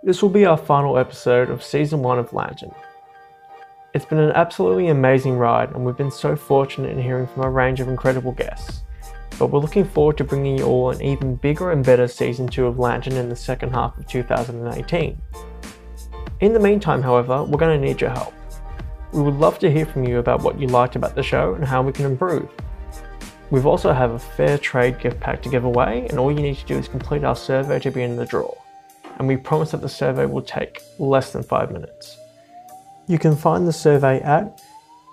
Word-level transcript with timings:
This 0.00 0.22
will 0.22 0.28
be 0.28 0.46
our 0.46 0.56
final 0.56 0.96
episode 0.96 1.50
of 1.50 1.60
season 1.60 2.02
one 2.02 2.20
of 2.20 2.32
Lantern. 2.32 2.72
It's 3.94 4.04
been 4.04 4.20
an 4.20 4.30
absolutely 4.30 4.88
amazing 4.88 5.36
ride, 5.36 5.72
and 5.72 5.84
we've 5.84 5.96
been 5.96 6.12
so 6.12 6.36
fortunate 6.36 6.92
in 6.92 7.02
hearing 7.02 7.26
from 7.26 7.42
a 7.42 7.50
range 7.50 7.80
of 7.80 7.88
incredible 7.88 8.30
guests. 8.30 8.82
But 9.40 9.48
we're 9.48 9.58
looking 9.58 9.84
forward 9.84 10.16
to 10.18 10.24
bringing 10.24 10.58
you 10.58 10.66
all 10.66 10.90
an 10.92 11.02
even 11.02 11.34
bigger 11.34 11.72
and 11.72 11.84
better 11.84 12.06
season 12.06 12.46
2 12.46 12.66
of 12.66 12.78
Lantern 12.78 13.14
in 13.14 13.28
the 13.28 13.34
second 13.34 13.70
half 13.70 13.98
of 13.98 14.06
2018. 14.06 15.20
In 16.40 16.52
the 16.52 16.60
meantime, 16.60 17.02
however, 17.02 17.42
we're 17.42 17.58
going 17.58 17.80
to 17.80 17.84
need 17.84 18.00
your 18.00 18.10
help. 18.10 18.34
We 19.12 19.22
would 19.22 19.34
love 19.34 19.58
to 19.58 19.70
hear 19.70 19.84
from 19.84 20.04
you 20.04 20.18
about 20.18 20.42
what 20.42 20.60
you 20.60 20.68
liked 20.68 20.94
about 20.94 21.16
the 21.16 21.24
show 21.24 21.54
and 21.54 21.64
how 21.64 21.82
we 21.82 21.90
can 21.90 22.06
improve. 22.06 22.48
We've 23.50 23.66
also 23.66 23.92
have 23.92 24.12
a 24.12 24.18
fair 24.20 24.58
trade 24.58 25.00
gift 25.00 25.18
pack 25.18 25.42
to 25.42 25.48
give 25.48 25.64
away, 25.64 26.06
and 26.08 26.20
all 26.20 26.30
you 26.30 26.40
need 26.40 26.56
to 26.58 26.66
do 26.66 26.78
is 26.78 26.86
complete 26.86 27.24
our 27.24 27.34
survey 27.34 27.80
to 27.80 27.90
be 27.90 28.04
in 28.04 28.14
the 28.14 28.26
draw. 28.26 28.54
And 29.18 29.26
we 29.26 29.36
promise 29.36 29.72
that 29.72 29.80
the 29.80 29.88
survey 29.88 30.26
will 30.26 30.42
take 30.42 30.80
less 30.98 31.32
than 31.32 31.42
5 31.42 31.72
minutes. 31.72 32.16
You 33.08 33.18
can 33.18 33.36
find 33.36 33.66
the 33.66 33.72
survey 33.72 34.20
at 34.20 34.60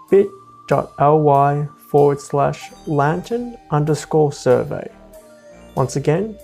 bit.ly 0.09 1.67
forward 1.89 2.19
slash 2.19 2.71
lantern 2.87 3.57
underscore 3.71 4.31
survey. 4.31 4.91
Once 5.75 5.95
again, 5.95 6.37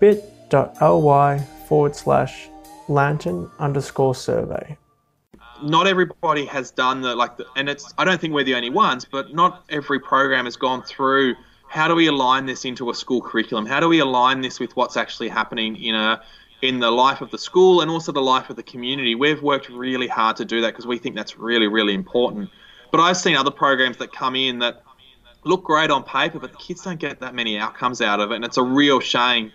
bit.ly 0.00 1.38
forward 1.68 1.94
slash 1.94 2.48
lantern 2.88 3.50
underscore 3.58 4.14
survey. 4.14 4.76
Not 5.62 5.86
everybody 5.86 6.44
has 6.46 6.70
done 6.70 7.00
the 7.00 7.14
like, 7.14 7.36
the, 7.36 7.46
and 7.56 7.68
it's. 7.68 7.94
I 7.96 8.04
don't 8.04 8.20
think 8.20 8.34
we're 8.34 8.44
the 8.44 8.54
only 8.54 8.70
ones, 8.70 9.04
but 9.04 9.34
not 9.34 9.64
every 9.68 10.00
program 10.00 10.44
has 10.46 10.56
gone 10.56 10.82
through. 10.82 11.34
How 11.68 11.88
do 11.88 11.94
we 11.94 12.06
align 12.06 12.46
this 12.46 12.64
into 12.64 12.90
a 12.90 12.94
school 12.94 13.20
curriculum? 13.22 13.66
How 13.66 13.80
do 13.80 13.88
we 13.88 14.00
align 14.00 14.40
this 14.42 14.60
with 14.60 14.76
what's 14.76 14.96
actually 14.96 15.28
happening 15.28 15.76
in 15.76 15.94
a 15.94 16.22
in 16.64 16.80
the 16.80 16.90
life 16.90 17.20
of 17.20 17.30
the 17.30 17.38
school 17.38 17.82
and 17.82 17.90
also 17.90 18.10
the 18.10 18.22
life 18.22 18.48
of 18.48 18.56
the 18.56 18.62
community. 18.62 19.14
We've 19.14 19.42
worked 19.42 19.68
really 19.68 20.08
hard 20.08 20.36
to 20.36 20.46
do 20.46 20.62
that 20.62 20.68
because 20.68 20.86
we 20.86 20.96
think 20.96 21.14
that's 21.14 21.38
really, 21.38 21.66
really 21.66 21.92
important. 21.92 22.48
But 22.90 23.00
I've 23.00 23.18
seen 23.18 23.36
other 23.36 23.50
programs 23.50 23.98
that 23.98 24.12
come 24.12 24.34
in 24.34 24.60
that 24.60 24.82
look 25.44 25.64
great 25.64 25.90
on 25.90 26.04
paper, 26.04 26.38
but 26.38 26.52
the 26.52 26.58
kids 26.58 26.82
don't 26.82 26.98
get 26.98 27.20
that 27.20 27.34
many 27.34 27.58
outcomes 27.58 28.00
out 28.00 28.18
of 28.18 28.32
it, 28.32 28.36
and 28.36 28.44
it's 28.44 28.56
a 28.56 28.62
real 28.62 28.98
shame 28.98 29.52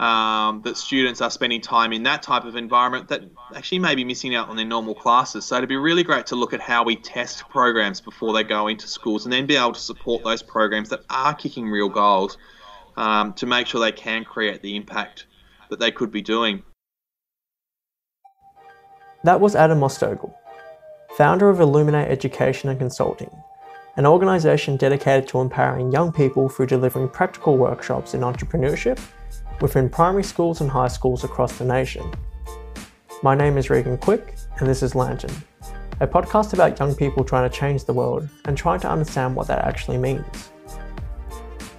um, 0.00 0.62
that 0.62 0.78
students 0.78 1.20
are 1.20 1.30
spending 1.30 1.60
time 1.60 1.92
in 1.92 2.02
that 2.04 2.22
type 2.22 2.44
of 2.44 2.56
environment 2.56 3.08
that 3.08 3.22
actually 3.54 3.78
may 3.78 3.94
be 3.94 4.04
missing 4.04 4.34
out 4.34 4.48
on 4.48 4.56
their 4.56 4.64
normal 4.64 4.94
classes. 4.94 5.44
So 5.44 5.56
it'd 5.56 5.68
be 5.68 5.76
really 5.76 6.04
great 6.04 6.26
to 6.26 6.36
look 6.36 6.54
at 6.54 6.60
how 6.60 6.84
we 6.84 6.96
test 6.96 7.48
programs 7.50 8.00
before 8.00 8.32
they 8.32 8.44
go 8.44 8.68
into 8.68 8.88
schools, 8.88 9.26
and 9.26 9.32
then 9.32 9.44
be 9.44 9.56
able 9.56 9.72
to 9.72 9.80
support 9.80 10.24
those 10.24 10.42
programs 10.42 10.88
that 10.88 11.00
are 11.10 11.34
kicking 11.34 11.68
real 11.68 11.90
goals 11.90 12.38
um, 12.96 13.34
to 13.34 13.44
make 13.44 13.66
sure 13.66 13.78
they 13.80 13.92
can 13.92 14.24
create 14.24 14.62
the 14.62 14.74
impact 14.74 15.26
that 15.70 15.78
they 15.78 15.90
could 15.90 16.10
be 16.10 16.22
doing. 16.22 16.62
That 19.24 19.40
was 19.40 19.56
Adam 19.56 19.80
Mostogl, 19.80 20.34
founder 21.16 21.48
of 21.48 21.60
Illuminate 21.60 22.08
Education 22.08 22.68
and 22.68 22.78
Consulting, 22.78 23.30
an 23.96 24.06
organisation 24.06 24.76
dedicated 24.76 25.28
to 25.28 25.40
empowering 25.40 25.90
young 25.90 26.12
people 26.12 26.48
through 26.48 26.66
delivering 26.66 27.08
practical 27.08 27.56
workshops 27.56 28.14
in 28.14 28.20
entrepreneurship 28.20 29.00
within 29.60 29.88
primary 29.88 30.22
schools 30.22 30.60
and 30.60 30.70
high 30.70 30.88
schools 30.88 31.24
across 31.24 31.58
the 31.58 31.64
nation. 31.64 32.12
My 33.22 33.34
name 33.34 33.56
is 33.56 33.68
Reegan 33.68 33.98
Quick, 34.00 34.36
and 34.58 34.68
this 34.68 34.82
is 34.82 34.94
Lantern, 34.94 35.32
a 36.00 36.06
podcast 36.06 36.52
about 36.52 36.78
young 36.78 36.94
people 36.94 37.24
trying 37.24 37.50
to 37.50 37.56
change 37.56 37.84
the 37.84 37.94
world 37.94 38.28
and 38.44 38.56
trying 38.56 38.80
to 38.80 38.90
understand 38.90 39.34
what 39.34 39.46
that 39.48 39.64
actually 39.64 39.98
means. 39.98 40.50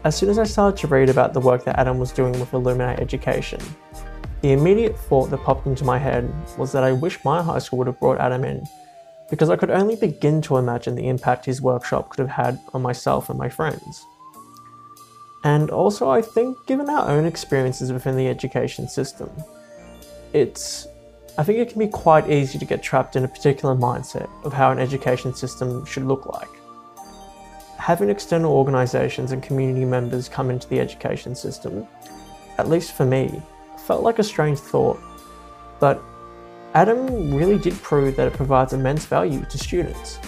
As 0.03 0.15
soon 0.15 0.29
as 0.29 0.39
I 0.39 0.43
started 0.43 0.79
to 0.79 0.87
read 0.87 1.09
about 1.09 1.33
the 1.33 1.39
work 1.39 1.65
that 1.65 1.79
Adam 1.79 1.97
was 1.97 2.11
doing 2.11 2.39
with 2.39 2.53
Illuminate 2.53 2.99
Education, 2.99 3.59
the 4.41 4.53
immediate 4.53 4.97
thought 4.97 5.29
that 5.31 5.43
popped 5.43 5.65
into 5.65 5.83
my 5.83 5.97
head 5.97 6.31
was 6.57 6.71
that 6.71 6.83
I 6.83 6.91
wish 6.91 7.23
my 7.25 7.41
high 7.41 7.59
school 7.59 7.79
would 7.79 7.87
have 7.87 7.99
brought 7.99 8.19
Adam 8.19 8.43
in, 8.43 8.63
because 9.29 9.49
I 9.49 9.55
could 9.55 9.71
only 9.71 9.95
begin 9.95 10.41
to 10.43 10.57
imagine 10.57 10.95
the 10.95 11.07
impact 11.07 11.45
his 11.45 11.61
workshop 11.61 12.09
could 12.09 12.19
have 12.19 12.45
had 12.45 12.59
on 12.73 12.81
myself 12.81 13.29
and 13.29 13.39
my 13.39 13.49
friends. 13.49 14.05
And 15.43 15.69
also, 15.71 16.09
I 16.09 16.21
think, 16.21 16.57
given 16.67 16.89
our 16.89 17.09
own 17.09 17.25
experiences 17.25 17.91
within 17.91 18.15
the 18.15 18.27
education 18.27 18.87
system, 18.87 19.29
it's 20.33 20.87
I 21.37 21.43
think 21.43 21.59
it 21.59 21.69
can 21.69 21.79
be 21.79 21.87
quite 21.87 22.29
easy 22.29 22.57
to 22.57 22.65
get 22.65 22.81
trapped 22.81 23.15
in 23.15 23.23
a 23.23 23.27
particular 23.27 23.75
mindset 23.75 24.29
of 24.43 24.53
how 24.53 24.71
an 24.71 24.79
education 24.79 25.33
system 25.33 25.85
should 25.85 26.05
look 26.05 26.25
like 26.25 26.49
having 27.87 28.09
external 28.09 28.51
organisations 28.51 29.31
and 29.31 29.41
community 29.41 29.85
members 29.85 30.27
come 30.27 30.49
into 30.49 30.67
the 30.67 30.77
education 30.77 31.33
system, 31.33 31.87
at 32.57 32.67
least 32.67 32.91
for 32.91 33.05
me, 33.05 33.41
felt 33.85 34.03
like 34.03 34.19
a 34.19 34.23
strange 34.23 34.59
thought. 34.59 34.99
But 35.79 36.03
Adam 36.73 37.33
really 37.33 37.57
did 37.57 37.73
prove 37.75 38.17
that 38.17 38.27
it 38.27 38.33
provides 38.33 38.73
immense 38.73 39.05
value 39.05 39.45
to 39.45 39.57
students. 39.57 40.19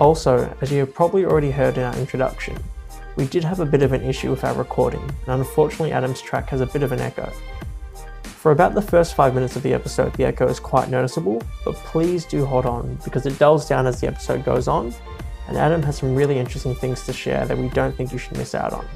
Also, 0.00 0.50
as 0.62 0.72
you 0.72 0.78
have 0.78 0.94
probably 0.94 1.26
already 1.26 1.50
heard 1.50 1.76
in 1.76 1.82
our 1.82 1.94
introduction, 1.98 2.56
we 3.16 3.26
did 3.26 3.44
have 3.44 3.60
a 3.60 3.66
bit 3.66 3.82
of 3.82 3.92
an 3.92 4.02
issue 4.02 4.30
with 4.30 4.42
our 4.42 4.54
recording, 4.54 5.04
and 5.26 5.42
unfortunately, 5.42 5.92
Adam's 5.92 6.22
track 6.22 6.48
has 6.48 6.62
a 6.62 6.66
bit 6.66 6.82
of 6.82 6.90
an 6.90 7.00
echo. 7.00 7.30
For 8.22 8.50
about 8.50 8.72
the 8.72 8.80
first 8.80 9.14
five 9.14 9.34
minutes 9.34 9.56
of 9.56 9.62
the 9.62 9.74
episode, 9.74 10.14
the 10.14 10.24
echo 10.24 10.48
is 10.48 10.58
quite 10.58 10.88
noticeable, 10.88 11.42
but 11.66 11.74
please 11.74 12.24
do 12.24 12.46
hold 12.46 12.64
on 12.64 12.98
because 13.04 13.26
it 13.26 13.38
dulls 13.38 13.68
down 13.68 13.86
as 13.86 14.00
the 14.00 14.06
episode 14.06 14.42
goes 14.42 14.68
on, 14.68 14.94
and 15.48 15.56
Adam 15.56 15.82
has 15.82 15.98
some 15.98 16.14
really 16.14 16.38
interesting 16.38 16.74
things 16.74 17.04
to 17.06 17.12
share 17.12 17.46
that 17.46 17.56
we 17.56 17.68
don't 17.68 17.94
think 17.96 18.12
you 18.12 18.18
should 18.18 18.36
miss 18.36 18.54
out 18.54 18.72
on. 18.72 18.86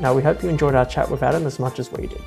Now, 0.00 0.14
we 0.14 0.22
hope 0.22 0.42
you 0.42 0.48
enjoyed 0.48 0.74
our 0.74 0.86
chat 0.86 1.10
with 1.10 1.22
Adam 1.22 1.46
as 1.46 1.58
much 1.58 1.78
as 1.78 1.90
we 1.90 2.06
did. 2.06 2.22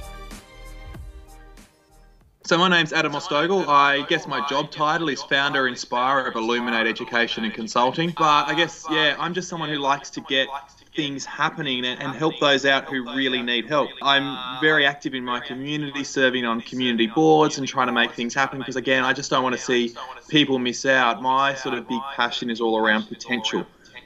So 2.44 2.58
my 2.58 2.68
name's 2.68 2.92
Adam 2.92 3.14
Mostogl. 3.14 3.66
I 3.68 4.06
guess 4.08 4.28
my 4.28 4.46
job 4.50 4.72
title 4.72 5.08
is 5.08 5.24
founder 5.24 5.70
inspirer 5.70 6.28
of 6.28 6.36
Illuminate 6.36 6.86
Education 6.86 7.46
and 7.46 7.54
Consulting. 7.54 8.14
But 8.18 8.50
I 8.50 8.54
guess 8.56 8.86
yeah, 8.92 9.16
I'm 9.18 9.34
just 9.34 9.48
someone 9.48 9.70
who 9.70 9.78
likes 9.78 10.10
to 10.10 10.22
get 10.22 10.50
things 10.96 11.26
happening 11.26 11.86
and, 11.86 12.02
and, 12.02 12.14
help 12.14 12.40
those 12.40 12.66
out 12.66 12.86
who 12.86 13.04
really 13.16 13.42
need 13.42 13.66
help. 13.66 13.90
I'm 14.02 14.60
very 14.62 14.86
active 14.86 15.14
in 15.14 15.24
my 15.24 15.40
community, 15.40 16.04
serving 16.04 16.46
on 16.46 16.62
community 16.62 17.08
boards 17.08 17.58
and 17.58 17.68
trying 17.68 17.88
to 17.88 17.94
make 17.94 18.12
things 18.12 18.34
happen 18.34 18.60
because, 18.60 18.76
again, 18.76 19.04
I 19.04 19.14
just 19.14 19.30
don't 19.30 19.44
want 19.44 19.56
to 19.56 19.62
see 19.62 19.96
people 20.28 20.60
miss 20.60 20.86
out. 20.86 21.22
My 21.22 21.54
sort 21.54 21.76
of 21.76 21.88
big 21.88 22.02
passion 22.16 22.50
is 22.50 22.60
all 22.60 22.78
around 22.78 23.04
potential. 23.04 23.66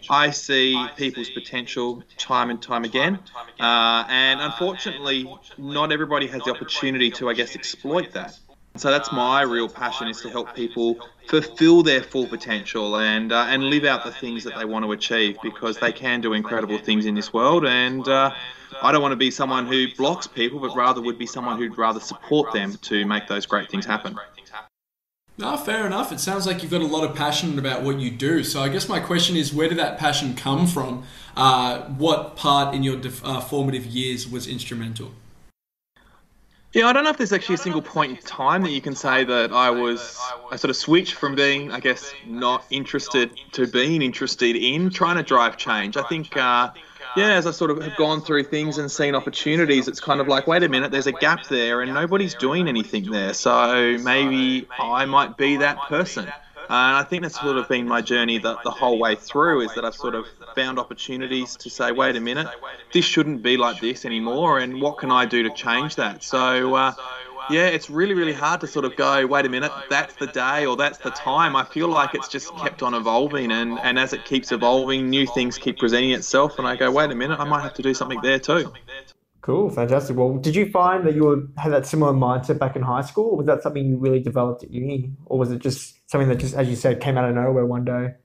I 0.10 0.30
see 0.30 0.88
people's 0.98 1.30
potential 1.32 2.04
time 2.18 2.52
and 2.52 2.62
time 2.62 2.84
again, 2.84 3.18
uh, 3.60 4.06
and 4.08 4.40
unfortunately, 4.40 5.28
not 5.58 5.92
everybody 5.92 6.28
has 6.28 6.44
the 6.44 6.52
opportunity 6.52 7.10
to, 7.12 7.30
I 7.30 7.34
guess, 7.34 7.56
exploit 7.56 8.12
that. 8.12 8.38
So 8.78 8.92
that's 8.92 9.12
my 9.12 9.42
real 9.42 9.70
passion 9.70 10.10
is 10.10 10.22
to 10.22 10.30
help 10.30 10.54
people 10.54 10.98
fulfill 11.28 11.82
their 11.82 12.04
full 12.04 12.28
potential 12.28 12.98
and 12.98 13.32
uh, 13.32 13.46
and 13.48 13.64
live 13.64 13.86
out 13.86 14.04
the 14.04 14.12
things 14.12 14.44
that 14.44 14.58
they 14.58 14.66
want 14.66 14.84
to 14.84 14.92
achieve 14.92 15.38
because 15.42 15.78
they 15.78 15.92
can 15.92 16.20
do 16.22 16.34
incredible 16.34 16.78
things 16.78 17.06
in 17.06 17.16
this 17.16 17.32
world 17.32 17.66
and 17.66 18.08
uh, 18.08 18.32
I 18.82 18.92
don't 18.92 19.02
want 19.02 19.14
to 19.14 19.18
be 19.18 19.32
someone 19.32 19.66
who 19.66 19.88
blocks 19.96 20.28
people 20.28 20.60
but 20.60 20.76
rather 20.76 21.02
would 21.02 21.18
be 21.18 21.26
someone 21.26 21.58
who'd 21.58 21.78
rather 21.78 22.02
support 22.02 22.52
them 22.54 22.78
to 22.84 23.06
make 23.06 23.28
those 23.28 23.46
great 23.46 23.72
things 23.72 23.86
happen. 23.86 24.18
No, 25.38 25.58
fair 25.58 25.86
enough. 25.86 26.14
It 26.14 26.20
sounds 26.22 26.48
like 26.48 26.62
you've 26.62 26.72
got 26.72 26.82
a 26.82 26.88
lot 26.88 27.04
of 27.04 27.14
passion 27.14 27.60
about 27.60 27.82
what 27.84 28.00
you 28.00 28.10
do. 28.10 28.42
So 28.44 28.62
I 28.62 28.70
guess 28.70 28.88
my 28.88 29.02
question 29.02 29.36
is, 29.36 29.54
where 29.54 29.68
did 29.68 29.78
that 29.78 29.98
passion 29.98 30.34
come 30.34 30.66
from? 30.66 31.04
Uh, 31.36 31.82
what 31.90 32.38
part 32.38 32.74
in 32.74 32.84
your 32.84 32.96
def- 32.96 33.24
uh, 33.26 33.42
formative 33.42 33.86
years 33.86 34.30
was 34.30 34.48
instrumental? 34.48 35.12
Yeah, 36.76 36.88
I 36.88 36.94
don't 36.94 37.06
know 37.06 37.10
if 37.10 37.16
there's 37.16 37.32
actually 37.32 37.56
a 37.56 37.60
single 37.60 37.82
point 37.82 38.12
in 38.12 38.18
time 38.18 38.64
that 38.64 38.72
you 38.72 38.82
can 38.82 38.96
say 38.96 39.24
that 39.24 39.54
I 39.54 39.70
was 39.70 40.20
I 40.52 40.58
sort 40.58 40.70
of 40.70 40.76
switched 40.76 41.14
from 41.14 41.34
being, 41.34 41.72
I 41.72 41.80
guess, 41.80 42.14
not 42.28 42.66
interested 42.70 43.32
to 43.54 43.66
being 43.66 44.02
interested 44.02 44.58
in 44.58 44.90
trying 44.90 45.16
to 45.16 45.24
drive 45.24 45.56
change. 45.56 45.96
I 45.96 46.04
think, 46.04 46.36
uh, 46.36 46.72
yeah, 47.16 47.36
as 47.36 47.48
I 47.48 47.52
sort 47.52 47.72
of 47.72 47.82
have 47.82 47.96
gone 47.96 48.20
through 48.20 48.44
things 48.44 48.78
and 48.78 48.92
seen 48.92 49.16
opportunities, 49.16 49.88
it's 49.88 50.02
kind 50.02 50.20
of 50.20 50.28
like, 50.28 50.48
wait 50.48 50.64
a 50.64 50.68
minute, 50.68 50.92
there's 50.92 51.08
a 51.08 51.14
gap 51.14 51.48
there 51.48 51.82
and 51.82 51.94
nobody's 51.94 52.36
doing 52.36 52.68
anything 52.68 53.10
there. 53.10 53.34
So 53.34 53.98
maybe 54.04 54.68
I 54.78 55.06
might 55.06 55.38
be 55.38 55.56
that 55.56 55.78
person. 55.84 56.30
And 56.70 56.98
I 56.98 57.04
think 57.04 57.24
that's 57.24 57.40
sort 57.40 57.58
of 57.58 57.68
been 57.68 57.88
my 57.88 58.02
journey 58.02 58.38
the, 58.38 58.58
the 58.64 58.72
whole 58.72 58.98
way 58.98 59.16
through 59.16 59.62
is 59.62 59.74
that 59.76 59.86
I've 59.86 59.96
sort 59.96 60.16
of 60.16 60.26
found 60.56 60.80
opportunities 60.80 61.56
to 61.58 61.70
say, 61.70 61.92
wait 61.92 62.16
a 62.16 62.20
minute, 62.20 62.48
this 62.94 63.06
shouldn't 63.06 63.44
be 63.44 63.58
like 63.58 63.80
this 63.80 64.06
anymore, 64.06 64.60
and 64.60 64.82
what 64.82 64.98
can 64.98 65.12
I 65.12 65.26
do 65.26 65.44
to 65.44 65.50
change 65.52 65.96
that? 65.96 66.24
So, 66.24 66.76
uh, 66.76 66.94
yeah, 67.50 67.68
it's 67.68 67.90
really, 67.90 68.16
really 68.16 68.34
hard 68.34 68.62
to 68.62 68.68
sort 68.68 68.86
of 68.86 68.96
go, 68.96 69.26
wait 69.28 69.46
a 69.46 69.50
minute, 69.50 69.72
that's 69.90 70.16
the 70.16 70.28
day 70.28 70.66
or 70.66 70.76
that's 70.76 70.98
the 71.00 71.12
time. 71.12 71.56
I 71.56 71.64
feel 71.64 71.88
like 71.88 72.16
it's 72.16 72.28
just 72.28 72.56
kept 72.58 72.82
on 72.82 72.94
evolving, 72.94 73.52
and, 73.52 73.80
and 73.80 74.00
as 74.00 74.14
it 74.14 74.26
keeps 74.26 74.52
evolving, 74.52 75.10
new 75.10 75.28
things 75.28 75.58
keep 75.58 75.78
presenting 75.78 76.12
itself, 76.12 76.58
and 76.58 76.68
I 76.68 76.76
go, 76.76 76.92
wait 76.92 77.12
a 77.12 77.16
minute, 77.16 77.40
I 77.40 77.46
might 77.46 77.62
have 77.62 77.76
to 77.76 77.82
do 77.82 77.94
something 77.94 78.20
there 78.22 78.40
too. 78.40 78.74
Cool, 79.46 79.70
fantastic. 79.70 80.18
Well, 80.18 80.38
did 80.38 80.56
you 80.56 80.72
find 80.72 81.06
that 81.06 81.14
you 81.14 81.54
had 81.56 81.72
that 81.72 81.86
similar 81.86 82.14
mindset 82.14 82.58
back 82.58 82.76
in 82.76 82.82
high 82.82 83.04
school, 83.04 83.26
or 83.26 83.38
was 83.38 83.46
that 83.46 83.62
something 83.62 83.86
you 83.86 83.96
really 83.96 84.20
developed 84.20 84.64
at 84.64 84.72
uni, 84.72 85.12
or 85.26 85.38
was 85.38 85.52
it 85.52 85.60
just 85.60 86.10
something 86.10 86.28
that 86.30 86.38
just, 86.38 86.56
as 86.56 86.68
you 86.68 86.76
said, 86.76 87.00
came 87.00 87.16
out 87.16 87.30
of 87.30 87.36
nowhere 87.36 87.64
one 87.64 87.86
day? 87.86 88.16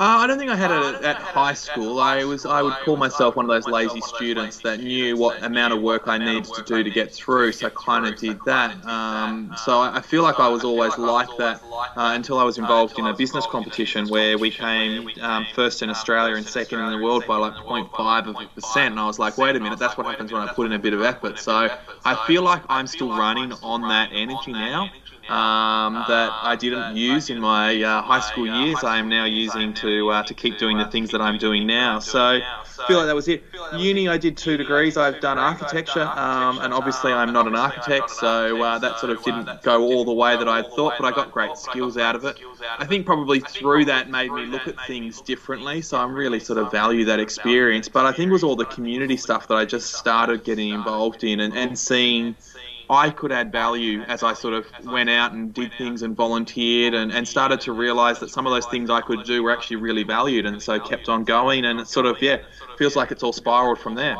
Uh, 0.00 0.20
I 0.20 0.26
don't 0.26 0.38
think 0.38 0.50
I 0.50 0.56
had 0.56 0.70
it 0.70 1.04
at 1.04 1.16
high 1.16 1.52
school. 1.52 2.00
I 2.00 2.24
was 2.24 2.46
I 2.46 2.62
would 2.62 2.72
call 2.86 2.96
myself 2.96 3.36
one 3.36 3.44
of 3.44 3.50
those 3.50 3.70
lazy 3.70 4.00
students 4.00 4.60
that 4.60 4.80
knew 4.80 5.14
what 5.14 5.42
amount 5.42 5.74
of 5.74 5.82
work 5.82 6.08
I 6.08 6.16
needed 6.16 6.44
to 6.44 6.62
do 6.62 6.82
to 6.82 6.88
get 6.88 7.12
through, 7.12 7.52
so 7.52 7.66
I 7.66 7.70
kind 7.76 8.06
of 8.06 8.16
did 8.16 8.42
that. 8.46 8.82
Um, 8.86 9.54
so 9.62 9.78
I 9.78 10.00
feel 10.00 10.22
like 10.22 10.40
I 10.40 10.48
was 10.48 10.64
always 10.64 10.96
like 10.96 11.28
that 11.36 11.62
uh, 11.62 12.12
until 12.14 12.38
I 12.38 12.44
was 12.44 12.56
involved 12.56 12.98
in 12.98 13.04
a 13.08 13.12
business 13.12 13.44
competition 13.44 14.08
where 14.08 14.38
we 14.38 14.50
came 14.50 15.10
um, 15.20 15.46
first 15.54 15.82
in 15.82 15.90
Australia 15.90 16.34
and 16.34 16.46
second 16.46 16.80
in 16.80 16.90
the 16.92 17.04
world 17.04 17.26
by 17.26 17.36
like 17.36 17.52
0.5 17.52 18.26
of 18.26 18.36
a 18.40 18.46
percent, 18.54 18.92
and 18.92 19.00
I 19.00 19.04
was 19.04 19.18
like, 19.18 19.36
wait 19.36 19.54
a 19.54 19.60
minute, 19.60 19.78
that's 19.78 19.98
what 19.98 20.06
happens 20.06 20.32
when 20.32 20.40
I 20.40 20.50
put 20.50 20.64
in 20.64 20.72
a 20.72 20.78
bit 20.78 20.94
of 20.94 21.02
effort. 21.02 21.38
So 21.38 21.68
I 22.06 22.26
feel 22.26 22.40
like 22.40 22.62
I'm 22.70 22.86
still 22.86 23.10
running 23.10 23.52
on 23.62 23.82
that 23.82 24.08
energy 24.14 24.52
now 24.52 24.88
um, 25.28 26.04
that 26.08 26.32
I 26.42 26.56
didn't 26.56 26.96
use 26.96 27.30
in 27.30 27.40
my 27.40 27.80
uh, 27.82 28.02
high 28.02 28.20
school 28.20 28.46
years. 28.46 28.82
I 28.82 28.98
am 28.98 29.08
now 29.08 29.24
using 29.24 29.74
to 29.74 30.10
uh, 30.10 30.22
to 30.24 30.34
keep 30.34 30.58
doing 30.58 30.78
the 30.78 30.86
things 30.86 31.10
that 31.10 31.20
I'm 31.20 31.38
doing 31.38 31.66
now. 31.66 31.98
So 31.98 32.20
I 32.20 32.64
feel 32.86 32.98
like 32.98 33.06
that 33.06 33.14
was 33.14 33.28
it. 33.28 33.44
Uni, 33.76 34.08
I 34.08 34.16
did 34.16 34.36
two 34.36 34.56
degrees. 34.56 34.96
I've 34.96 35.20
done 35.20 35.38
architecture, 35.38 36.02
um, 36.02 36.58
and 36.60 36.72
obviously 36.74 37.12
I'm 37.12 37.32
not 37.32 37.46
an 37.46 37.54
architect, 37.54 38.10
so 38.10 38.62
uh, 38.62 38.78
that 38.78 38.98
sort 38.98 39.12
of 39.12 39.22
didn't 39.22 39.62
go 39.62 39.82
all 39.82 40.04
the 40.04 40.12
way 40.12 40.36
that 40.36 40.48
I 40.48 40.62
thought. 40.62 40.94
But 40.98 41.06
I 41.06 41.12
got 41.12 41.30
great 41.30 41.56
skills 41.56 41.96
out 41.96 42.16
of 42.16 42.24
it. 42.24 42.38
I 42.78 42.86
think 42.86 43.06
probably 43.06 43.40
through 43.40 43.86
that 43.86 44.10
made 44.10 44.32
me 44.32 44.46
look 44.46 44.66
at 44.66 44.76
things 44.86 45.20
differently. 45.20 45.82
So 45.82 45.98
I'm 45.98 46.14
really 46.14 46.40
sort 46.40 46.58
of 46.58 46.70
value 46.72 47.04
that 47.06 47.20
experience. 47.20 47.88
But 47.88 48.06
I 48.06 48.12
think 48.12 48.30
it 48.30 48.32
was 48.32 48.42
all 48.42 48.56
the 48.56 48.64
community 48.64 49.16
stuff 49.16 49.48
that 49.48 49.56
I 49.56 49.64
just 49.64 49.94
started 49.94 50.44
getting 50.44 50.70
involved 50.70 51.24
in 51.24 51.40
and, 51.40 51.56
and 51.56 51.78
seeing 51.78 52.36
I 52.90 53.10
could 53.10 53.30
add 53.30 53.52
value 53.52 54.02
as 54.02 54.24
I 54.24 54.34
sort 54.34 54.52
of 54.52 54.66
went 54.84 55.08
out 55.08 55.32
and 55.32 55.54
did 55.54 55.72
things 55.78 56.02
and 56.02 56.16
volunteered 56.16 56.92
and, 56.92 57.12
and 57.12 57.26
started 57.26 57.60
to 57.62 57.72
realize 57.72 58.18
that 58.18 58.30
some 58.30 58.46
of 58.46 58.52
those 58.52 58.66
things 58.66 58.90
I 58.90 59.00
could 59.00 59.22
do 59.24 59.44
were 59.44 59.52
actually 59.52 59.76
really 59.76 60.02
valued 60.02 60.44
and 60.44 60.60
so 60.60 60.80
kept 60.80 61.08
on 61.08 61.22
going 61.22 61.64
and 61.64 61.78
it 61.78 61.86
sort 61.86 62.06
of, 62.06 62.20
yeah, 62.20 62.38
feels 62.76 62.96
like 62.96 63.12
it's 63.12 63.22
all 63.22 63.32
spiraled 63.32 63.78
from 63.78 63.94
there. 63.94 64.16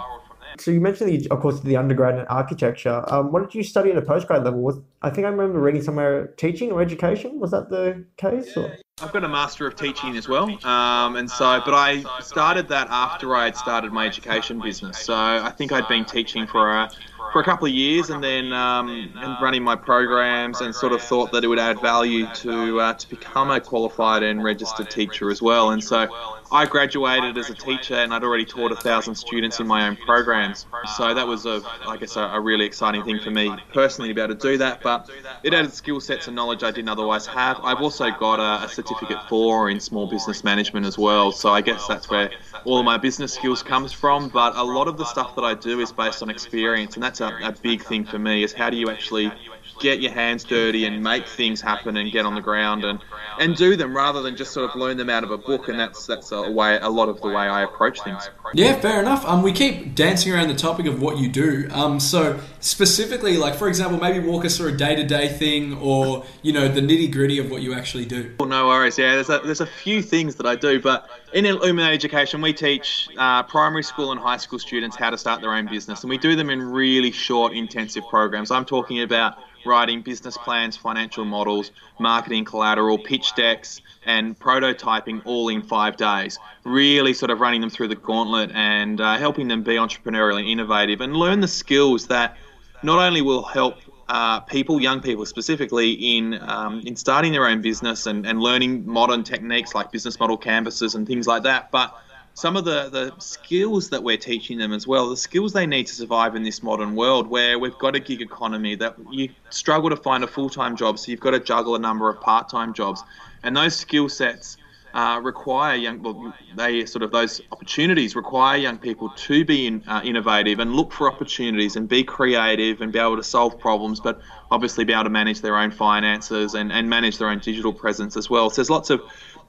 So 0.58 0.70
you 0.70 0.80
mentioned, 0.80 1.10
the, 1.10 1.30
of 1.30 1.40
course, 1.40 1.60
the 1.60 1.76
undergrad 1.76 2.18
in 2.18 2.26
architecture. 2.26 3.02
Um, 3.08 3.32
what 3.32 3.42
did 3.42 3.54
you 3.54 3.62
study 3.62 3.90
at 3.90 3.96
a 3.96 4.02
postgrad 4.02 4.44
level? 4.44 4.60
Was, 4.60 4.78
I 5.02 5.10
think 5.10 5.26
I 5.26 5.30
remember 5.30 5.58
reading 5.58 5.82
somewhere 5.82 6.28
teaching 6.36 6.70
or 6.70 6.82
education. 6.82 7.40
Was 7.40 7.50
that 7.52 7.70
the 7.70 8.04
case? 8.18 8.56
Or? 8.56 8.76
I've 9.02 9.12
got 9.12 9.24
a 9.24 9.28
master 9.28 9.66
of 9.66 9.76
teaching 9.76 10.16
as 10.18 10.28
well, 10.28 10.50
um, 10.66 11.16
and 11.16 11.30
so 11.30 11.62
but 11.64 11.72
I 11.72 12.04
started 12.20 12.68
that 12.68 12.88
after 12.90 13.34
I 13.34 13.46
had 13.46 13.56
started 13.56 13.92
my 13.92 14.06
education 14.06 14.60
business. 14.60 14.98
So 14.98 15.14
I 15.14 15.50
think 15.56 15.72
I'd 15.72 15.88
been 15.88 16.04
teaching 16.04 16.46
for 16.46 16.70
a 16.70 16.90
for 17.32 17.40
a 17.40 17.44
couple 17.44 17.66
of 17.66 17.72
years, 17.72 18.10
and 18.10 18.22
then 18.22 18.52
um, 18.52 19.12
and 19.16 19.36
running 19.40 19.62
my 19.62 19.76
programs, 19.76 20.60
and 20.60 20.74
sort 20.74 20.92
of 20.92 21.00
thought 21.02 21.32
that 21.32 21.44
it 21.44 21.48
would 21.48 21.58
add 21.58 21.80
value 21.80 22.26
to 22.34 22.80
uh, 22.80 22.94
to 22.94 23.08
become 23.08 23.50
a 23.50 23.60
qualified 23.60 24.22
and 24.22 24.42
registered 24.42 24.90
teacher 24.90 25.30
as 25.30 25.40
well. 25.40 25.70
And 25.70 25.82
so 25.82 26.08
I 26.52 26.66
graduated 26.66 27.38
as 27.38 27.48
a 27.48 27.54
teacher, 27.54 27.94
and 27.94 28.12
I'd 28.12 28.24
already 28.24 28.44
taught 28.44 28.72
a 28.72 28.76
thousand 28.76 29.14
students 29.14 29.60
in 29.60 29.66
my 29.66 29.86
own 29.86 29.96
programs. 29.96 30.66
So 30.96 31.14
that 31.14 31.26
was 31.26 31.46
a, 31.46 31.62
I 31.86 31.96
guess, 31.96 32.16
a, 32.16 32.22
a 32.22 32.40
really 32.40 32.64
exciting 32.64 33.04
thing 33.04 33.20
for 33.20 33.30
me 33.30 33.54
personally 33.72 34.08
to 34.08 34.14
be 34.14 34.20
able 34.20 34.34
to 34.34 34.40
do 34.40 34.58
that. 34.58 34.82
But 34.82 35.08
it 35.44 35.54
added 35.54 35.72
skill 35.72 36.00
sets 36.00 36.26
and 36.26 36.34
knowledge 36.34 36.64
I 36.64 36.72
didn't 36.72 36.88
otherwise 36.88 37.26
have. 37.26 37.60
I've 37.62 37.80
also 37.80 38.10
got 38.10 38.40
a, 38.40 38.64
a 38.64 38.68
certificate 38.68 39.18
for 39.28 39.70
in 39.70 39.78
small 39.78 40.08
business 40.08 40.42
management 40.42 40.86
as 40.86 40.98
well. 40.98 41.30
So 41.30 41.50
I 41.50 41.60
guess 41.60 41.86
that's 41.86 42.10
where 42.10 42.30
all 42.64 42.78
of 42.78 42.84
my 42.84 42.98
business 42.98 43.32
skills 43.32 43.62
comes 43.62 43.92
from. 43.92 44.28
But 44.28 44.56
a 44.56 44.64
lot 44.64 44.88
of 44.88 44.96
the 44.96 45.04
stuff 45.04 45.36
that 45.36 45.44
I 45.44 45.54
do 45.54 45.78
is 45.80 45.92
based 45.92 46.20
on 46.22 46.30
experience, 46.30 46.94
and 46.94 47.02
that's 47.02 47.19
a, 47.20 47.36
a 47.42 47.52
big 47.52 47.84
thing 47.84 48.04
for 48.04 48.18
me. 48.18 48.42
Is 48.42 48.52
how 48.54 48.70
do 48.70 48.76
you 48.76 48.90
actually 48.90 49.36
get 49.80 50.00
your 50.00 50.12
hands 50.12 50.44
dirty 50.44 50.84
and 50.84 51.02
make 51.02 51.26
things 51.26 51.60
happen 51.60 51.96
and 51.96 52.12
get 52.12 52.24
on 52.24 52.34
the 52.34 52.40
ground 52.40 52.84
and, 52.84 53.00
and 53.38 53.56
do 53.56 53.76
them 53.76 53.96
rather 53.96 54.22
than 54.22 54.36
just 54.36 54.52
sort 54.52 54.70
of 54.70 54.76
learn 54.76 54.96
them 54.96 55.10
out 55.10 55.24
of 55.24 55.30
a 55.30 55.38
book. 55.38 55.68
And 55.68 55.78
that's 55.78 56.06
that's 56.06 56.30
a 56.32 56.50
way 56.50 56.78
a 56.78 56.88
lot 56.88 57.08
of 57.08 57.20
the 57.20 57.28
way 57.28 57.48
I 57.48 57.62
approach 57.62 58.02
things. 58.02 58.30
Yeah, 58.54 58.78
fair 58.78 59.00
enough. 59.00 59.24
Um, 59.26 59.42
we 59.42 59.52
keep 59.52 59.94
dancing 59.94 60.32
around 60.32 60.48
the 60.48 60.54
topic 60.54 60.86
of 60.86 61.00
what 61.00 61.18
you 61.18 61.28
do. 61.28 61.68
Um, 61.72 61.98
so 61.98 62.38
specifically, 62.60 63.36
like 63.36 63.54
for 63.54 63.68
example, 63.68 63.98
maybe 63.98 64.24
walk 64.24 64.44
us 64.44 64.56
through 64.56 64.68
a 64.68 64.76
day 64.76 64.94
to 64.94 65.04
day 65.04 65.28
thing 65.28 65.76
or 65.78 66.24
you 66.42 66.52
know 66.52 66.68
the 66.68 66.80
nitty 66.80 67.10
gritty 67.12 67.38
of 67.38 67.50
what 67.50 67.62
you 67.62 67.74
actually 67.74 68.04
do. 68.04 68.34
Well, 68.38 68.48
no 68.48 68.68
worries. 68.68 68.98
Yeah, 68.98 69.14
there's 69.14 69.30
a, 69.30 69.40
there's 69.44 69.60
a 69.60 69.66
few 69.66 70.02
things 70.02 70.36
that 70.36 70.46
I 70.46 70.56
do, 70.56 70.80
but 70.80 71.08
in 71.32 71.46
Illuminate 71.46 71.94
Education, 71.94 72.40
we 72.42 72.52
teach 72.52 73.08
uh, 73.16 73.42
primary 73.44 73.82
school 73.82 74.12
and 74.12 74.20
high 74.20 74.36
school 74.36 74.58
students 74.58 74.96
how 74.96 75.10
to 75.10 75.18
start 75.18 75.40
their 75.40 75.52
own 75.52 75.66
business, 75.66 76.02
and 76.02 76.10
we 76.10 76.18
do 76.18 76.36
them 76.36 76.50
in 76.50 76.60
really 76.60 77.12
short, 77.12 77.52
intensive 77.52 78.04
programs. 78.08 78.50
I'm 78.50 78.64
talking 78.64 79.02
about 79.02 79.38
writing 79.64 80.02
business 80.02 80.36
plans, 80.36 80.76
financial 80.76 81.24
models, 81.24 81.70
marketing 81.98 82.44
collateral, 82.44 82.98
pitch 82.98 83.34
decks, 83.34 83.80
and 84.06 84.38
prototyping 84.38 85.22
all 85.24 85.48
in 85.48 85.62
five 85.62 85.96
days. 85.96 86.38
Really 86.64 87.12
sort 87.14 87.30
of 87.30 87.40
running 87.40 87.60
them 87.60 87.70
through 87.70 87.88
the 87.88 87.96
gauntlet 87.96 88.50
and 88.54 89.00
uh, 89.00 89.18
helping 89.18 89.48
them 89.48 89.62
be 89.62 89.74
entrepreneurial 89.74 90.38
and 90.38 90.48
innovative 90.48 91.00
and 91.00 91.14
learn 91.14 91.40
the 91.40 91.48
skills 91.48 92.06
that 92.08 92.36
not 92.82 92.98
only 92.98 93.22
will 93.22 93.42
help 93.42 93.76
uh, 94.08 94.40
people, 94.40 94.80
young 94.80 95.00
people 95.00 95.24
specifically, 95.24 95.92
in 95.92 96.36
um, 96.42 96.80
in 96.84 96.96
starting 96.96 97.30
their 97.30 97.46
own 97.46 97.62
business 97.62 98.06
and, 98.06 98.26
and 98.26 98.40
learning 98.40 98.84
modern 98.84 99.22
techniques 99.22 99.72
like 99.72 99.92
business 99.92 100.18
model 100.18 100.36
canvases 100.36 100.96
and 100.96 101.06
things 101.06 101.28
like 101.28 101.44
that, 101.44 101.70
but 101.70 101.96
some 102.40 102.56
of 102.56 102.64
the, 102.64 102.88
the 102.88 103.12
skills 103.18 103.90
that 103.90 104.02
we're 104.02 104.16
teaching 104.16 104.56
them 104.56 104.72
as 104.72 104.86
well, 104.86 105.10
the 105.10 105.16
skills 105.16 105.52
they 105.52 105.66
need 105.66 105.86
to 105.86 105.94
survive 105.94 106.34
in 106.34 106.42
this 106.42 106.62
modern 106.62 106.94
world 106.94 107.26
where 107.26 107.58
we've 107.58 107.76
got 107.76 107.94
a 107.94 108.00
gig 108.00 108.22
economy 108.22 108.74
that 108.76 108.96
you 109.12 109.28
struggle 109.50 109.90
to 109.90 109.96
find 109.96 110.24
a 110.24 110.26
full 110.26 110.48
time 110.48 110.74
job, 110.74 110.98
so 110.98 111.10
you've 111.10 111.20
got 111.20 111.32
to 111.32 111.40
juggle 111.40 111.74
a 111.74 111.78
number 111.78 112.08
of 112.08 112.18
part 112.22 112.48
time 112.48 112.72
jobs. 112.72 113.02
And 113.42 113.54
those 113.54 113.76
skill 113.76 114.08
sets 114.08 114.56
uh, 114.94 115.20
require 115.22 115.76
young, 115.76 116.02
well, 116.02 116.34
they 116.56 116.86
sort 116.86 117.02
of 117.02 117.12
those 117.12 117.42
opportunities 117.52 118.16
require 118.16 118.56
young 118.56 118.78
people 118.78 119.10
to 119.16 119.44
be 119.44 119.66
in, 119.66 119.84
uh, 119.86 120.00
innovative 120.02 120.60
and 120.60 120.74
look 120.74 120.92
for 120.92 121.12
opportunities 121.12 121.76
and 121.76 121.88
be 121.88 122.02
creative 122.02 122.80
and 122.80 122.90
be 122.90 122.98
able 122.98 123.16
to 123.16 123.22
solve 123.22 123.58
problems, 123.58 124.00
but 124.00 124.20
obviously 124.50 124.84
be 124.84 124.94
able 124.94 125.04
to 125.04 125.10
manage 125.10 125.42
their 125.42 125.58
own 125.58 125.70
finances 125.70 126.54
and, 126.54 126.72
and 126.72 126.88
manage 126.88 127.18
their 127.18 127.28
own 127.28 127.38
digital 127.38 127.72
presence 127.72 128.16
as 128.16 128.30
well. 128.30 128.48
So 128.48 128.56
there's 128.56 128.70
lots 128.70 128.88
of 128.88 129.02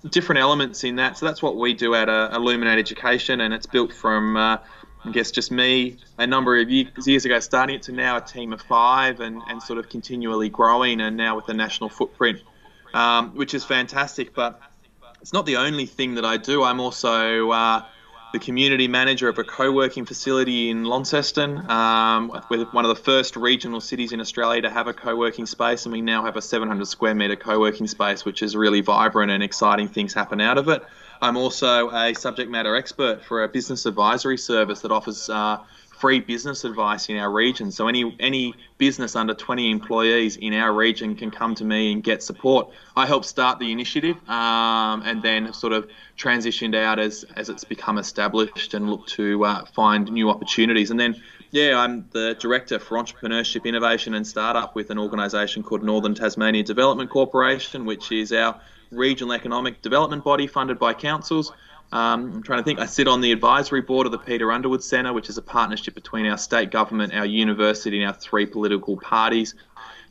different 0.09 0.42
elements 0.42 0.83
in 0.83 0.95
that. 0.95 1.18
So 1.18 1.25
that's 1.25 1.42
what 1.42 1.57
we 1.57 1.74
do 1.74 1.94
at 1.95 2.09
uh, 2.09 2.30
Illuminate 2.33 2.80
Education, 2.80 3.42
and 3.42 3.53
it's 3.53 3.65
built 3.65 3.94
from, 3.94 4.38
uh, 4.38 4.57
I 5.06 5.12
guess, 5.12 5.31
just 5.31 5.51
me 5.51 5.98
a 6.18 6.27
number 6.27 6.59
of 6.59 6.69
years 6.69 7.25
ago 7.25 7.39
starting 7.39 7.75
it 7.75 7.83
to 7.83 7.92
now 7.92 8.18
a 8.18 8.21
team 8.21 8.53
of 8.53 8.62
five 8.62 9.19
and, 9.19 9.42
and 9.48 9.62
sort 9.62 9.80
of 9.80 9.89
continually 9.89 10.50
growing, 10.50 11.01
and 11.01 11.18
now 11.18 11.36
with 11.36 11.50
a 11.50 11.53
national 11.53 11.89
footprint, 11.89 12.42
um, 12.94 13.36
which 13.36 13.53
is 13.53 13.63
fantastic. 13.63 14.33
But 14.33 14.59
it's 15.21 15.33
not 15.33 15.45
the 15.45 15.57
only 15.57 15.86
thing 15.86 16.15
that 16.15 16.25
I 16.25 16.38
do. 16.38 16.63
I'm 16.63 16.80
also 16.80 17.51
uh, 17.51 17.86
the 18.31 18.39
community 18.39 18.88
manager 18.88 19.28
of 19.28 19.38
a 19.38 19.44
co-working 19.44 20.06
facility 20.06 20.69
in 20.69 20.86
Launceston. 20.86 21.69
Um, 21.69 22.42
we're 22.50 22.66
one 22.66 22.86
of 22.86 22.89
the 22.89 23.04
first 23.04 23.36
regional 23.36 23.81
cities 23.81 24.13
in 24.13 24.22
Australia 24.22 24.62
to 24.62 24.70
have 24.70 24.88
a 24.88 24.94
co-working 24.94 25.46
space, 25.46 25.86
and 25.86 25.91
we 25.91 26.01
now 26.01 26.24
have 26.24 26.38
a 26.38 26.41
700 26.41 26.88
square 26.88 27.13
metre 27.13 27.36
co-working 27.36 27.88
space, 27.88 28.24
which 28.24 28.41
is 28.41 28.56
really 28.56 28.82
vibrant 28.82 29.32
and 29.32 29.44
exciting 29.44 29.88
things 29.89 30.13
happen 30.13 30.39
out 30.39 30.58
of 30.58 30.70
it. 30.70 30.82
I'm 31.22 31.38
also 31.38 31.91
a 31.91 32.13
subject 32.13 32.50
matter 32.50 32.75
expert 32.75 33.24
for 33.24 33.44
a 33.44 33.48
business 33.48 33.86
advisory 33.86 34.38
service 34.38 34.79
that 34.82 34.91
offers 34.91 35.29
uh, 35.29 35.58
free 36.01 36.20
business 36.20 36.65
advice 36.65 37.10
in 37.10 37.17
our 37.17 37.31
region. 37.31 37.72
So 37.72 37.88
any 37.88 38.17
any 38.20 38.55
business 38.79 39.15
under 39.15 39.36
20 39.36 39.70
employees 39.70 40.36
in 40.36 40.53
our 40.55 40.74
region 40.74 41.15
can 41.15 41.29
come 41.29 41.53
to 41.55 41.63
me 41.63 41.91
and 41.91 42.03
get 42.03 42.24
support. 42.24 42.70
I 42.98 43.05
helped 43.05 43.27
start 43.27 43.60
the 43.60 43.72
initiative 43.72 44.17
um, 44.27 45.03
and 45.03 45.22
then 45.22 45.53
sort 45.53 45.74
of 45.74 45.88
transitioned 46.17 46.75
out 46.75 46.98
as 46.98 47.24
as 47.36 47.50
it's 47.50 47.63
become 47.63 48.00
established 48.00 48.74
and 48.74 48.89
look 48.89 49.05
to 49.08 49.46
uh, 49.46 49.65
find 49.65 50.12
new 50.12 50.31
opportunities. 50.31 50.89
And 50.89 51.00
then 51.00 51.22
yeah, 51.51 51.77
I'm 51.77 52.08
the 52.12 52.36
director 52.39 52.79
for 52.79 52.98
entrepreneurship, 52.98 53.65
innovation, 53.65 54.15
and 54.15 54.25
startup 54.25 54.74
with 54.74 54.89
an 54.89 54.98
organisation 54.98 55.62
called 55.62 55.84
Northern 55.84 56.15
Tasmania 56.15 56.63
Development 56.63 57.10
Corporation, 57.10 57.86
which 57.86 58.12
is 58.12 58.34
our 58.34 58.60
regional 58.89 59.34
economic 59.34 59.81
development 59.81 60.24
body 60.24 60.48
funded 60.48 60.79
by 60.79 60.93
councils. 60.93 61.51
Um, 61.91 62.31
I'm 62.36 62.43
trying 62.43 62.60
to 62.60 62.63
think. 62.63 62.79
I 62.79 62.86
sit 62.86 63.07
on 63.07 63.21
the 63.21 63.31
advisory 63.31 63.81
board 63.81 64.05
of 64.05 64.12
the 64.12 64.17
Peter 64.17 64.51
Underwood 64.51 64.83
Centre, 64.83 65.12
which 65.12 65.29
is 65.29 65.38
a 65.38 65.41
partnership 65.41 65.93
between 65.93 66.25
our 66.25 66.38
state 66.38 66.71
government, 66.71 67.13
our 67.13 67.25
university, 67.25 68.01
and 68.01 68.07
our 68.07 68.13
three 68.13 68.45
political 68.45 68.98
parties 68.98 69.55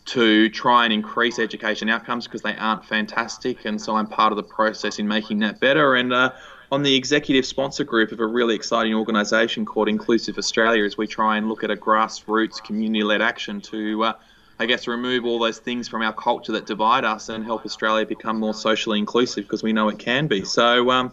to 0.06 0.48
try 0.50 0.84
and 0.84 0.92
increase 0.92 1.38
education 1.38 1.88
outcomes 1.88 2.26
because 2.26 2.42
they 2.42 2.56
aren't 2.56 2.84
fantastic. 2.84 3.64
And 3.64 3.80
so 3.80 3.96
I'm 3.96 4.06
part 4.06 4.32
of 4.32 4.36
the 4.36 4.42
process 4.42 4.98
in 4.98 5.06
making 5.06 5.38
that 5.40 5.60
better. 5.60 5.94
And 5.94 6.12
uh, 6.12 6.32
on 6.72 6.82
the 6.82 6.94
executive 6.94 7.46
sponsor 7.46 7.84
group 7.84 8.12
of 8.12 8.20
a 8.20 8.26
really 8.26 8.54
exciting 8.54 8.94
organisation 8.94 9.64
called 9.64 9.88
Inclusive 9.88 10.38
Australia, 10.38 10.84
as 10.84 10.96
we 10.96 11.06
try 11.06 11.36
and 11.36 11.48
look 11.48 11.64
at 11.64 11.70
a 11.70 11.76
grassroots 11.76 12.62
community 12.62 13.02
led 13.02 13.22
action 13.22 13.60
to. 13.62 14.04
Uh, 14.04 14.12
I 14.58 14.66
guess 14.66 14.86
remove 14.86 15.24
all 15.24 15.38
those 15.38 15.58
things 15.58 15.88
from 15.88 16.02
our 16.02 16.12
culture 16.12 16.52
that 16.52 16.66
divide 16.66 17.02
us 17.02 17.30
and 17.30 17.42
help 17.42 17.64
Australia 17.64 18.04
become 18.04 18.38
more 18.38 18.52
socially 18.52 18.98
inclusive 18.98 19.44
because 19.44 19.62
we 19.62 19.72
know 19.72 19.88
it 19.88 19.98
can 19.98 20.26
be. 20.26 20.44
So, 20.44 20.90
um, 20.90 21.12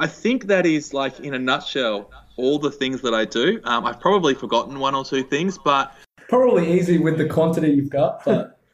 I 0.00 0.06
think 0.06 0.46
that 0.46 0.66
is 0.66 0.92
like 0.92 1.20
in 1.20 1.34
a 1.34 1.38
nutshell 1.38 2.10
all 2.36 2.58
the 2.58 2.70
things 2.70 3.02
that 3.02 3.14
I 3.14 3.24
do. 3.24 3.60
Um, 3.64 3.84
I've 3.84 4.00
probably 4.00 4.34
forgotten 4.34 4.78
one 4.78 4.94
or 4.94 5.04
two 5.04 5.22
things, 5.22 5.58
but 5.58 5.92
probably 6.28 6.72
easy 6.72 6.98
with 6.98 7.18
the 7.18 7.28
quantity 7.28 7.70
you've 7.70 7.90
got. 7.90 8.24
But 8.24 8.56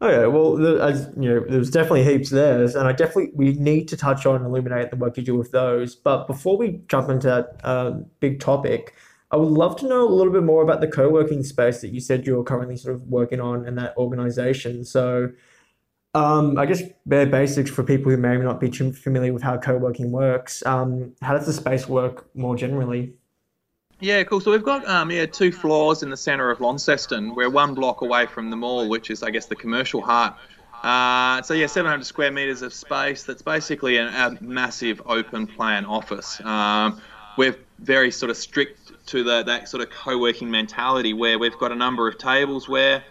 Oh 0.00 0.10
yeah, 0.10 0.26
well, 0.26 0.56
the, 0.56 0.82
as 0.82 1.08
you 1.16 1.30
know, 1.30 1.44
there's 1.48 1.70
definitely 1.70 2.04
heaps 2.04 2.28
there, 2.28 2.62
and 2.62 2.80
I 2.80 2.92
definitely 2.92 3.30
we 3.34 3.52
need 3.54 3.88
to 3.88 3.96
touch 3.96 4.26
on 4.26 4.44
illuminate 4.44 4.90
the 4.90 4.96
work 4.96 5.16
you 5.16 5.22
do 5.22 5.34
with 5.36 5.50
those. 5.50 5.94
But 5.94 6.26
before 6.26 6.58
we 6.58 6.82
jump 6.88 7.08
into 7.08 7.28
that 7.28 7.60
uh, 7.64 7.92
big 8.20 8.40
topic, 8.40 8.94
I 9.30 9.36
would 9.36 9.48
love 9.48 9.76
to 9.80 9.88
know 9.88 10.06
a 10.06 10.12
little 10.12 10.32
bit 10.32 10.42
more 10.42 10.62
about 10.62 10.80
the 10.80 10.88
co-working 10.88 11.42
space 11.42 11.80
that 11.80 11.88
you 11.88 12.00
said 12.00 12.26
you're 12.26 12.44
currently 12.44 12.76
sort 12.76 12.94
of 12.94 13.08
working 13.08 13.40
on 13.40 13.66
and 13.66 13.78
that 13.78 13.96
organization. 13.96 14.84
So, 14.84 15.30
um, 16.14 16.56
I 16.58 16.66
guess 16.66 16.82
bare 17.06 17.26
basics 17.26 17.70
for 17.70 17.82
people 17.82 18.10
who 18.10 18.16
may 18.16 18.36
not 18.36 18.60
be 18.60 18.70
familiar 18.70 19.32
with 19.32 19.42
how 19.42 19.56
co-working 19.56 20.12
works. 20.12 20.64
Um, 20.64 21.12
how 21.22 21.34
does 21.34 21.46
the 21.46 21.52
space 21.52 21.88
work 21.88 22.28
more 22.36 22.56
generally? 22.56 23.12
Yeah, 24.00 24.22
cool. 24.24 24.40
So 24.40 24.50
we've 24.50 24.62
got 24.62 24.86
um, 24.86 25.10
yeah 25.10 25.26
two 25.26 25.50
floors 25.50 26.02
in 26.02 26.10
the 26.10 26.16
centre 26.16 26.50
of 26.50 26.60
Launceston. 26.60 27.34
We're 27.34 27.50
one 27.50 27.74
block 27.74 28.02
away 28.02 28.26
from 28.26 28.50
the 28.50 28.56
mall, 28.56 28.88
which 28.88 29.10
is 29.10 29.22
I 29.22 29.30
guess 29.30 29.46
the 29.46 29.56
commercial 29.56 30.02
heart. 30.02 30.36
Uh, 30.82 31.40
so 31.42 31.54
yeah, 31.54 31.66
700 31.66 32.04
square 32.04 32.30
metres 32.30 32.60
of 32.62 32.74
space. 32.74 33.24
That's 33.24 33.42
basically 33.42 33.96
a, 33.96 34.06
a 34.08 34.36
massive 34.42 35.00
open 35.06 35.46
plan 35.46 35.86
office. 35.86 36.40
Um, 36.42 37.00
we're 37.38 37.56
very 37.78 38.10
sort 38.10 38.30
of 38.30 38.36
strict 38.36 39.06
to 39.06 39.24
the, 39.24 39.42
that 39.44 39.68
sort 39.68 39.82
of 39.82 39.90
co-working 39.90 40.50
mentality 40.50 41.12
where 41.12 41.38
we've 41.38 41.56
got 41.58 41.72
a 41.72 41.74
number 41.74 42.06
of 42.06 42.18
tables 42.18 42.68
where 42.68 43.02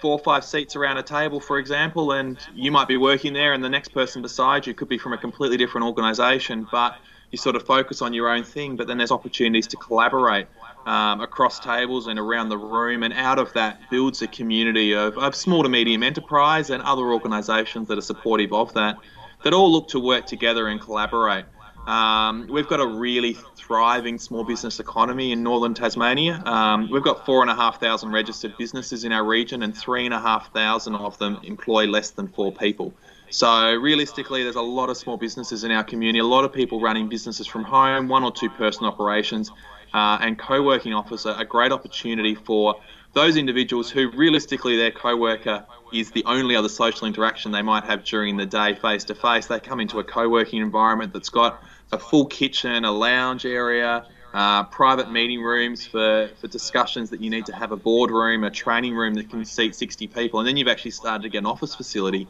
four 0.00 0.12
or 0.12 0.18
five 0.18 0.44
seats 0.44 0.76
around 0.76 0.98
a 0.98 1.02
table, 1.02 1.40
for 1.40 1.58
example, 1.58 2.12
and 2.12 2.38
you 2.54 2.70
might 2.70 2.88
be 2.88 2.96
working 2.96 3.32
there, 3.32 3.52
and 3.52 3.62
the 3.62 3.68
next 3.68 3.88
person 3.88 4.22
beside 4.22 4.66
you 4.66 4.74
could 4.74 4.88
be 4.88 4.98
from 4.98 5.12
a 5.12 5.18
completely 5.18 5.56
different 5.56 5.86
organisation, 5.86 6.66
but 6.70 6.96
you 7.30 7.38
sort 7.38 7.56
of 7.56 7.62
focus 7.62 8.00
on 8.00 8.14
your 8.14 8.28
own 8.28 8.42
thing, 8.42 8.76
but 8.76 8.86
then 8.86 8.96
there's 8.96 9.10
opportunities 9.10 9.66
to 9.66 9.76
collaborate 9.76 10.46
um, 10.86 11.20
across 11.20 11.60
tables 11.60 12.06
and 12.06 12.18
around 12.18 12.48
the 12.48 12.56
room, 12.56 13.02
and 13.02 13.12
out 13.12 13.38
of 13.38 13.52
that 13.52 13.78
builds 13.90 14.22
a 14.22 14.26
community 14.26 14.94
of, 14.94 15.16
of 15.18 15.34
small 15.34 15.62
to 15.62 15.68
medium 15.68 16.02
enterprise 16.02 16.70
and 16.70 16.82
other 16.82 17.12
organisations 17.12 17.88
that 17.88 17.98
are 17.98 18.02
supportive 18.02 18.52
of 18.52 18.72
that, 18.74 18.96
that 19.44 19.52
all 19.52 19.70
look 19.70 19.88
to 19.88 20.00
work 20.00 20.26
together 20.26 20.68
and 20.68 20.80
collaborate. 20.80 21.44
Um, 21.86 22.46
we've 22.50 22.68
got 22.68 22.80
a 22.80 22.86
really 22.86 23.34
thriving 23.56 24.18
small 24.18 24.44
business 24.44 24.78
economy 24.80 25.32
in 25.32 25.42
northern 25.42 25.74
Tasmania. 25.74 26.42
Um, 26.44 26.90
we've 26.90 27.02
got 27.02 27.24
four 27.24 27.42
and 27.42 27.50
a 27.50 27.54
half 27.54 27.80
thousand 27.80 28.12
registered 28.12 28.56
businesses 28.58 29.04
in 29.04 29.12
our 29.12 29.24
region, 29.24 29.62
and 29.62 29.76
three 29.76 30.04
and 30.04 30.14
a 30.14 30.20
half 30.20 30.52
thousand 30.52 30.96
of 30.96 31.18
them 31.18 31.38
employ 31.44 31.86
less 31.86 32.10
than 32.10 32.28
four 32.28 32.52
people. 32.52 32.92
So 33.30 33.74
realistically, 33.74 34.42
there's 34.42 34.56
a 34.56 34.62
lot 34.62 34.88
of 34.88 34.96
small 34.96 35.16
businesses 35.16 35.64
in 35.64 35.70
our 35.70 35.84
community, 35.84 36.18
a 36.18 36.24
lot 36.24 36.44
of 36.44 36.52
people 36.52 36.80
running 36.80 37.08
businesses 37.08 37.46
from 37.46 37.64
home, 37.64 38.08
one 38.08 38.24
or 38.24 38.32
two 38.32 38.48
person 38.50 38.86
operations, 38.86 39.50
uh, 39.92 40.18
and 40.20 40.38
co-working 40.38 40.94
offers 40.94 41.26
a, 41.26 41.34
a 41.34 41.44
great 41.44 41.72
opportunity 41.72 42.34
for 42.34 42.76
those 43.18 43.36
individuals 43.36 43.90
who 43.90 44.10
realistically 44.10 44.76
their 44.76 44.92
co-worker 44.92 45.66
is 45.92 46.12
the 46.12 46.24
only 46.24 46.54
other 46.54 46.68
social 46.68 47.04
interaction 47.04 47.50
they 47.50 47.62
might 47.62 47.82
have 47.82 48.04
during 48.04 48.36
the 48.36 48.46
day 48.46 48.74
face 48.76 49.02
to 49.02 49.14
face. 49.14 49.46
They 49.46 49.58
come 49.58 49.80
into 49.80 49.98
a 49.98 50.04
co-working 50.04 50.62
environment 50.62 51.12
that's 51.12 51.28
got 51.28 51.60
a 51.90 51.98
full 51.98 52.26
kitchen, 52.26 52.84
a 52.84 52.92
lounge 52.92 53.44
area, 53.44 54.06
uh, 54.34 54.62
private 54.64 55.10
meeting 55.10 55.42
rooms 55.42 55.84
for, 55.84 56.30
for 56.40 56.46
discussions 56.46 57.10
that 57.10 57.20
you 57.20 57.28
need 57.28 57.46
to 57.46 57.52
have 57.52 57.72
a 57.72 57.76
boardroom, 57.76 58.44
a 58.44 58.52
training 58.52 58.94
room 58.94 59.14
that 59.14 59.28
can 59.28 59.44
seat 59.44 59.74
60 59.74 60.06
people, 60.06 60.38
and 60.38 60.46
then 60.46 60.56
you've 60.56 60.68
actually 60.68 60.92
started 60.92 61.24
to 61.24 61.28
get 61.28 61.38
an 61.38 61.46
office 61.46 61.74
facility 61.74 62.28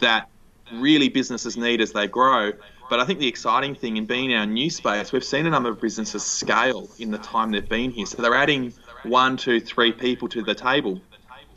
that 0.00 0.28
really 0.72 1.08
businesses 1.08 1.56
need 1.56 1.80
as 1.80 1.92
they 1.92 2.08
grow. 2.08 2.50
But 2.90 2.98
I 2.98 3.04
think 3.04 3.20
the 3.20 3.28
exciting 3.28 3.76
thing 3.76 3.98
in 3.98 4.06
being 4.06 4.32
in 4.32 4.38
our 4.38 4.46
new 4.46 4.68
space, 4.68 5.12
we've 5.12 5.22
seen 5.22 5.46
a 5.46 5.50
number 5.50 5.68
of 5.68 5.80
businesses 5.80 6.24
scale 6.24 6.90
in 6.98 7.12
the 7.12 7.18
time 7.18 7.52
they've 7.52 7.68
been 7.68 7.92
here. 7.92 8.06
So 8.06 8.20
they're 8.20 8.34
adding 8.34 8.74
one, 9.04 9.36
two, 9.36 9.60
three 9.60 9.92
people 9.92 10.28
to 10.28 10.42
the 10.42 10.54
table. 10.54 11.00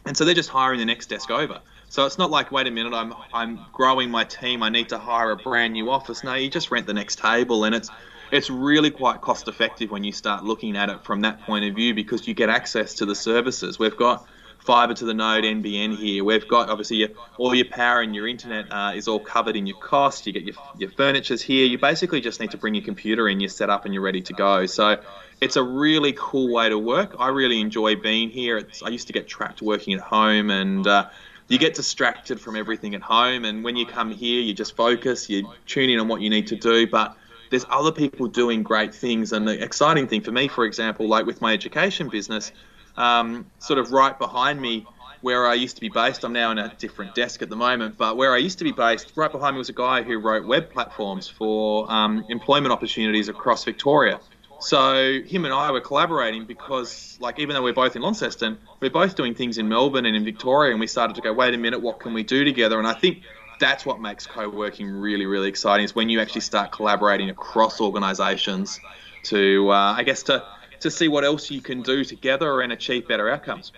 And 0.06 0.16
so 0.16 0.26
they're 0.26 0.34
just 0.34 0.50
hiring 0.50 0.80
the 0.80 0.86
next 0.86 1.08
desk 1.08 1.32
over. 1.32 1.60
So 1.90 2.06
it's 2.06 2.18
not 2.18 2.30
like, 2.30 2.52
wait 2.52 2.68
a 2.68 2.72
minute, 2.72 2.94
I'm 2.94 3.14
I'm 3.34 3.60
growing 3.72 4.12
my 4.12 4.26
team. 4.26 4.62
I 4.62 4.70
need 4.70 4.90
to 4.90 4.98
hire 4.98 5.32
a 5.32 5.38
brand 5.38 5.74
new 5.74 5.90
office. 5.90 6.24
No, 6.24 6.34
you 6.34 6.50
just 6.50 6.70
rent 6.70 6.86
the 6.86 6.94
next 6.94 7.20
table, 7.20 7.64
and 7.64 7.74
it's 7.74 7.90
it's 8.32 8.50
really 8.50 8.92
quite 8.92 9.22
cost 9.22 9.48
effective 9.48 9.90
when 9.90 10.04
you 10.04 10.12
start 10.12 10.44
looking 10.44 10.76
at 10.76 10.90
it 10.90 11.04
from 11.06 11.22
that 11.22 11.42
point 11.42 11.64
of 11.64 11.76
view 11.76 11.94
because 11.94 12.28
you 12.28 12.34
get 12.34 12.50
access 12.50 12.96
to 12.96 13.06
the 13.06 13.16
services. 13.16 13.80
We've 13.80 13.96
got 13.96 14.28
fiber 14.68 14.94
to 14.94 15.06
the 15.06 15.14
node 15.14 15.46
NBN 15.46 15.96
here. 15.96 16.26
We've 16.26 16.46
got 16.46 16.70
obviously 16.70 16.98
your, 16.98 17.10
all 17.38 17.56
your 17.56 17.70
power 17.70 18.02
and 18.02 18.14
your 18.14 18.28
internet 18.28 18.66
uh, 18.70 18.92
is 18.94 19.08
all 19.08 19.20
covered 19.20 19.56
in 19.56 19.66
your 19.66 19.78
cost. 19.78 20.28
You 20.28 20.34
get 20.34 20.44
your, 20.44 20.56
your 20.78 20.90
furniture's 20.92 21.42
here. 21.42 21.66
You 21.66 21.78
basically 21.78 22.20
just 22.20 22.42
need 22.42 22.52
to 22.52 22.58
bring 22.58 22.76
your 22.76 22.84
computer 22.84 23.30
in, 23.30 23.40
you're 23.40 23.48
set 23.48 23.70
up, 23.70 23.86
and 23.86 23.94
you're 23.94 24.04
ready 24.04 24.22
to 24.22 24.34
go. 24.34 24.66
So 24.66 25.02
it's 25.40 25.56
a 25.56 25.64
really 25.64 26.14
cool 26.18 26.54
way 26.54 26.68
to 26.68 26.78
work. 26.78 27.16
I 27.18 27.30
really 27.30 27.62
enjoy 27.62 27.96
being 27.96 28.30
here. 28.30 28.58
It's, 28.58 28.84
I 28.84 28.90
used 28.90 29.08
to 29.08 29.14
get 29.14 29.26
trapped 29.26 29.62
working 29.64 29.94
at 29.94 30.02
home 30.02 30.52
and. 30.52 30.86
Uh, 30.86 31.10
you 31.50 31.58
get 31.58 31.76
distracted 31.76 32.42
from 32.42 32.58
everything 32.58 32.94
at 32.94 33.02
home, 33.02 33.46
and 33.46 33.64
when 33.64 33.78
you 33.78 33.86
come 33.86 34.12
here, 34.12 34.42
you 34.42 34.54
just 34.54 34.76
focus, 34.76 35.30
you 35.30 35.50
tune 35.66 35.90
in 35.90 35.98
on 35.98 36.10
what 36.10 36.20
you 36.20 36.30
need 36.30 36.48
to 36.48 36.58
do. 36.58 36.86
But 36.86 37.16
there's 37.50 37.66
other 37.70 37.94
people 37.94 38.28
doing 38.28 38.64
great 38.64 38.94
things, 38.94 39.32
and 39.32 39.48
the 39.48 39.64
exciting 39.64 40.08
thing 40.08 40.20
for 40.20 40.34
me, 40.34 40.50
for 40.50 40.66
example, 40.66 41.08
like 41.08 41.26
with 41.26 41.40
my 41.40 41.54
education 41.54 42.10
business, 42.10 42.52
um, 42.98 43.46
sort 43.60 43.80
of 43.80 43.92
right 43.92 44.18
behind 44.18 44.60
me 44.60 44.86
where 45.22 45.48
I 45.48 45.56
used 45.56 45.76
to 45.76 45.82
be 45.82 45.90
based. 45.90 46.24
I'm 46.24 46.34
now 46.34 46.52
in 46.52 46.58
a 46.58 46.74
different 46.78 47.16
desk 47.16 47.42
at 47.42 47.50
the 47.50 47.56
moment, 47.56 47.98
but 47.98 48.18
where 48.18 48.34
I 48.34 48.38
used 48.38 48.60
to 48.60 48.64
be 48.64 48.72
based, 48.72 49.14
right 49.16 49.32
behind 49.32 49.56
me 49.56 49.58
was 49.58 49.70
a 49.70 49.74
guy 49.74 50.04
who 50.04 50.20
wrote 50.20 50.46
web 50.46 50.72
platforms 50.72 51.28
for 51.28 51.92
um, 51.92 52.24
employment 52.30 52.72
opportunities 52.72 53.28
across 53.28 53.64
Victoria. 53.64 54.20
So 54.60 55.22
him 55.22 55.46
and 55.46 55.54
I 55.54 55.72
were 55.72 55.82
collaborating 55.82 56.46
because, 56.46 57.18
like, 57.20 57.40
even 57.40 57.56
though 57.56 57.62
we're 57.62 57.74
both 57.74 57.96
in 57.96 58.02
Launceston, 58.02 58.58
we're 58.80 58.90
both 58.90 59.16
doing 59.16 59.36
things 59.36 59.58
in 59.58 59.70
Melbourne 59.70 60.06
and 60.06 60.16
in 60.16 60.26
Victoria, 60.26 60.72
and 60.72 60.80
we 60.80 60.88
started 60.88 61.16
to 61.16 61.22
go, 61.22 61.32
wait 61.32 61.54
a 61.54 61.58
minute, 61.58 61.80
what 61.80 62.00
can 62.00 62.14
we 62.14 62.24
do 62.24 62.44
together? 62.44 62.80
And 62.80 62.88
I 62.88 62.94
think 62.94 63.22
that's 63.60 63.86
what 63.86 64.02
makes 64.02 64.26
co-working 64.26 64.88
really, 64.88 65.26
really 65.26 65.50
exciting 65.50 65.84
is 65.84 65.96
when 65.96 66.10
you 66.10 66.22
actually 66.22 66.42
start 66.42 66.72
collaborating 66.72 67.30
across 67.30 67.82
organisations 67.82 68.80
to, 69.24 69.70
uh, 69.72 69.94
I 69.94 70.04
guess, 70.04 70.24
to 70.24 70.44
to 70.82 70.92
see 70.92 71.08
what 71.08 71.24
else 71.24 71.50
you 71.52 71.62
can 71.62 71.82
do 71.82 72.04
together 72.04 72.62
and 72.62 72.72
achieve 72.72 73.08
better 73.08 73.30
outcomes. 73.30 73.72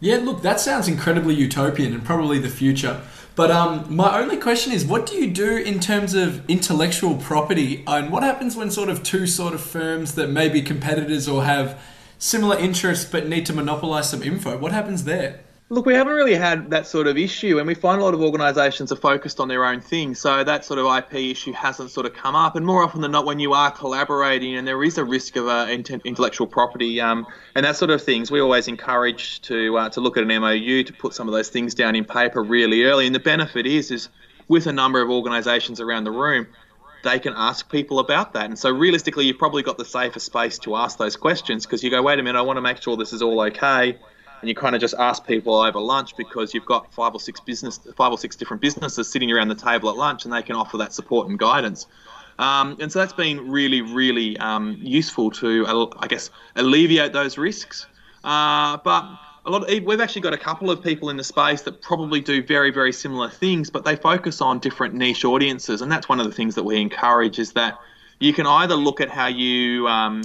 Yeah, 0.00 0.18
look, 0.18 0.42
that 0.42 0.60
sounds 0.60 0.86
incredibly 0.86 1.34
utopian 1.34 1.92
and 1.92 2.04
probably 2.04 2.38
the 2.38 2.48
future. 2.48 3.00
But 3.34 3.50
um, 3.50 3.94
my 3.94 4.18
only 4.18 4.36
question 4.36 4.72
is, 4.72 4.84
what 4.84 5.06
do 5.06 5.14
you 5.16 5.30
do 5.30 5.56
in 5.56 5.80
terms 5.80 6.14
of 6.14 6.48
intellectual 6.48 7.16
property, 7.16 7.84
and 7.86 8.10
what 8.10 8.22
happens 8.22 8.56
when 8.56 8.70
sort 8.70 8.88
of 8.88 9.02
two 9.02 9.26
sort 9.26 9.54
of 9.54 9.60
firms 9.60 10.14
that 10.14 10.28
may 10.28 10.48
be 10.48 10.62
competitors 10.62 11.28
or 11.28 11.44
have 11.44 11.80
similar 12.18 12.58
interests 12.58 13.04
but 13.04 13.28
need 13.28 13.46
to 13.46 13.52
monopolize 13.52 14.10
some 14.10 14.22
info? 14.22 14.58
What 14.58 14.72
happens 14.72 15.04
there? 15.04 15.40
Look, 15.70 15.84
we 15.84 15.92
haven't 15.92 16.14
really 16.14 16.34
had 16.34 16.70
that 16.70 16.86
sort 16.86 17.06
of 17.06 17.18
issue, 17.18 17.58
and 17.58 17.66
we 17.66 17.74
find 17.74 18.00
a 18.00 18.04
lot 18.04 18.14
of 18.14 18.22
organisations 18.22 18.90
are 18.90 18.96
focused 18.96 19.38
on 19.38 19.48
their 19.48 19.66
own 19.66 19.82
thing. 19.82 20.14
So 20.14 20.42
that 20.42 20.64
sort 20.64 20.78
of 20.78 20.86
IP 20.86 21.16
issue 21.16 21.52
hasn't 21.52 21.90
sort 21.90 22.06
of 22.06 22.14
come 22.14 22.34
up. 22.34 22.56
And 22.56 22.64
more 22.64 22.82
often 22.82 23.02
than 23.02 23.10
not, 23.10 23.26
when 23.26 23.38
you 23.38 23.52
are 23.52 23.70
collaborating, 23.70 24.56
and 24.56 24.66
there 24.66 24.82
is 24.82 24.96
a 24.96 25.04
risk 25.04 25.36
of 25.36 25.46
uh, 25.46 25.66
intellectual 25.68 26.46
property 26.46 27.02
um, 27.02 27.26
and 27.54 27.66
that 27.66 27.76
sort 27.76 27.90
of 27.90 28.02
things, 28.02 28.30
we 28.30 28.40
always 28.40 28.66
encourage 28.66 29.42
to 29.42 29.76
uh, 29.76 29.88
to 29.90 30.00
look 30.00 30.16
at 30.16 30.22
an 30.22 30.40
MOU 30.40 30.84
to 30.84 30.92
put 30.94 31.12
some 31.12 31.28
of 31.28 31.34
those 31.34 31.50
things 31.50 31.74
down 31.74 31.94
in 31.94 32.06
paper 32.06 32.42
really 32.42 32.84
early. 32.84 33.04
And 33.04 33.14
the 33.14 33.20
benefit 33.20 33.66
is 33.66 33.90
is 33.90 34.08
with 34.48 34.66
a 34.66 34.72
number 34.72 35.02
of 35.02 35.10
organisations 35.10 35.80
around 35.80 36.04
the 36.04 36.12
room, 36.12 36.46
they 37.04 37.18
can 37.18 37.34
ask 37.36 37.70
people 37.70 37.98
about 37.98 38.32
that. 38.32 38.46
And 38.46 38.58
so 38.58 38.70
realistically, 38.70 39.26
you've 39.26 39.38
probably 39.38 39.62
got 39.62 39.76
the 39.76 39.84
safer 39.84 40.18
space 40.18 40.58
to 40.60 40.76
ask 40.76 40.96
those 40.96 41.16
questions 41.16 41.66
because 41.66 41.84
you 41.84 41.90
go, 41.90 42.00
wait 42.00 42.18
a 42.18 42.22
minute, 42.22 42.38
I 42.38 42.42
want 42.42 42.56
to 42.56 42.62
make 42.62 42.80
sure 42.80 42.96
this 42.96 43.12
is 43.12 43.20
all 43.20 43.42
okay 43.42 43.98
and 44.40 44.48
you 44.48 44.54
kind 44.54 44.74
of 44.74 44.80
just 44.80 44.94
ask 44.94 45.26
people 45.26 45.54
over 45.54 45.80
lunch 45.80 46.16
because 46.16 46.54
you've 46.54 46.66
got 46.66 46.92
five 46.92 47.14
or 47.14 47.20
six 47.20 47.40
business, 47.40 47.78
five 47.96 48.12
or 48.12 48.18
six 48.18 48.36
different 48.36 48.62
businesses 48.62 49.10
sitting 49.10 49.30
around 49.32 49.48
the 49.48 49.54
table 49.54 49.90
at 49.90 49.96
lunch, 49.96 50.24
and 50.24 50.32
they 50.32 50.42
can 50.42 50.56
offer 50.56 50.76
that 50.78 50.92
support 50.92 51.28
and 51.28 51.38
guidance. 51.38 51.86
Um, 52.38 52.76
and 52.80 52.90
so 52.90 53.00
that's 53.00 53.12
been 53.12 53.50
really, 53.50 53.82
really 53.82 54.38
um, 54.38 54.78
useful 54.80 55.30
to, 55.32 55.90
I 55.98 56.06
guess, 56.06 56.30
alleviate 56.54 57.12
those 57.12 57.36
risks. 57.36 57.86
Uh, 58.22 58.76
but 58.84 59.04
a 59.44 59.50
lot 59.50 59.68
of, 59.68 59.84
we've 59.84 60.00
actually 60.00 60.22
got 60.22 60.34
a 60.34 60.38
couple 60.38 60.70
of 60.70 60.82
people 60.82 61.10
in 61.10 61.16
the 61.16 61.24
space 61.24 61.62
that 61.62 61.82
probably 61.82 62.20
do 62.20 62.42
very, 62.42 62.70
very 62.70 62.92
similar 62.92 63.28
things, 63.28 63.70
but 63.70 63.84
they 63.84 63.96
focus 63.96 64.40
on 64.40 64.60
different 64.60 64.94
niche 64.94 65.24
audiences, 65.24 65.82
and 65.82 65.90
that's 65.90 66.08
one 66.08 66.20
of 66.20 66.26
the 66.26 66.32
things 66.32 66.54
that 66.54 66.64
we 66.64 66.80
encourage 66.80 67.38
is 67.38 67.52
that 67.52 67.78
you 68.20 68.32
can 68.32 68.46
either 68.46 68.74
look 68.74 69.00
at 69.00 69.08
how 69.08 69.26
you 69.26 69.88
um, 69.88 70.22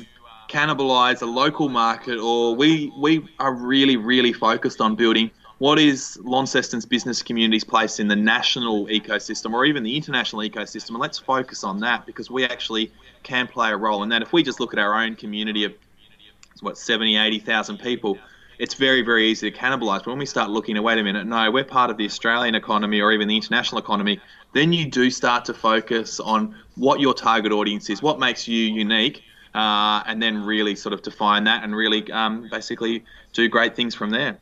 cannibalize 0.54 1.22
a 1.24 1.26
local 1.26 1.68
market, 1.68 2.20
or 2.20 2.56
we 2.56 2.94
we 2.98 3.28
are 3.40 3.54
really 3.54 3.98
really 3.98 4.34
focused 4.34 4.80
on 4.80 4.96
building 4.96 5.32
what 5.58 5.80
is 5.80 6.20
Launceston's 6.24 6.86
business 6.86 7.24
community's 7.24 7.64
place 7.64 8.00
in 8.00 8.08
the 8.08 8.16
national 8.16 8.86
ecosystem 8.88 9.54
or 9.54 9.66
even 9.66 9.82
the 9.82 9.96
international 9.96 10.42
ecosystem, 10.42 10.90
and 10.90 11.00
let's 11.00 11.18
focus 11.18 11.64
on 11.64 11.80
that 11.80 12.06
because 12.06 12.30
we 12.30 12.44
actually 12.44 12.92
can 13.24 13.48
play 13.48 13.72
a 13.72 13.78
role 13.78 14.04
in 14.04 14.10
that. 14.10 14.22
If 14.22 14.34
we 14.34 14.44
just 14.44 14.60
look 14.60 14.74
at 14.74 14.80
our 14.80 14.94
own 15.02 15.16
community 15.16 15.64
of 15.64 15.74
what 16.60 16.78
70, 16.78 17.18
80,000 17.18 17.78
people, 17.78 18.18
it's 18.60 18.74
very, 18.74 19.02
very 19.02 19.28
easy 19.28 19.50
to 19.50 19.58
cannibalize. 19.58 20.00
But 20.00 20.08
when 20.08 20.20
we 20.20 20.26
start 20.26 20.50
looking 20.50 20.76
at, 20.76 20.84
wait 20.84 20.98
a 20.98 21.04
minute, 21.04 21.26
no, 21.26 21.50
we're 21.50 21.64
part 21.64 21.90
of 21.90 21.98
the 21.98 22.06
Australian 22.06 22.56
economy 22.56 23.00
or 23.00 23.12
even 23.12 23.28
the 23.28 23.36
international 23.36 23.80
economy, 23.80 24.20
then 24.54 24.74
you 24.74 24.90
do 24.90 25.10
start 25.10 25.46
to 25.46 25.54
focus 25.54 26.20
on 26.20 26.56
what 26.76 27.00
your 27.00 27.14
target 27.14 27.52
audience 27.52 27.90
is, 27.90 28.02
what 28.02 28.20
makes 28.20 28.48
you 28.48 28.68
unique, 28.68 29.24
uh, 29.54 30.04
and 30.06 30.22
then 30.22 30.44
really 30.44 30.76
sort 30.76 30.94
of 30.94 31.02
define 31.02 31.44
that 31.46 31.64
and 31.64 31.76
really 31.76 32.12
um, 32.12 32.48
basically 32.50 33.04
do 33.34 33.48
great 33.48 33.76
things 33.76 33.96
from 33.96 34.10
there. 34.10 34.38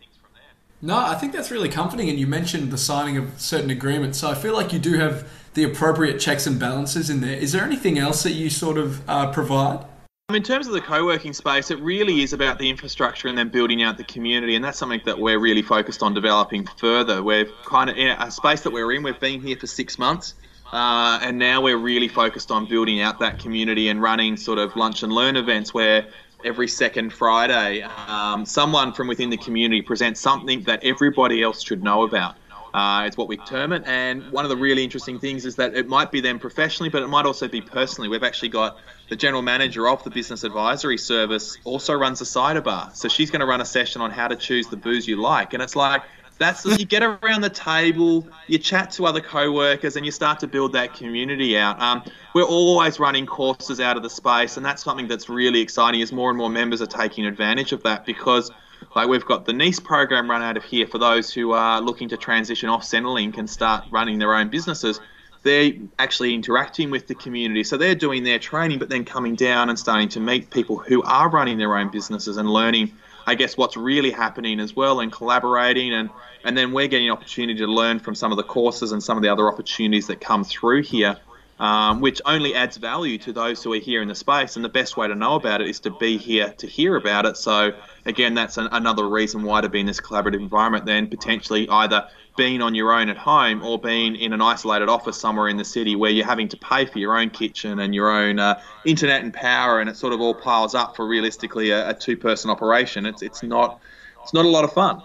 No, 0.82 0.98
I 0.98 1.16
think 1.16 1.32
that's 1.32 1.52
really 1.52 1.70
comforting. 1.70 2.10
And 2.10 2.20
you 2.20 2.26
mentioned 2.26 2.72
the 2.72 2.78
signing 2.78 3.18
of 3.18 3.40
certain 3.40 3.70
agreements. 3.70 4.18
So 4.20 4.30
I 4.30 4.34
feel 4.34 4.54
like 4.54 4.74
you 4.74 4.80
do 4.80 4.94
have 4.94 5.30
the 5.54 5.64
appropriate 5.64 6.20
checks 6.20 6.48
and 6.48 6.60
balances 6.60 7.10
in 7.10 7.22
there. 7.22 7.38
Is 7.38 7.52
there 7.52 7.64
anything 7.64 8.00
else 8.00 8.24
that 8.24 8.32
you 8.32 8.50
sort 8.50 8.78
of 8.78 9.08
uh, 9.08 9.32
provide? 9.32 9.86
In 10.34 10.44
terms 10.44 10.66
of 10.66 10.74
the 10.74 10.82
co-working 10.82 11.34
space, 11.34 11.72
it 11.72 11.80
really 11.82 12.22
is 12.22 12.32
about 12.32 12.58
the 12.58 12.70
infrastructure 12.70 13.28
and 13.28 13.38
then 13.38 13.50
building 13.50 13.84
out 13.84 13.98
the 13.98 14.06
community, 14.06 14.56
and 14.56 14.64
that's 14.64 14.78
something 14.78 15.02
that 15.04 15.20
we're 15.20 15.40
really 15.40 15.62
focused 15.62 16.02
on 16.02 16.14
developing 16.14 16.66
further. 16.78 17.22
We're 17.22 17.46
kind 17.66 17.90
of 17.90 17.98
in 17.98 18.08
a 18.08 18.32
space 18.32 18.62
that 18.62 18.72
we're 18.72 18.94
in. 18.94 19.04
We've 19.04 19.20
been 19.20 19.42
here 19.42 19.58
for 19.58 19.68
six 19.68 20.00
months, 20.00 20.36
uh, 20.72 21.20
and 21.22 21.38
now 21.38 21.62
we're 21.62 21.78
really 21.78 22.08
focused 22.08 22.52
on 22.52 22.66
building 22.66 23.02
out 23.02 23.20
that 23.20 23.40
community 23.40 23.90
and 23.90 24.02
running 24.02 24.38
sort 24.38 24.58
of 24.58 24.76
lunch 24.76 25.04
and 25.04 25.12
learn 25.12 25.36
events 25.36 25.74
where 25.74 26.08
every 26.44 26.68
second 26.68 27.12
Friday, 27.12 27.82
um, 27.82 28.46
someone 28.46 28.94
from 28.94 29.08
within 29.08 29.30
the 29.30 29.38
community 29.38 29.82
presents 29.82 30.20
something 30.20 30.64
that 30.64 30.84
everybody 30.84 31.44
else 31.44 31.64
should 31.64 31.84
know 31.84 32.04
about. 32.04 32.36
Uh, 32.74 33.04
it's 33.06 33.18
what 33.18 33.28
we 33.28 33.36
term 33.36 33.74
it. 33.74 33.84
And 33.86 34.32
one 34.32 34.46
of 34.46 34.50
the 34.50 34.56
really 34.56 34.84
interesting 34.84 35.20
things 35.20 35.46
is 35.46 35.58
that 35.58 35.76
it 35.76 35.88
might 35.88 36.10
be 36.10 36.22
them 36.22 36.40
professionally, 36.40 36.90
but 36.90 37.04
it 37.04 37.08
might 37.08 37.26
also 37.26 37.48
be 37.48 37.60
personally. 37.60 38.08
We've 38.08 38.24
actually 38.24 38.50
got 38.50 38.78
the 39.10 39.16
general 39.18 39.42
manager 39.42 39.90
of 39.90 40.04
the 40.06 40.10
business 40.10 40.46
advisory 40.46 40.98
service 40.98 41.58
also 41.66 41.94
runs 41.94 42.22
a 42.22 42.26
cider 42.26 42.62
bar. 42.62 42.92
So 42.94 43.10
she's 43.10 43.30
going 43.30 43.42
to 43.42 43.46
run 43.46 43.60
a 43.60 43.66
session 43.66 44.02
on 44.02 44.10
how 44.10 44.30
to 44.30 44.38
choose 44.38 44.68
the 44.68 44.78
booze 44.78 45.06
you 45.06 45.22
like. 45.22 45.54
And 45.54 45.62
it's 45.62 45.76
like, 45.76 46.04
that's 46.38 46.66
you 46.66 46.86
get 46.86 47.04
around 47.04 47.42
the 47.42 47.50
table, 47.50 48.28
you 48.48 48.58
chat 48.58 48.92
to 48.92 49.06
other 49.06 49.22
co-workers, 49.22 49.96
and 49.96 50.06
you 50.06 50.12
start 50.12 50.40
to 50.40 50.48
build 50.48 50.74
that 50.74 50.94
community 50.94 51.58
out. 51.58 51.80
Um, 51.80 52.04
we're 52.34 52.44
always 52.44 53.00
running 53.00 53.26
courses 53.26 53.80
out 53.80 53.98
of 53.98 54.04
the 54.04 54.10
space, 54.10 54.58
and 54.58 54.66
that's 54.66 54.84
something 54.84 55.08
that's 55.08 55.30
really 55.30 55.62
exciting. 55.62 56.02
As 56.02 56.12
more 56.12 56.30
and 56.30 56.38
more 56.38 56.50
members 56.50 56.82
are 56.82 56.88
taking 56.88 57.26
advantage 57.26 57.72
of 57.72 57.84
that, 57.84 58.06
because 58.06 58.52
like 58.96 59.08
we've 59.08 59.26
got 59.26 59.46
the 59.46 59.54
NEIS 59.54 59.80
program 59.80 60.30
run 60.30 60.42
out 60.42 60.58
of 60.58 60.64
here 60.64 60.88
for 60.88 60.98
those 60.98 61.34
who 61.34 61.52
are 61.52 61.82
looking 61.82 62.10
to 62.10 62.18
transition 62.18 62.70
off 62.70 62.84
Centrelink 62.84 63.38
and 63.38 63.50
start 63.50 63.86
running 63.92 64.20
their 64.20 64.34
own 64.34 64.50
businesses. 64.50 65.00
They're 65.44 65.74
actually 65.98 66.36
interacting 66.36 66.92
with 66.92 67.08
the 67.08 67.16
community. 67.16 67.64
So 67.64 67.78
they're 67.78 67.96
doing 67.96 68.24
their 68.24 68.38
training, 68.38 68.80
but 68.80 68.90
then 68.90 69.06
coming 69.06 69.36
down 69.36 69.70
and 69.70 69.80
starting 69.80 70.10
to 70.10 70.20
meet 70.20 70.52
people 70.52 70.78
who 70.78 71.02
are 71.04 71.30
running 71.30 71.58
their 71.58 71.76
own 71.78 71.90
businesses 71.90 72.38
and 72.38 72.50
learning, 72.50 72.92
I 73.26 73.36
guess, 73.36 73.58
what's 73.58 73.78
really 73.78 74.12
happening 74.12 74.60
as 74.60 74.76
well 74.76 75.00
and 75.00 75.12
collaborating. 75.12 75.94
And, 75.94 76.10
and 76.44 76.58
then 76.58 76.72
we're 76.72 76.88
getting 76.88 77.08
an 77.08 77.14
opportunity 77.14 77.60
to 77.60 77.68
learn 77.68 78.00
from 78.00 78.16
some 78.16 78.32
of 78.32 78.38
the 78.38 78.44
courses 78.44 78.92
and 78.92 79.04
some 79.04 79.18
of 79.18 79.24
the 79.24 79.30
other 79.30 79.48
opportunities 79.48 80.08
that 80.08 80.22
come 80.22 80.44
through 80.44 80.84
here 80.84 81.18
um, 81.62 82.02
which 82.02 82.20
only 82.26 82.56
adds 82.56 82.78
value 82.78 83.20
to 83.20 83.32
those 83.32 83.64
who 83.64 83.72
are 83.72 83.80
here 83.80 84.02
in 84.02 84.08
the 84.08 84.16
space. 84.16 84.56
And 84.56 84.66
the 84.66 84.70
best 84.70 84.98
way 84.98 85.08
to 85.08 85.14
know 85.14 85.36
about 85.36 85.62
it 85.62 85.68
is 85.68 85.80
to 85.82 85.92
be 85.92 86.18
here 86.18 86.50
to 86.58 86.66
hear 86.66 86.96
about 86.96 87.28
it. 87.28 87.38
So, 87.38 87.72
again, 88.08 88.34
that's 88.34 88.58
an, 88.58 88.68
another 88.72 89.08
reason 89.08 89.44
why 89.44 89.62
to 89.62 89.70
be 89.70 89.80
in 89.80 89.86
this 89.86 90.02
collaborative 90.02 90.40
environment, 90.40 90.86
then 90.86 91.08
potentially 91.08 91.70
either 91.70 92.08
being 92.36 92.64
on 92.64 92.74
your 92.74 92.92
own 92.92 93.10
at 93.10 93.18
home 93.18 93.64
or 93.64 93.78
being 93.78 94.16
in 94.16 94.34
an 94.34 94.42
isolated 94.42 94.90
office 94.90 95.20
somewhere 95.20 95.50
in 95.50 95.58
the 95.58 95.64
city 95.64 95.96
where 95.96 96.10
you're 96.10 96.26
having 96.26 96.48
to 96.48 96.58
pay 96.58 96.86
for 96.86 96.98
your 96.98 97.16
own 97.16 97.30
kitchen 97.30 97.78
and 97.78 97.94
your 97.94 98.10
own 98.10 98.40
uh, 98.40 98.60
internet 98.84 99.22
and 99.22 99.32
power, 99.32 99.82
and 99.82 99.88
it 99.88 99.96
sort 99.96 100.14
of 100.14 100.20
all 100.20 100.34
piles 100.34 100.74
up 100.74 100.96
for 100.96 101.06
realistically 101.08 101.70
a, 101.70 101.90
a 101.90 101.94
two 101.94 102.18
person 102.18 102.50
operation. 102.50 103.06
It's, 103.06 103.22
it's, 103.22 103.44
not, 103.44 103.80
it's 104.24 104.34
not 104.34 104.46
a 104.46 104.50
lot 104.50 104.64
of 104.64 104.74
fun. 104.74 105.04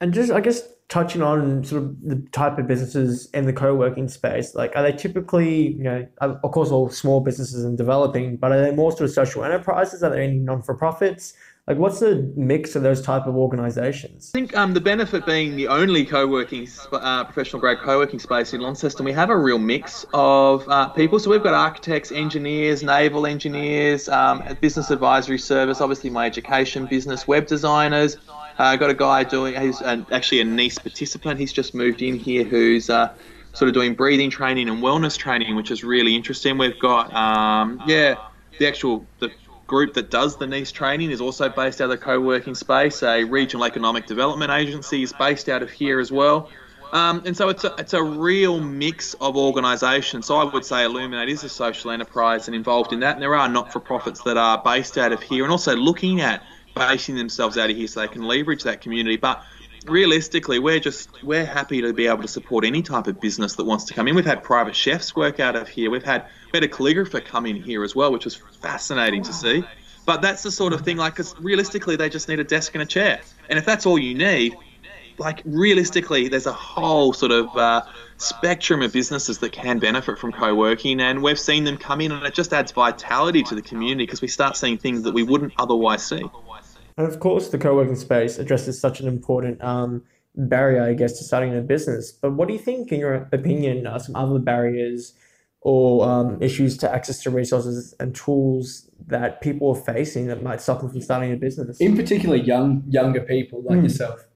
And 0.00 0.14
just, 0.14 0.32
I 0.32 0.40
guess, 0.40 0.62
touching 0.88 1.20
on 1.20 1.64
sort 1.64 1.82
of 1.82 2.00
the 2.02 2.16
type 2.30 2.58
of 2.58 2.66
businesses 2.68 3.28
in 3.34 3.44
the 3.44 3.52
co-working 3.52 4.06
space 4.08 4.54
like 4.54 4.72
are 4.76 4.82
they 4.82 4.92
typically 4.92 5.72
you 5.72 5.82
know 5.82 6.06
of 6.20 6.50
course 6.52 6.70
all 6.70 6.88
small 6.88 7.20
businesses 7.20 7.64
and 7.64 7.76
developing 7.76 8.36
but 8.36 8.52
are 8.52 8.60
they 8.62 8.70
more 8.70 8.92
sort 8.92 9.02
of 9.02 9.10
social 9.10 9.44
enterprises? 9.44 10.02
Are 10.02 10.10
there 10.10 10.22
any 10.22 10.38
non-for-profits 10.38 11.34
like 11.66 11.78
what's 11.78 11.98
the 11.98 12.32
mix 12.36 12.76
of 12.76 12.82
those 12.82 13.02
type 13.02 13.26
of 13.26 13.36
organizations 13.36 14.30
i 14.34 14.38
think 14.38 14.56
um, 14.56 14.72
the 14.72 14.80
benefit 14.80 15.26
being 15.26 15.56
the 15.56 15.66
only 15.66 16.04
co-working 16.04 16.68
uh, 16.92 17.24
professional 17.24 17.60
grade 17.60 17.78
co-working 17.78 18.18
space 18.18 18.52
in 18.52 18.60
launceston 18.60 19.04
we 19.04 19.12
have 19.12 19.30
a 19.30 19.36
real 19.36 19.58
mix 19.58 20.06
of 20.14 20.68
uh, 20.68 20.88
people 20.90 21.18
so 21.18 21.30
we've 21.30 21.42
got 21.42 21.54
architects 21.54 22.12
engineers 22.12 22.82
naval 22.82 23.26
engineers 23.26 24.08
um, 24.08 24.42
business 24.60 24.90
advisory 24.90 25.38
service 25.38 25.80
obviously 25.80 26.10
my 26.10 26.26
education 26.26 26.86
business 26.86 27.26
web 27.26 27.46
designers 27.46 28.16
I 28.58 28.72
uh, 28.72 28.76
got 28.76 28.88
a 28.88 28.94
guy 28.94 29.22
doing, 29.22 29.60
he's 29.60 29.82
an, 29.82 30.06
actually 30.10 30.40
a 30.40 30.44
NEIS 30.44 30.78
participant. 30.78 31.38
He's 31.38 31.52
just 31.52 31.74
moved 31.74 32.00
in 32.00 32.18
here 32.18 32.42
who's 32.42 32.88
uh, 32.88 33.12
sort 33.52 33.68
of 33.68 33.74
doing 33.74 33.94
breathing 33.94 34.30
training 34.30 34.70
and 34.70 34.82
wellness 34.82 35.18
training, 35.18 35.56
which 35.56 35.70
is 35.70 35.84
really 35.84 36.16
interesting. 36.16 36.56
We've 36.56 36.78
got, 36.78 37.12
um, 37.14 37.82
yeah, 37.86 38.14
the 38.58 38.66
actual 38.66 39.04
the 39.18 39.30
group 39.66 39.94
that 39.94 40.10
does 40.10 40.36
the 40.36 40.46
NEIS 40.46 40.72
training 40.72 41.10
is 41.10 41.20
also 41.20 41.48
based 41.48 41.80
out 41.80 41.84
of 41.84 41.90
the 41.90 41.98
co-working 41.98 42.54
space. 42.54 43.02
A 43.02 43.24
regional 43.24 43.64
economic 43.64 44.06
development 44.06 44.50
agency 44.50 45.02
is 45.02 45.12
based 45.12 45.48
out 45.48 45.62
of 45.62 45.70
here 45.70 45.98
as 46.00 46.12
well. 46.12 46.48
Um, 46.92 47.22
and 47.26 47.36
so 47.36 47.48
it's 47.48 47.64
a, 47.64 47.74
it's 47.78 47.94
a 47.94 48.02
real 48.02 48.60
mix 48.60 49.14
of 49.14 49.36
organisations. 49.36 50.26
So 50.26 50.36
I 50.36 50.44
would 50.44 50.64
say 50.64 50.84
Illuminate 50.84 51.28
is 51.28 51.42
a 51.42 51.48
social 51.48 51.90
enterprise 51.90 52.46
and 52.46 52.54
involved 52.54 52.92
in 52.92 53.00
that. 53.00 53.14
And 53.14 53.22
there 53.22 53.34
are 53.34 53.48
not-for-profits 53.48 54.22
that 54.22 54.36
are 54.36 54.62
based 54.62 54.96
out 54.96 55.12
of 55.12 55.20
here 55.20 55.42
and 55.42 55.50
also 55.50 55.74
looking 55.74 56.20
at 56.20 56.42
basing 56.74 57.16
themselves 57.16 57.58
out 57.58 57.70
of 57.70 57.76
here 57.76 57.86
so 57.88 58.00
they 58.00 58.08
can 58.08 58.22
leverage 58.22 58.62
that 58.62 58.80
community. 58.80 59.16
But 59.16 59.42
realistically, 59.88 60.58
we're 60.58 60.80
just 60.80 61.22
we're 61.22 61.44
happy 61.44 61.80
to 61.82 61.92
be 61.92 62.06
able 62.06 62.22
to 62.22 62.28
support 62.28 62.64
any 62.64 62.82
type 62.82 63.06
of 63.06 63.20
business 63.20 63.54
that 63.56 63.64
wants 63.64 63.84
to 63.86 63.94
come 63.94 64.08
in. 64.08 64.14
We've 64.14 64.24
had 64.24 64.42
private 64.42 64.76
chefs 64.76 65.16
work 65.16 65.40
out 65.40 65.56
of 65.56 65.68
here. 65.68 65.90
We've 65.90 66.04
had 66.04 66.26
we 66.52 66.56
had 66.56 66.64
a 66.64 66.68
calligrapher 66.68 67.24
come 67.24 67.46
in 67.46 67.56
here 67.56 67.84
as 67.84 67.94
well, 67.94 68.12
which 68.12 68.24
was 68.24 68.36
fascinating 68.36 69.22
to 69.24 69.32
see. 69.32 69.64
But 70.06 70.22
that's 70.22 70.44
the 70.44 70.52
sort 70.52 70.72
of 70.72 70.82
thing, 70.82 70.96
like, 70.96 71.14
because 71.14 71.34
realistically, 71.40 71.96
they 71.96 72.08
just 72.08 72.28
need 72.28 72.38
a 72.38 72.44
desk 72.44 72.74
and 72.74 72.82
a 72.82 72.86
chair. 72.86 73.20
And 73.50 73.58
if 73.58 73.64
that's 73.64 73.86
all 73.86 73.98
you 73.98 74.14
need, 74.14 74.56
like, 75.18 75.42
realistically, 75.44 76.28
there's 76.28 76.46
a 76.46 76.52
whole 76.52 77.12
sort 77.12 77.32
of 77.32 77.56
uh, 77.56 77.82
spectrum 78.16 78.82
of 78.82 78.92
businesses 78.92 79.38
that 79.38 79.50
can 79.50 79.80
benefit 79.80 80.20
from 80.20 80.30
co 80.30 80.54
working. 80.54 81.00
And 81.00 81.24
we've 81.24 81.38
seen 81.38 81.64
them 81.64 81.76
come 81.76 82.00
in, 82.00 82.12
and 82.12 82.24
it 82.24 82.34
just 82.34 82.52
adds 82.52 82.70
vitality 82.70 83.42
to 83.42 83.56
the 83.56 83.62
community 83.62 84.04
because 84.04 84.22
we 84.22 84.28
start 84.28 84.56
seeing 84.56 84.78
things 84.78 85.02
that 85.02 85.12
we 85.12 85.24
wouldn't 85.24 85.54
otherwise 85.58 86.06
see. 86.06 86.22
And 86.96 87.06
of 87.06 87.20
course, 87.20 87.48
the 87.48 87.58
co 87.58 87.74
working 87.74 87.96
space 87.96 88.38
addresses 88.38 88.80
such 88.80 89.00
an 89.00 89.08
important 89.08 89.62
um, 89.62 90.02
barrier, 90.34 90.82
I 90.82 90.94
guess, 90.94 91.18
to 91.18 91.24
starting 91.24 91.56
a 91.56 91.60
business. 91.60 92.10
But 92.12 92.32
what 92.32 92.48
do 92.48 92.54
you 92.54 92.60
think, 92.60 92.90
in 92.90 93.00
your 93.00 93.14
opinion, 93.32 93.86
are 93.86 94.00
some 94.00 94.16
other 94.16 94.38
barriers 94.38 95.14
or 95.60 96.08
um, 96.08 96.40
issues 96.40 96.76
to 96.78 96.92
access 96.92 97.22
to 97.22 97.30
resources 97.30 97.94
and 97.98 98.14
tools 98.14 98.88
that 99.08 99.40
people 99.40 99.70
are 99.70 99.82
facing 99.82 100.26
that 100.28 100.42
might 100.42 100.60
stop 100.60 100.80
them 100.80 100.90
from 100.90 101.02
starting 101.02 101.32
a 101.32 101.36
business? 101.36 101.80
In 101.80 101.96
particular, 101.96 102.36
young 102.36 102.82
younger 102.88 103.20
people 103.20 103.62
like 103.62 103.78
mm. 103.78 103.84
yourself. 103.84 104.26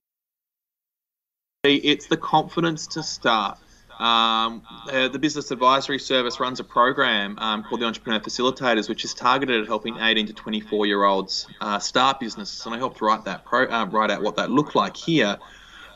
It's 1.65 2.07
the 2.07 2.17
confidence 2.17 2.87
to 2.89 3.03
start. 3.03 3.59
Um, 4.01 4.63
uh, 4.91 5.09
the 5.09 5.19
Business 5.19 5.51
Advisory 5.51 5.99
Service 5.99 6.41
runs 6.41 6.59
a 6.59 6.65
program 6.65 7.39
um, 7.39 7.63
called 7.63 7.83
the 7.83 7.85
Entrepreneur 7.85 8.19
Facilitators, 8.19 8.89
which 8.89 9.05
is 9.05 9.13
targeted 9.13 9.61
at 9.61 9.67
helping 9.67 9.99
18 9.99 10.27
to 10.27 10.33
24 10.33 10.87
year 10.87 11.05
olds 11.05 11.47
uh, 11.61 11.79
start 11.79 12.19
businesses. 12.19 12.65
And 12.65 12.75
I 12.75 12.79
helped 12.79 13.03
write 13.03 13.25
that 13.27 13.45
pro, 13.45 13.67
uh, 13.67 13.85
write 13.87 14.11
out 14.11 14.23
what 14.23 14.37
that 14.37 14.51
looked 14.51 14.75
like 14.75 14.97
here. 14.97 15.37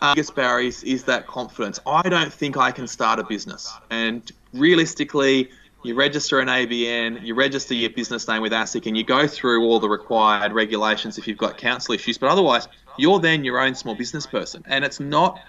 Uh, 0.03 0.15
biggest 0.15 0.35
barriers 0.35 0.85
is 0.85 1.05
that 1.05 1.27
confidence. 1.27 1.81
I 1.87 2.03
don't 2.11 2.31
think 2.31 2.59
I 2.59 2.73
can 2.73 2.87
start 2.87 3.19
a 3.21 3.25
business. 3.25 3.73
And 3.89 4.31
realistically, 4.53 5.49
you 5.83 5.95
register 5.95 6.41
an 6.41 6.49
ABN, 6.49 7.25
you 7.25 7.35
register 7.35 7.73
your 7.73 7.89
business 7.89 8.29
name 8.29 8.43
with 8.43 8.53
ASIC, 8.53 8.87
and 8.87 8.99
you 8.99 9.05
go 9.05 9.27
through 9.27 9.65
all 9.65 9.81
the 9.81 9.89
required 9.89 10.53
regulations 10.53 11.17
if 11.17 11.27
you've 11.27 11.39
got 11.39 11.57
council 11.57 11.95
issues. 11.95 12.19
But 12.19 12.29
otherwise, 12.29 12.69
you're 12.99 13.19
then 13.19 13.45
your 13.45 13.61
own 13.61 13.75
small 13.75 13.95
business 13.95 14.27
person. 14.27 14.63
And 14.67 14.85
it's 14.85 15.01
not 15.01 15.41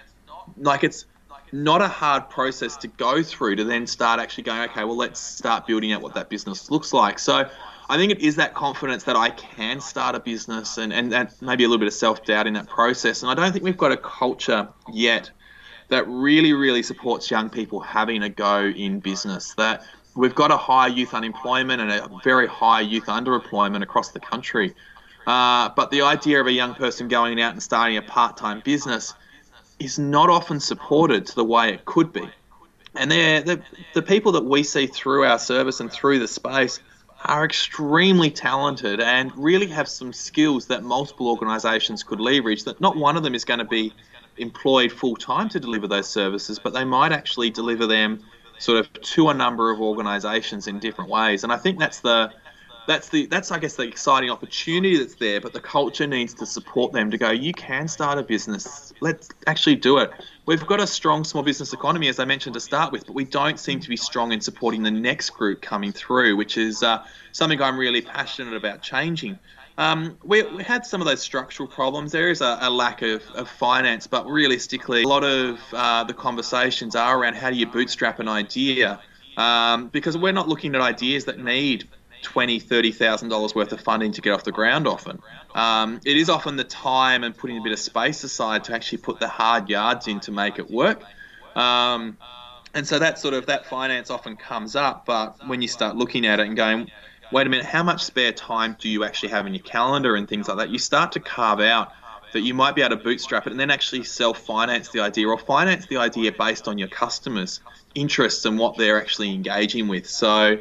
like 0.57 0.85
it's 0.85 1.05
not 1.63 1.81
a 1.81 1.87
hard 1.87 2.29
process 2.29 2.75
to 2.77 2.87
go 2.87 3.23
through 3.23 3.55
to 3.55 3.63
then 3.63 3.87
start 3.87 4.19
actually 4.19 4.43
going, 4.43 4.61
okay, 4.69 4.83
well, 4.83 4.97
let's 4.97 5.19
start 5.19 5.65
building 5.65 5.93
out 5.93 6.01
what 6.01 6.13
that 6.13 6.29
business 6.29 6.69
looks 6.69 6.91
like. 6.91 7.17
So 7.17 7.49
I 7.89 7.97
think 7.97 8.11
it 8.11 8.19
is 8.19 8.35
that 8.35 8.53
confidence 8.53 9.03
that 9.03 9.15
I 9.15 9.29
can 9.29 9.79
start 9.79 10.15
a 10.15 10.19
business 10.19 10.77
and, 10.77 10.91
and 10.91 11.11
that 11.11 11.41
maybe 11.41 11.63
a 11.63 11.67
little 11.67 11.79
bit 11.79 11.87
of 11.87 11.93
self 11.93 12.25
doubt 12.25 12.47
in 12.47 12.53
that 12.53 12.67
process. 12.67 13.21
And 13.21 13.31
I 13.31 13.35
don't 13.35 13.51
think 13.51 13.63
we've 13.63 13.77
got 13.77 13.91
a 13.91 13.97
culture 13.97 14.67
yet 14.91 15.31
that 15.89 16.07
really, 16.07 16.53
really 16.53 16.83
supports 16.83 17.31
young 17.31 17.49
people 17.49 17.79
having 17.79 18.23
a 18.23 18.29
go 18.29 18.65
in 18.65 18.99
business. 18.99 19.53
That 19.53 19.85
we've 20.15 20.35
got 20.35 20.51
a 20.51 20.57
high 20.57 20.87
youth 20.87 21.13
unemployment 21.13 21.81
and 21.81 21.91
a 21.91 22.09
very 22.23 22.47
high 22.47 22.81
youth 22.81 23.05
underemployment 23.05 23.83
across 23.83 24.09
the 24.11 24.19
country. 24.19 24.73
Uh, 25.25 25.69
but 25.69 25.89
the 25.89 26.01
idea 26.01 26.41
of 26.41 26.47
a 26.47 26.51
young 26.51 26.75
person 26.75 27.07
going 27.07 27.39
out 27.39 27.53
and 27.53 27.63
starting 27.63 27.97
a 27.97 28.01
part 28.01 28.35
time 28.35 28.61
business 28.65 29.13
is 29.79 29.99
not 29.99 30.29
often 30.29 30.59
supported 30.59 31.25
to 31.27 31.35
the 31.35 31.43
way 31.43 31.73
it 31.73 31.85
could 31.85 32.13
be. 32.13 32.27
And 32.95 33.11
they're, 33.11 33.41
the, 33.41 33.61
the 33.93 34.01
people 34.01 34.31
that 34.33 34.45
we 34.45 34.63
see 34.63 34.87
through 34.87 35.25
our 35.25 35.39
service 35.39 35.79
and 35.79 35.91
through 35.91 36.19
the 36.19 36.27
space 36.27 36.79
are 37.25 37.43
extremely 37.43 38.29
talented 38.29 39.01
and 39.01 39.31
really 39.35 39.67
have 39.67 39.87
some 39.87 40.13
skills 40.13 40.67
that 40.67 40.83
multiple 40.83 41.27
organisations 41.27 42.03
could 42.03 42.19
leverage. 42.19 42.63
That 42.63 42.79
not 42.79 42.95
one 42.95 43.17
of 43.17 43.23
them 43.23 43.35
is 43.35 43.43
going 43.43 43.59
to 43.59 43.65
be 43.65 43.93
employed 44.37 44.91
full 44.91 45.15
time 45.15 45.49
to 45.49 45.59
deliver 45.59 45.87
those 45.87 46.07
services, 46.07 46.59
but 46.59 46.73
they 46.73 46.85
might 46.85 47.11
actually 47.11 47.49
deliver 47.49 47.87
them 47.87 48.19
sort 48.59 48.79
of 48.79 48.93
to 49.01 49.29
a 49.29 49.33
number 49.33 49.71
of 49.71 49.81
organisations 49.81 50.67
in 50.67 50.79
different 50.79 51.09
ways. 51.09 51.43
And 51.43 51.51
I 51.51 51.57
think 51.57 51.79
that's 51.79 51.99
the 51.99 52.31
that's 52.87 53.09
the 53.09 53.25
that's 53.27 53.51
I 53.51 53.59
guess 53.59 53.75
the 53.75 53.83
exciting 53.83 54.29
opportunity 54.29 54.97
that's 54.97 55.15
there, 55.15 55.41
but 55.41 55.53
the 55.53 55.59
culture 55.59 56.07
needs 56.07 56.33
to 56.35 56.45
support 56.45 56.93
them 56.93 57.11
to 57.11 57.17
go. 57.17 57.31
You 57.31 57.53
can 57.53 57.87
start 57.87 58.17
a 58.17 58.23
business. 58.23 58.93
Let's 59.01 59.29
actually 59.47 59.75
do 59.75 59.97
it. 59.97 60.11
We've 60.45 60.65
got 60.65 60.79
a 60.79 60.87
strong 60.87 61.23
small 61.23 61.43
business 61.43 61.73
economy, 61.73 62.07
as 62.07 62.19
I 62.19 62.25
mentioned 62.25 62.53
to 62.53 62.59
start 62.59 62.91
with, 62.91 63.05
but 63.07 63.13
we 63.13 63.25
don't 63.25 63.59
seem 63.59 63.79
to 63.79 63.89
be 63.89 63.97
strong 63.97 64.31
in 64.31 64.41
supporting 64.41 64.83
the 64.83 64.91
next 64.91 65.31
group 65.31 65.61
coming 65.61 65.91
through, 65.91 66.35
which 66.35 66.57
is 66.57 66.83
uh, 66.83 67.03
something 67.31 67.61
I'm 67.61 67.77
really 67.77 68.01
passionate 68.01 68.55
about 68.55 68.81
changing. 68.81 69.39
Um, 69.77 70.17
we, 70.23 70.43
we, 70.43 70.63
had 70.63 70.85
some 70.85 71.01
of 71.01 71.07
those 71.07 71.21
structural 71.21 71.67
problems. 71.67 72.13
There 72.13 72.29
is 72.29 72.39
a, 72.39 72.57
a 72.61 72.69
lack 72.69 73.01
of, 73.01 73.21
of, 73.31 73.49
finance, 73.49 74.07
but 74.07 74.25
realistically, 74.25 75.03
a 75.03 75.07
lot 75.07 75.25
of 75.25 75.59
uh, 75.73 76.05
the 76.05 76.13
conversations 76.13 76.95
are 76.95 77.19
around 77.19 77.35
how 77.35 77.49
do 77.49 77.57
you 77.57 77.67
bootstrap 77.67 78.19
an 78.21 78.29
idea, 78.29 79.01
um, 79.35 79.89
because 79.89 80.17
we're 80.17 80.31
not 80.31 80.47
looking 80.47 80.75
at 80.75 80.81
ideas 80.81 81.25
that 81.25 81.39
need 81.39 81.89
twenty, 82.25 82.59
thirty 82.59 82.91
thousand 82.91 83.29
dollars 83.29 83.53
worth 83.53 83.71
of 83.71 83.79
funding 83.79 84.11
to 84.13 84.21
get 84.21 84.31
off 84.31 84.43
the 84.43 84.51
ground. 84.51 84.87
Often, 84.87 85.21
um, 85.53 86.01
it 86.03 86.17
is 86.17 86.29
often 86.29 86.57
the 86.57 86.63
time 86.63 87.23
and 87.23 87.37
putting 87.37 87.57
a 87.57 87.61
bit 87.61 87.71
of 87.71 87.79
space 87.79 88.23
aside 88.23 88.63
to 88.65 88.73
actually 88.73 88.97
put 88.97 89.19
the 89.19 89.27
hard 89.27 89.69
yards 89.69 90.07
in 90.07 90.19
to 90.21 90.31
make 90.31 90.59
it 90.59 90.69
work. 90.69 91.01
Um, 91.55 92.17
and 92.73 92.85
so 92.85 92.99
that 92.99 93.19
sort 93.19 93.33
of 93.33 93.45
that 93.45 93.67
finance 93.67 94.09
often 94.09 94.35
comes 94.35 94.75
up, 94.75 95.05
but 95.05 95.47
when 95.47 95.61
you 95.61 95.67
start 95.67 95.95
looking 95.95 96.25
at 96.25 96.41
it 96.41 96.47
and 96.47 96.57
going, 96.57 96.91
wait 97.31 97.47
a 97.47 97.49
minute, 97.49 97.65
how 97.65 97.83
much 97.83 98.03
spare 98.03 98.33
time 98.33 98.75
do 98.79 98.89
you 98.89 99.05
actually 99.05 99.29
have 99.29 99.47
in 99.47 99.53
your 99.53 99.63
calendar 99.63 100.15
and 100.15 100.27
things 100.27 100.49
like 100.49 100.57
that? 100.57 100.69
You 100.69 100.79
start 100.79 101.13
to 101.13 101.19
carve 101.19 101.61
out 101.61 101.93
that 102.33 102.41
you 102.41 102.53
might 102.53 102.75
be 102.75 102.81
able 102.81 102.97
to 102.97 103.01
bootstrap 103.01 103.47
it 103.47 103.51
and 103.51 103.59
then 103.59 103.71
actually 103.71 104.03
self 104.03 104.39
finance 104.39 104.89
the 104.89 104.99
idea 104.99 105.27
or 105.27 105.37
finance 105.37 105.85
the 105.85 105.97
idea 105.97 106.33
based 106.33 106.67
on 106.67 106.77
your 106.77 106.89
customers' 106.89 107.61
interests 107.93 108.43
and 108.43 108.59
what 108.59 108.77
they're 108.77 108.99
actually 108.99 109.33
engaging 109.33 109.87
with. 109.87 110.05
So 110.05 110.57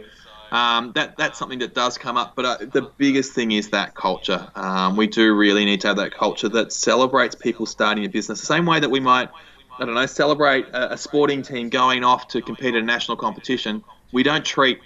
um, 0.50 0.92
that 0.94 1.16
that's 1.16 1.38
something 1.38 1.58
that 1.60 1.74
does 1.74 1.98
come 1.98 2.16
up. 2.16 2.34
But 2.36 2.44
uh, 2.44 2.56
the 2.72 2.82
biggest 2.96 3.32
thing 3.32 3.52
is 3.52 3.70
that 3.70 3.94
culture. 3.94 4.50
Um, 4.54 4.96
we 4.96 5.06
do 5.06 5.34
really 5.34 5.64
need 5.64 5.80
to 5.82 5.88
have 5.88 5.96
that 5.96 6.12
culture 6.12 6.48
that 6.50 6.72
celebrates 6.72 7.34
people 7.34 7.66
starting 7.66 8.04
a 8.04 8.08
business 8.08 8.40
the 8.40 8.46
same 8.46 8.66
way 8.66 8.80
that 8.80 8.90
we 8.90 9.00
might. 9.00 9.30
I 9.78 9.84
don't 9.84 9.94
know, 9.94 10.06
celebrate 10.06 10.68
a, 10.68 10.92
a 10.92 10.96
sporting 10.96 11.42
team 11.42 11.68
going 11.68 12.04
off 12.04 12.28
to 12.28 12.40
compete 12.40 12.76
in 12.76 12.84
a 12.84 12.86
national 12.86 13.16
competition. 13.16 13.82
We 14.12 14.22
don't 14.22 14.44
treat 14.44 14.78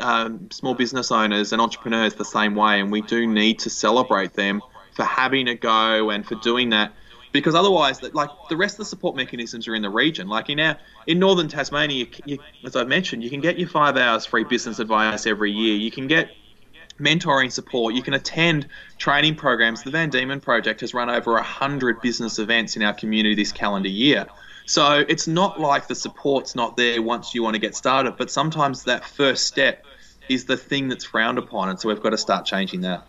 um, 0.00 0.50
small 0.50 0.74
business 0.74 1.10
owners 1.10 1.52
and 1.52 1.60
entrepreneurs 1.60 2.14
the 2.14 2.24
same 2.24 2.54
way, 2.54 2.80
and 2.80 2.92
we 2.92 3.02
do 3.02 3.26
need 3.26 3.58
to 3.60 3.70
celebrate 3.70 4.34
them 4.34 4.62
for 4.94 5.04
having 5.04 5.48
a 5.48 5.54
go 5.54 6.10
and 6.10 6.24
for 6.26 6.36
doing 6.36 6.70
that. 6.70 6.92
Because 7.38 7.54
otherwise, 7.54 8.02
like 8.02 8.30
the 8.48 8.56
rest 8.56 8.74
of 8.74 8.78
the 8.78 8.84
support 8.84 9.16
mechanisms 9.16 9.68
are 9.68 9.74
in 9.74 9.82
the 9.82 9.90
region. 9.90 10.28
Like 10.28 10.50
in 10.50 10.60
our 10.60 10.76
in 11.06 11.18
northern 11.18 11.48
Tasmania, 11.48 12.06
you, 12.24 12.38
as 12.64 12.76
I've 12.76 12.88
mentioned, 12.88 13.22
you 13.22 13.30
can 13.30 13.40
get 13.40 13.58
your 13.58 13.68
five 13.68 13.96
hours 13.96 14.26
free 14.26 14.44
business 14.44 14.78
advice 14.78 15.26
every 15.26 15.52
year. 15.52 15.76
You 15.76 15.90
can 15.90 16.06
get 16.06 16.30
mentoring 16.98 17.52
support. 17.52 17.94
You 17.94 18.02
can 18.02 18.14
attend 18.14 18.68
training 18.98 19.36
programs. 19.36 19.82
The 19.82 19.90
Van 19.90 20.10
Diemen 20.10 20.40
Project 20.40 20.80
has 20.80 20.94
run 20.94 21.10
over 21.10 21.32
100 21.34 22.00
business 22.00 22.38
events 22.38 22.76
in 22.76 22.82
our 22.82 22.94
community 22.94 23.34
this 23.34 23.52
calendar 23.52 23.88
year. 23.88 24.26
So 24.66 25.04
it's 25.08 25.28
not 25.28 25.60
like 25.60 25.86
the 25.86 25.94
support's 25.94 26.54
not 26.54 26.76
there 26.76 27.00
once 27.00 27.34
you 27.34 27.42
want 27.42 27.54
to 27.54 27.60
get 27.60 27.76
started, 27.76 28.16
but 28.16 28.30
sometimes 28.30 28.84
that 28.84 29.04
first 29.04 29.46
step 29.46 29.84
is 30.28 30.46
the 30.46 30.56
thing 30.56 30.88
that's 30.88 31.04
frowned 31.04 31.38
upon, 31.38 31.68
and 31.68 31.78
so 31.78 31.88
we've 31.88 32.00
got 32.00 32.10
to 32.10 32.18
start 32.18 32.46
changing 32.46 32.80
that. 32.80 33.06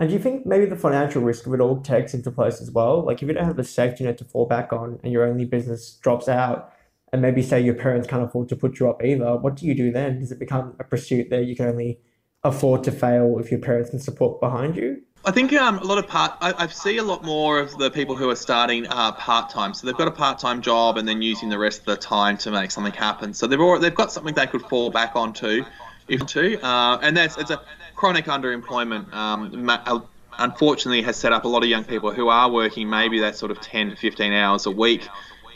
And 0.00 0.08
do 0.08 0.14
you 0.14 0.18
think 0.18 0.46
maybe 0.46 0.64
the 0.64 0.76
financial 0.76 1.20
risk 1.20 1.46
of 1.46 1.52
it 1.52 1.60
all 1.60 1.78
takes 1.82 2.14
into 2.14 2.30
place 2.30 2.62
as 2.62 2.70
well? 2.70 3.04
Like 3.04 3.22
if 3.22 3.28
you 3.28 3.34
don't 3.34 3.44
have 3.44 3.58
a 3.58 3.64
safety 3.64 4.02
net 4.02 4.16
to 4.18 4.24
fall 4.24 4.46
back 4.46 4.72
on 4.72 4.98
and 5.04 5.12
your 5.12 5.24
only 5.24 5.44
business 5.44 5.98
drops 6.02 6.26
out, 6.26 6.72
and 7.12 7.20
maybe 7.20 7.42
say 7.42 7.60
your 7.60 7.74
parents 7.74 8.08
can't 8.08 8.22
afford 8.22 8.48
to 8.48 8.56
put 8.56 8.80
you 8.80 8.88
up 8.88 9.04
either, 9.04 9.36
what 9.36 9.56
do 9.56 9.66
you 9.66 9.74
do 9.74 9.92
then? 9.92 10.18
Does 10.20 10.32
it 10.32 10.38
become 10.38 10.74
a 10.80 10.84
pursuit 10.84 11.28
that 11.28 11.44
you 11.44 11.54
can 11.54 11.66
only 11.66 12.00
afford 12.44 12.82
to 12.84 12.92
fail 12.92 13.36
if 13.38 13.50
your 13.50 13.60
parents 13.60 13.90
can 13.90 13.98
support 13.98 14.40
behind 14.40 14.74
you? 14.74 15.02
I 15.26 15.32
think 15.32 15.52
um, 15.52 15.78
a 15.80 15.84
lot 15.84 15.98
of 15.98 16.08
part. 16.08 16.32
I, 16.40 16.54
I, 16.56 16.66
see 16.68 16.96
a 16.96 17.02
lot 17.02 17.22
more 17.22 17.60
of 17.60 17.76
the 17.76 17.90
people 17.90 18.16
who 18.16 18.30
are 18.30 18.36
starting 18.36 18.86
uh, 18.86 19.12
part 19.12 19.50
time. 19.50 19.74
So 19.74 19.86
they've 19.86 19.96
got 19.96 20.08
a 20.08 20.12
part 20.12 20.38
time 20.38 20.62
job 20.62 20.96
and 20.96 21.06
then 21.06 21.20
using 21.20 21.50
the 21.50 21.58
rest 21.58 21.80
of 21.80 21.86
the 21.86 21.96
time 21.96 22.38
to 22.38 22.50
make 22.50 22.70
something 22.70 22.94
happen. 22.94 23.34
So 23.34 23.46
they've 23.46 23.80
they've 23.82 23.94
got 23.94 24.12
something 24.12 24.32
they 24.32 24.46
could 24.46 24.62
fall 24.62 24.88
back 24.88 25.16
onto, 25.16 25.62
if 26.10 26.26
to. 26.26 26.64
Uh, 26.64 26.98
and 27.02 27.16
that's 27.16 27.38
it's 27.38 27.50
a 27.50 27.60
chronic 27.94 28.26
underemployment. 28.26 29.12
Um, 29.12 29.68
uh, 29.68 30.00
unfortunately, 30.38 31.02
has 31.02 31.16
set 31.16 31.32
up 31.32 31.44
a 31.44 31.48
lot 31.48 31.62
of 31.62 31.68
young 31.68 31.84
people 31.84 32.12
who 32.12 32.28
are 32.28 32.50
working 32.50 32.88
maybe 32.88 33.20
that 33.20 33.36
sort 33.36 33.50
of 33.50 33.60
10 33.60 33.90
to 33.90 33.96
15 33.96 34.32
hours 34.32 34.66
a 34.66 34.70
week 34.70 35.08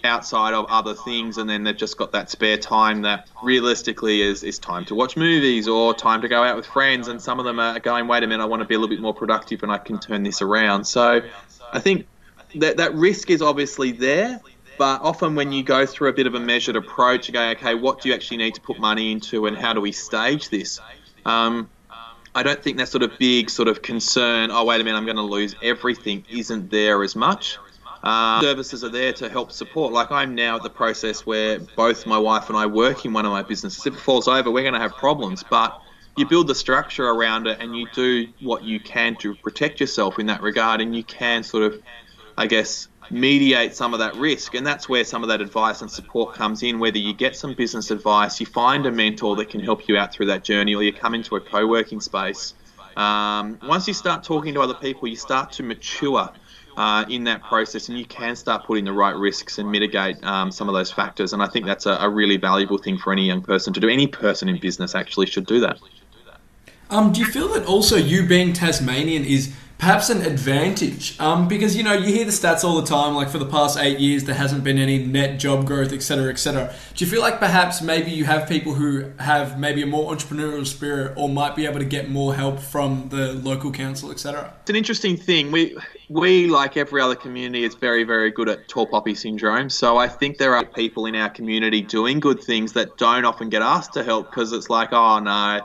outside 0.05 0.53
of 0.53 0.67
other 0.69 0.95
things, 0.95 1.38
and 1.38 1.49
then 1.49 1.64
they've 1.64 1.77
just 1.77 1.97
got 1.97 2.12
that 2.12 2.31
spare 2.31 2.59
time 2.59 3.03
that 3.03 3.27
realistically 3.43 4.21
is, 4.21 4.43
is 4.43 4.59
time 4.59 4.85
to 4.85 4.95
watch 4.95 5.17
movies 5.17 5.67
or 5.67 5.95
time 5.95 6.21
to 6.21 6.29
go 6.29 6.43
out 6.43 6.57
with 6.57 6.67
friends. 6.67 7.09
And 7.09 7.21
some 7.21 7.38
of 7.38 7.47
them 7.47 7.59
are 7.59 7.81
going, 7.81 8.07
wait 8.07 8.23
a 8.23 8.27
minute, 8.27 8.43
I 8.43 8.47
want 8.47 8.61
to 8.61 8.69
be 8.69 8.75
a 8.75 8.79
little 8.79 8.95
bit 8.95 9.01
more 9.01 9.14
productive 9.14 9.62
and 9.62 9.73
I 9.73 9.79
can 9.79 9.99
turn 9.99 10.23
this 10.23 10.43
around. 10.43 10.85
So 10.85 11.23
I 11.73 11.81
think 11.81 12.07
that, 12.57 12.77
that 12.77 12.95
risk 12.95 13.31
is 13.31 13.43
obviously 13.43 13.93
there. 13.93 14.40
But 14.77 15.03
often, 15.03 15.35
when 15.35 15.53
you 15.53 15.63
go 15.63 15.87
through 15.87 16.09
a 16.09 16.13
bit 16.13 16.27
of 16.27 16.35
a 16.35 16.41
measured 16.41 16.77
approach, 16.77 17.29
you 17.29 17.35
go, 17.35 17.43
okay, 17.51 17.75
what 17.75 18.01
do 18.01 18.09
you 18.09 18.15
actually 18.15 18.39
need 18.39 18.55
to 18.55 18.61
put 18.61 18.79
money 18.79 19.13
into, 19.13 19.47
and 19.47 19.57
how 19.57 19.73
do 19.73 19.81
we 19.81 19.93
stage 19.93 20.49
this? 20.49 20.81
Um, 21.25 21.71
I 22.35 22.43
don't 22.43 22.61
think 22.61 22.79
that 22.79 22.89
sort 22.89 23.05
of 23.05 23.17
big 23.19 23.49
sort 23.49 23.69
of 23.69 23.83
concern. 23.83 24.51
Oh, 24.51 24.65
wait 24.65 24.81
a 24.81 24.85
minute, 24.85 24.99
I'm 24.99 25.05
going 25.05 25.17
to 25.17 25.23
lose 25.23 25.55
everything. 25.63 26.25
Isn't 26.29 26.71
there 26.71 27.03
as 27.03 27.15
much? 27.15 27.59
Uh, 28.03 28.41
services 28.43 28.85
are 28.85 28.91
there 28.91 29.13
to 29.15 29.31
help 29.31 29.51
support. 29.51 29.93
Like 29.93 30.11
I'm 30.11 30.35
now 30.35 30.57
at 30.57 30.63
the 30.63 30.71
process 30.71 31.25
where 31.25 31.59
both 31.59 32.07
my 32.07 32.19
wife 32.19 32.49
and 32.51 32.59
I 32.59 32.67
work 32.67 33.07
in 33.07 33.13
one 33.13 33.25
of 33.25 33.33
my 33.33 33.43
businesses. 33.43 33.87
If 33.87 33.95
it 33.95 34.01
falls 34.01 34.29
over, 34.29 34.51
we're 34.51 34.63
going 34.63 34.75
to 34.75 34.81
have 34.81 34.97
problems. 34.97 35.43
But 35.49 35.81
you 36.17 36.27
build 36.27 36.49
the 36.49 36.55
structure 36.55 37.07
around 37.09 37.47
it 37.47 37.61
and 37.61 37.75
you 37.75 37.87
do 37.95 38.27
what 38.41 38.63
you 38.63 38.79
can 38.79 39.17
to 39.17 39.35
protect 39.37 39.81
yourself 39.81 40.19
in 40.19 40.27
that 40.27 40.43
regard, 40.43 40.81
and 40.81 40.95
you 40.95 41.03
can 41.03 41.45
sort 41.45 41.63
of, 41.63 41.81
I 42.37 42.47
guess, 42.47 42.89
mediate 43.11 43.75
some 43.75 43.93
of 43.93 44.01
that 44.01 44.14
risk. 44.17 44.55
And 44.55 44.67
that's 44.67 44.88
where 44.88 45.05
some 45.05 45.23
of 45.23 45.29
that 45.29 45.40
advice 45.40 45.83
and 45.83 45.90
support 45.90 46.35
comes 46.35 46.62
in. 46.62 46.79
Whether 46.79 46.99
you 46.99 47.12
get 47.12 47.37
some 47.37 47.55
business 47.55 47.90
advice, 47.90 48.40
you 48.40 48.47
find 48.47 48.87
a 48.87 48.90
mentor 48.90 49.37
that 49.37 49.49
can 49.51 49.61
help 49.61 49.88
you 49.88 49.97
out 49.97 50.12
through 50.12 50.27
that 50.27 50.45
journey, 50.45 50.75
or 50.75 50.83
you 50.83 50.93
come 50.93 51.14
into 51.14 51.37
a 51.37 51.40
co 51.40 51.67
working 51.67 52.01
space. 52.01 52.55
Um, 52.97 53.59
once 53.62 53.88
you 53.88 53.95
start 53.95 54.23
talking 54.23 54.55
to 54.55 54.61
other 54.61 54.75
people, 54.75 55.09
you 55.09 55.17
start 55.17 55.53
to 55.53 55.62
mature 55.62 56.31
uh, 56.77 57.05
in 57.09 57.25
that 57.25 57.43
process, 57.43 57.88
and 57.88 57.99
you 57.99 58.05
can 58.05 58.37
start 58.37 58.64
putting 58.64 58.85
the 58.85 58.93
right 58.93 59.14
risks 59.14 59.59
and 59.59 59.71
mitigate 59.71 60.23
um, 60.25 60.51
some 60.51 60.69
of 60.69 60.75
those 60.75 60.90
factors. 60.90 61.33
And 61.33 61.43
I 61.43 61.47
think 61.47 61.67
that's 61.67 61.87
a, 61.87 61.93
a, 62.01 62.09
really 62.09 62.37
valuable 62.37 62.79
thing 62.79 62.99
for 62.99 63.12
any 63.12 63.27
young 63.27 63.43
person 63.43 63.73
to 63.75 63.81
do. 63.81 63.88
Any 63.88 64.07
person 64.07 64.49
in 64.49 64.59
business 64.59 64.95
actually 64.95 65.27
should 65.27 65.47
do 65.47 65.61
that. 65.61 65.79
Um, 66.90 67.12
do 67.12 67.21
you 67.21 67.27
feel 67.27 67.49
that 67.55 67.67
also 67.67 67.97
you 67.97 68.27
being 68.27 68.53
Tasmanian 68.53 69.25
is 69.25 69.55
perhaps 69.85 70.09
an 70.09 70.23
advantage 70.23 71.14
um, 71.20 71.47
because 71.47 71.77
you 71.77 71.83
know 71.83 71.92
you 71.92 72.07
hear 72.07 72.25
the 72.25 72.31
stats 72.31 72.64
all 72.64 72.81
the 72.81 72.87
time 72.87 73.14
like 73.14 73.29
for 73.29 73.37
the 73.37 73.44
past 73.44 73.79
eight 73.79 73.99
years 73.99 74.25
there 74.25 74.35
hasn't 74.35 74.64
been 74.64 74.79
any 74.79 74.97
net 74.97 75.38
job 75.38 75.66
growth 75.66 75.92
etc 75.92 76.31
etc 76.31 76.75
do 76.94 77.05
you 77.05 77.11
feel 77.11 77.20
like 77.20 77.38
perhaps 77.38 77.83
maybe 77.83 78.11
you 78.11 78.25
have 78.25 78.49
people 78.49 78.73
who 78.73 79.05
have 79.18 79.59
maybe 79.59 79.83
a 79.83 79.87
more 79.87 80.11
entrepreneurial 80.11 80.66
spirit 80.66 81.12
or 81.18 81.29
might 81.29 81.55
be 81.55 81.66
able 81.66 81.79
to 81.79 81.85
get 81.85 82.09
more 82.09 82.35
help 82.35 82.59
from 82.59 83.07
the 83.11 83.35
local 83.35 83.70
council 83.70 84.11
etc 84.11 84.55
it's 84.64 84.70
an 84.70 84.77
interesting 84.77 85.18
thing. 85.18 85.53
We 85.53 85.77
we 86.09 86.47
like 86.47 86.79
every 86.79 87.03
other 87.03 87.14
community 87.14 87.64
is 87.64 87.75
very 87.75 88.03
very 88.03 88.31
good 88.31 88.49
at 88.49 88.66
tall 88.66 88.87
poppy 88.87 89.14
syndrome. 89.14 89.68
So 89.68 89.99
i 89.99 90.09
think 90.09 90.38
there 90.38 90.57
are 90.57 90.64
people 90.64 91.05
in 91.05 91.14
our 91.14 91.29
community 91.29 91.83
doing 91.83 92.18
good 92.18 92.42
things 92.42 92.73
that 92.73 92.97
don't 92.97 93.27
often 93.27 93.51
get 93.51 93.61
asked 93.61 93.92
to 93.92 94.03
help 94.03 94.31
because 94.31 94.53
it's 94.53 94.70
like 94.70 94.94
oh 94.94 95.18
no 95.18 95.61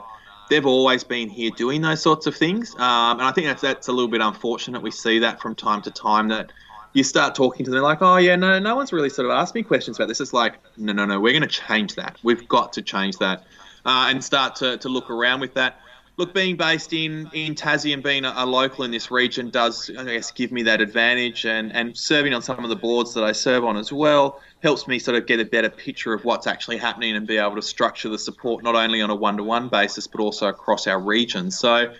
they've 0.50 0.66
always 0.66 1.02
been 1.02 1.30
here 1.30 1.50
doing 1.56 1.80
those 1.80 2.02
sorts 2.02 2.26
of 2.26 2.36
things. 2.36 2.74
Um, 2.74 3.18
and 3.18 3.22
I 3.22 3.32
think 3.32 3.46
that's 3.46 3.62
that's 3.62 3.88
a 3.88 3.92
little 3.92 4.10
bit 4.10 4.20
unfortunate. 4.20 4.82
We 4.82 4.90
see 4.90 5.20
that 5.20 5.40
from 5.40 5.54
time 5.54 5.80
to 5.82 5.90
time 5.90 6.28
that 6.28 6.52
you 6.92 7.04
start 7.04 7.34
talking 7.34 7.64
to 7.64 7.70
them 7.70 7.82
like, 7.82 8.02
oh 8.02 8.16
yeah, 8.16 8.36
no, 8.36 8.58
no 8.58 8.74
one's 8.74 8.92
really 8.92 9.08
sort 9.08 9.26
of 9.26 9.32
asked 9.32 9.54
me 9.54 9.62
questions 9.62 9.96
about 9.96 10.08
this. 10.08 10.20
It's 10.20 10.32
like, 10.32 10.58
no, 10.76 10.92
no, 10.92 11.06
no, 11.06 11.20
we're 11.20 11.32
going 11.32 11.42
to 11.42 11.48
change 11.48 11.94
that. 11.94 12.18
We've 12.22 12.46
got 12.48 12.72
to 12.74 12.82
change 12.82 13.16
that 13.18 13.44
uh, 13.86 14.08
and 14.10 14.22
start 14.22 14.56
to, 14.56 14.76
to 14.78 14.88
look 14.88 15.08
around 15.08 15.40
with 15.40 15.54
that. 15.54 15.80
Look, 16.20 16.34
being 16.34 16.58
based 16.58 16.92
in, 16.92 17.30
in 17.32 17.54
Tassie 17.54 17.94
and 17.94 18.02
being 18.02 18.26
a, 18.26 18.34
a, 18.36 18.44
local 18.44 18.84
in 18.84 18.90
this 18.90 19.10
region 19.10 19.48
does, 19.48 19.90
I 19.98 20.04
guess, 20.04 20.30
give 20.30 20.52
me 20.52 20.62
that 20.64 20.82
advantage. 20.82 21.46
And, 21.46 21.74
and 21.74 21.96
serving 21.96 22.34
on 22.34 22.42
some 22.42 22.62
of 22.62 22.68
the 22.68 22.76
boards 22.76 23.14
that 23.14 23.24
I 23.24 23.32
serve 23.32 23.64
on 23.64 23.78
as 23.78 23.90
well 23.90 24.38
helps 24.62 24.86
me 24.86 24.98
sort 24.98 25.16
of 25.16 25.26
get 25.26 25.40
a 25.40 25.46
better 25.46 25.70
picture 25.70 26.12
of 26.12 26.26
what's 26.26 26.46
actually 26.46 26.76
happening 26.76 27.16
and 27.16 27.26
be 27.26 27.38
able 27.38 27.54
to 27.54 27.62
structure 27.62 28.10
the 28.10 28.18
support 28.18 28.62
not 28.62 28.74
only 28.74 29.00
on 29.00 29.08
a 29.08 29.14
one 29.14 29.38
to 29.38 29.42
one 29.42 29.70
basis 29.70 30.06
but 30.06 30.20
also 30.20 30.48
across 30.48 30.86
our 30.86 31.00
region. 31.00 31.50
So, 31.50 31.90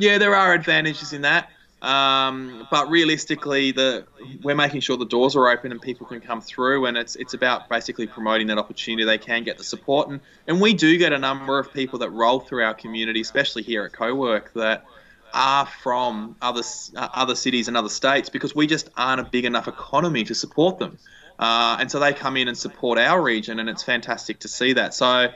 yeah, 0.00 0.18
there 0.18 0.34
are 0.34 0.54
advantages 0.54 1.12
in 1.12 1.22
that. 1.22 1.48
Um, 1.80 2.66
but 2.72 2.90
realistically, 2.90 3.70
the 3.70 4.04
we're 4.42 4.56
making 4.56 4.80
sure 4.80 4.96
the 4.96 5.04
doors 5.04 5.36
are 5.36 5.48
open 5.48 5.70
and 5.70 5.80
people 5.80 6.06
can 6.06 6.20
come 6.20 6.40
through, 6.40 6.86
and 6.86 6.96
it's 6.96 7.14
it's 7.16 7.34
about 7.34 7.68
basically 7.68 8.06
promoting 8.06 8.48
that 8.48 8.58
opportunity. 8.58 9.04
They 9.04 9.18
can 9.18 9.44
get 9.44 9.58
the 9.58 9.64
support, 9.64 10.08
and, 10.08 10.20
and 10.48 10.60
we 10.60 10.74
do 10.74 10.98
get 10.98 11.12
a 11.12 11.18
number 11.18 11.58
of 11.58 11.72
people 11.72 12.00
that 12.00 12.10
roll 12.10 12.40
through 12.40 12.64
our 12.64 12.74
community, 12.74 13.20
especially 13.20 13.62
here 13.62 13.84
at 13.84 13.92
CoWork, 13.92 14.52
that 14.54 14.86
are 15.32 15.66
from 15.66 16.34
other 16.42 16.62
uh, 16.96 17.08
other 17.14 17.36
cities 17.36 17.68
and 17.68 17.76
other 17.76 17.88
states 17.88 18.28
because 18.28 18.54
we 18.56 18.66
just 18.66 18.88
aren't 18.96 19.20
a 19.20 19.24
big 19.24 19.44
enough 19.44 19.68
economy 19.68 20.24
to 20.24 20.34
support 20.34 20.78
them. 20.78 20.98
Uh, 21.38 21.76
and 21.78 21.90
so 21.90 22.00
they 22.00 22.12
come 22.12 22.36
in 22.36 22.48
and 22.48 22.58
support 22.58 22.98
our 22.98 23.22
region, 23.22 23.60
and 23.60 23.68
it's 23.68 23.84
fantastic 23.84 24.40
to 24.40 24.48
see 24.48 24.72
that. 24.72 24.94
So, 24.94 25.28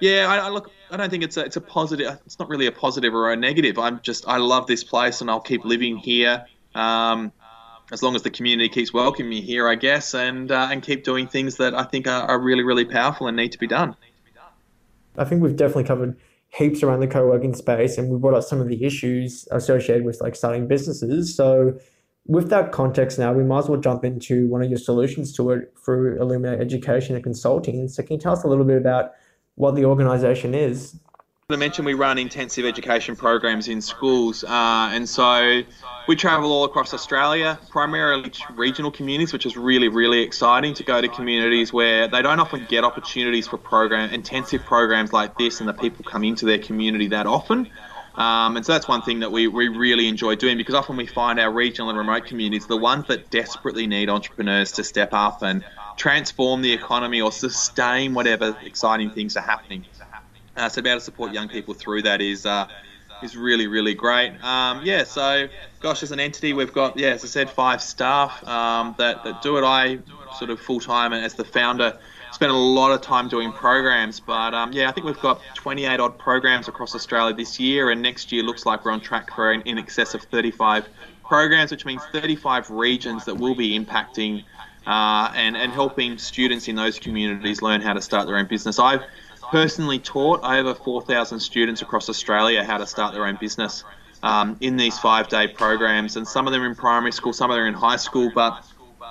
yeah, 0.00 0.26
I, 0.28 0.36
I, 0.46 0.48
look. 0.50 0.70
I 0.90 0.96
don't 0.96 1.10
think 1.10 1.22
it's 1.22 1.36
a 1.36 1.44
it's 1.44 1.56
a 1.56 1.60
positive. 1.60 2.18
It's 2.26 2.38
not 2.38 2.48
really 2.48 2.66
a 2.66 2.72
positive 2.72 3.14
or 3.14 3.32
a 3.32 3.36
negative. 3.36 3.78
I'm 3.78 4.00
just 4.00 4.26
I 4.26 4.38
love 4.38 4.66
this 4.66 4.84
place 4.84 5.20
and 5.20 5.30
I'll 5.30 5.40
keep 5.40 5.64
living 5.64 5.96
here. 5.96 6.44
Um, 6.74 7.32
as 7.92 8.02
long 8.02 8.14
as 8.14 8.22
the 8.22 8.30
community 8.30 8.68
keeps 8.68 8.92
welcoming 8.92 9.30
me 9.30 9.40
here, 9.40 9.68
I 9.68 9.74
guess, 9.74 10.14
and 10.14 10.50
uh, 10.50 10.68
and 10.70 10.82
keep 10.82 11.04
doing 11.04 11.26
things 11.26 11.56
that 11.56 11.74
I 11.74 11.84
think 11.84 12.06
are, 12.06 12.22
are 12.22 12.40
really 12.40 12.62
really 12.62 12.84
powerful 12.84 13.26
and 13.28 13.36
need 13.36 13.52
to 13.52 13.58
be 13.58 13.66
done. 13.66 13.96
I 15.16 15.24
think 15.24 15.42
we've 15.42 15.56
definitely 15.56 15.84
covered 15.84 16.16
heaps 16.50 16.82
around 16.82 17.00
the 17.00 17.06
co-working 17.06 17.54
space 17.54 17.96
and 17.96 18.10
we 18.10 18.18
brought 18.18 18.34
up 18.34 18.42
some 18.42 18.60
of 18.60 18.68
the 18.68 18.84
issues 18.84 19.46
associated 19.52 20.04
with 20.04 20.20
like 20.20 20.34
starting 20.34 20.66
businesses 20.66 21.34
so 21.34 21.78
with 22.26 22.50
that 22.50 22.72
context 22.72 23.20
now 23.20 23.32
we 23.32 23.44
might 23.44 23.60
as 23.60 23.68
well 23.68 23.80
jump 23.80 24.04
into 24.04 24.48
one 24.48 24.60
of 24.60 24.68
your 24.68 24.78
solutions 24.78 25.32
to 25.32 25.50
it 25.50 25.72
through 25.84 26.20
illuminate 26.20 26.60
education 26.60 27.14
and 27.14 27.22
consulting 27.22 27.86
so 27.88 28.02
can 28.02 28.14
you 28.14 28.20
tell 28.20 28.32
us 28.32 28.42
a 28.42 28.48
little 28.48 28.64
bit 28.64 28.76
about 28.76 29.12
what 29.60 29.74
the 29.74 29.84
organization 29.84 30.54
is 30.54 30.96
I 31.52 31.56
mentioned 31.56 31.84
we 31.84 31.94
run 31.94 32.16
intensive 32.16 32.64
education 32.64 33.16
programs 33.16 33.66
in 33.66 33.80
schools, 33.80 34.44
uh, 34.44 34.90
and 34.92 35.08
so 35.08 35.62
we 36.06 36.14
travel 36.14 36.52
all 36.52 36.64
across 36.64 36.94
Australia, 36.94 37.58
primarily 37.70 38.30
to 38.30 38.52
regional 38.54 38.90
communities, 38.90 39.32
which 39.32 39.46
is 39.46 39.56
really, 39.56 39.88
really 39.88 40.20
exciting 40.20 40.74
to 40.74 40.84
go 40.84 41.00
to 41.00 41.08
communities 41.08 41.72
where 41.72 42.06
they 42.06 42.22
don't 42.22 42.38
often 42.38 42.66
get 42.68 42.84
opportunities 42.84 43.48
for 43.48 43.56
program 43.56 44.10
intensive 44.10 44.64
programs 44.64 45.12
like 45.12 45.36
this, 45.38 45.58
and 45.58 45.68
the 45.68 45.74
people 45.74 46.04
come 46.04 46.22
into 46.22 46.46
their 46.46 46.58
community 46.58 47.08
that 47.08 47.26
often. 47.26 47.68
Um, 48.14 48.56
and 48.56 48.66
so 48.66 48.72
that's 48.72 48.88
one 48.88 49.02
thing 49.02 49.20
that 49.20 49.32
we, 49.32 49.46
we 49.46 49.68
really 49.68 50.08
enjoy 50.08 50.34
doing 50.34 50.56
because 50.56 50.74
often 50.74 50.96
we 50.96 51.06
find 51.06 51.38
our 51.38 51.50
regional 51.50 51.90
and 51.90 51.98
remote 51.98 52.26
communities, 52.26 52.66
the 52.66 52.76
ones 52.76 53.06
that 53.08 53.30
desperately 53.30 53.86
need 53.86 54.10
entrepreneurs 54.10 54.72
to 54.72 54.84
step 54.84 55.10
up 55.12 55.42
and 55.42 55.64
transform 55.96 56.62
the 56.62 56.72
economy 56.72 57.20
or 57.20 57.30
sustain 57.30 58.14
whatever 58.14 58.56
exciting 58.62 59.10
things 59.10 59.36
are 59.36 59.42
happening. 59.42 59.84
Uh, 60.56 60.68
so 60.68 60.76
to 60.76 60.82
be 60.82 60.90
able 60.90 60.98
to 60.98 61.04
support 61.04 61.32
young 61.32 61.48
people 61.48 61.74
through 61.74 62.02
that 62.02 62.20
is 62.20 62.44
uh, 62.44 62.66
is 63.22 63.36
really 63.36 63.66
really 63.66 63.94
great. 63.94 64.32
Um, 64.42 64.80
yeah, 64.84 65.04
so 65.04 65.48
gosh, 65.80 66.02
as 66.02 66.10
an 66.10 66.20
entity, 66.20 66.52
we've 66.52 66.72
got 66.72 66.98
yeah, 66.98 67.10
as 67.10 67.24
I 67.24 67.28
said, 67.28 67.50
five 67.50 67.80
staff 67.80 68.46
um, 68.46 68.94
that 68.98 69.24
that 69.24 69.42
do 69.42 69.56
it. 69.58 69.64
I 69.64 70.00
sort 70.38 70.50
of 70.50 70.60
full 70.60 70.80
time 70.80 71.12
and 71.12 71.24
as 71.24 71.34
the 71.34 71.44
founder. 71.44 71.98
Spent 72.32 72.52
a 72.52 72.56
lot 72.56 72.92
of 72.92 73.00
time 73.00 73.28
doing 73.28 73.52
programs, 73.52 74.20
but 74.20 74.54
um, 74.54 74.72
yeah, 74.72 74.88
I 74.88 74.92
think 74.92 75.06
we've 75.06 75.20
got 75.20 75.40
28 75.56 76.00
odd 76.00 76.18
programs 76.18 76.68
across 76.68 76.94
Australia 76.94 77.34
this 77.34 77.58
year, 77.58 77.90
and 77.90 78.00
next 78.00 78.30
year 78.30 78.42
looks 78.42 78.64
like 78.64 78.84
we're 78.84 78.92
on 78.92 79.00
track 79.00 79.34
for 79.34 79.52
in, 79.52 79.78
excess 79.78 80.14
of 80.14 80.22
35 80.22 80.88
programs, 81.24 81.70
which 81.70 81.84
means 81.84 82.02
35 82.12 82.70
regions 82.70 83.24
that 83.24 83.36
will 83.36 83.54
be 83.54 83.78
impacting 83.78 84.44
uh, 84.86 85.32
and 85.34 85.56
and 85.56 85.72
helping 85.72 86.18
students 86.18 86.68
in 86.68 86.76
those 86.76 86.98
communities 86.98 87.62
learn 87.62 87.80
how 87.80 87.92
to 87.92 88.00
start 88.00 88.26
their 88.26 88.36
own 88.36 88.46
business. 88.46 88.78
I've 88.78 89.02
personally 89.50 89.98
taught 89.98 90.40
over 90.44 90.74
4,000 90.74 91.40
students 91.40 91.82
across 91.82 92.08
Australia 92.08 92.64
how 92.64 92.78
to 92.78 92.86
start 92.86 93.12
their 93.12 93.26
own 93.26 93.36
business 93.40 93.84
um, 94.22 94.56
in 94.60 94.76
these 94.76 94.98
five 94.98 95.28
day 95.28 95.48
programs, 95.48 96.16
and 96.16 96.26
some 96.26 96.46
of 96.46 96.52
them 96.52 96.62
in 96.62 96.74
primary 96.74 97.12
school, 97.12 97.32
some 97.32 97.50
of 97.50 97.56
them 97.56 97.66
in 97.66 97.74
high 97.74 97.96
school. 97.96 98.30
But 98.34 98.64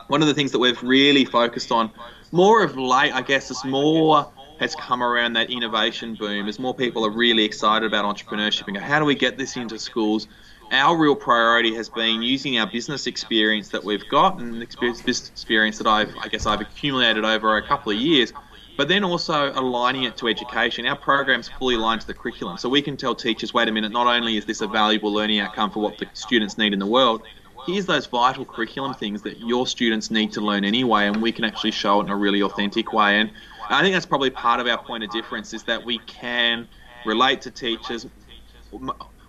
one 0.07 0.21
of 0.21 0.27
the 0.27 0.33
things 0.33 0.51
that 0.51 0.59
we've 0.59 0.81
really 0.81 1.25
focused 1.25 1.71
on 1.71 1.91
more 2.31 2.63
of 2.63 2.77
late, 2.77 3.13
I 3.13 3.21
guess, 3.21 3.51
is 3.51 3.63
more 3.65 4.31
has 4.59 4.75
come 4.75 5.01
around 5.01 5.33
that 5.33 5.49
innovation 5.49 6.15
boom 6.15 6.47
as 6.47 6.59
more 6.59 6.73
people 6.73 7.05
are 7.05 7.11
really 7.11 7.45
excited 7.45 7.85
about 7.85 8.03
entrepreneurship 8.03 8.67
and 8.67 8.75
go, 8.75 8.81
how 8.81 8.99
do 8.99 9.05
we 9.05 9.15
get 9.15 9.37
this 9.37 9.55
into 9.55 9.79
schools? 9.79 10.27
Our 10.71 10.97
real 10.97 11.15
priority 11.15 11.73
has 11.75 11.87
been 11.89 12.21
using 12.21 12.59
our 12.59 12.67
business 12.67 13.07
experience 13.07 13.69
that 13.69 13.83
we've 13.83 14.07
got 14.09 14.39
and 14.39 14.61
the 14.61 14.67
business 14.79 15.29
experience 15.29 15.77
that 15.77 15.87
I've, 15.87 16.13
I 16.21 16.27
guess, 16.27 16.45
I've 16.45 16.61
accumulated 16.61 17.23
over 17.23 17.55
a 17.55 17.65
couple 17.65 17.91
of 17.91 17.97
years 17.97 18.33
but 18.79 18.87
then 18.87 19.03
also 19.03 19.51
aligning 19.55 20.03
it 20.03 20.15
to 20.15 20.29
education. 20.29 20.85
Our 20.85 20.95
program's 20.95 21.49
fully 21.49 21.75
aligned 21.75 21.99
to 21.99 22.07
the 22.07 22.13
curriculum, 22.13 22.57
so 22.57 22.69
we 22.69 22.81
can 22.81 22.95
tell 22.95 23.13
teachers, 23.13 23.53
wait 23.53 23.67
a 23.67 23.73
minute, 23.73 23.91
not 23.91 24.07
only 24.07 24.37
is 24.37 24.45
this 24.45 24.61
a 24.61 24.67
valuable 24.67 25.11
learning 25.11 25.41
outcome 25.41 25.69
for 25.69 25.81
what 25.81 25.97
the 25.97 26.07
students 26.13 26.57
need 26.57 26.71
in 26.71 26.79
the 26.79 26.85
world, 26.85 27.23
here's 27.65 27.85
those 27.85 28.05
vital 28.05 28.45
curriculum 28.45 28.93
things 28.93 29.21
that 29.23 29.39
your 29.39 29.67
students 29.67 30.11
need 30.11 30.31
to 30.33 30.41
learn 30.41 30.63
anyway, 30.63 31.07
and 31.07 31.21
we 31.21 31.31
can 31.31 31.45
actually 31.45 31.71
show 31.71 32.01
it 32.01 32.05
in 32.05 32.09
a 32.09 32.15
really 32.15 32.41
authentic 32.41 32.93
way. 32.93 33.19
And 33.19 33.31
I 33.69 33.81
think 33.81 33.93
that's 33.93 34.05
probably 34.05 34.29
part 34.29 34.59
of 34.59 34.67
our 34.67 34.77
point 34.77 35.03
of 35.03 35.11
difference 35.11 35.53
is 35.53 35.63
that 35.63 35.83
we 35.83 35.99
can 35.99 36.67
relate 37.05 37.41
to 37.41 37.51
teachers. 37.51 38.07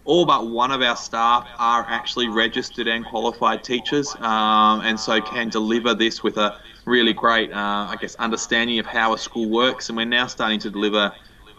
All 0.04 0.24
but 0.24 0.48
one 0.48 0.70
of 0.70 0.82
our 0.82 0.96
staff 0.96 1.46
are 1.58 1.84
actually 1.88 2.28
registered 2.28 2.88
and 2.88 3.04
qualified 3.04 3.62
teachers, 3.62 4.14
um, 4.16 4.80
and 4.80 4.98
so 4.98 5.20
can 5.20 5.50
deliver 5.50 5.94
this 5.94 6.22
with 6.22 6.36
a 6.38 6.58
really 6.86 7.12
great, 7.12 7.52
uh, 7.52 7.86
I 7.90 7.96
guess, 8.00 8.14
understanding 8.16 8.78
of 8.78 8.86
how 8.86 9.12
a 9.12 9.18
school 9.18 9.48
works. 9.48 9.88
And 9.88 9.96
we're 9.96 10.06
now 10.06 10.26
starting 10.26 10.58
to 10.60 10.70
deliver 10.70 11.12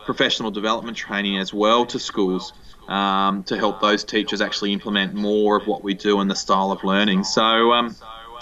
professional 0.05 0.49
development 0.49 0.97
training 0.97 1.38
as 1.38 1.53
well 1.53 1.86
to 1.86 1.99
schools 1.99 2.53
um, 2.91 3.43
to 3.43 3.58
help 3.58 3.82
those 3.82 4.04
teachers 4.04 4.41
actually 4.41 4.73
implement 4.73 5.13
more 5.13 5.56
of 5.56 5.65
what 5.65 5.84
we 5.84 5.93
do 5.93 6.19
in 6.19 6.27
the 6.27 6.36
style 6.36 6.71
of 6.71 6.84
learning. 6.84 7.23
So, 7.23 7.71
um, 7.71 7.95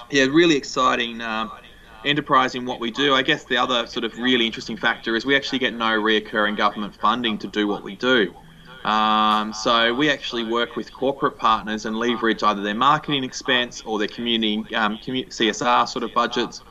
yeah, 0.10 0.26
really 0.26 0.56
exciting. 0.56 1.22
Uh, 1.22 1.50
enterprise 2.06 2.56
in 2.56 2.66
what 2.66 2.80
we 2.80 2.92
do. 2.92 3.14
I 3.14 3.22
guess 3.22 3.44
the 3.44 3.58
other 3.58 3.86
sort 3.86 4.06
of 4.06 4.18
really 4.18 4.46
interesting 4.46 4.78
factor 4.78 5.18
is 5.18 5.26
we 5.26 5.36
actually 5.36 5.60
get 5.60 5.74
no 5.74 6.02
reoccurring 6.02 6.56
government 6.56 6.96
funding 6.96 7.38
to 7.40 7.48
do 7.48 7.68
what 7.68 7.84
we 7.84 7.98
do. 7.98 8.34
Um, 8.86 9.52
so 9.54 9.94
we 9.94 10.10
actually 10.10 10.46
work 10.46 10.78
with 10.78 10.94
corporate 10.94 11.38
partners 11.38 11.86
and 11.86 11.98
leverage 11.98 12.42
either 12.42 12.62
their 12.62 12.74
marketing 12.74 13.26
expense 13.26 13.82
or 13.82 14.00
their 14.00 14.08
community 14.08 14.74
um, 14.74 14.98
CSR 14.98 15.88
sort 15.90 16.04
of 16.04 16.14
budgets. 16.14 16.62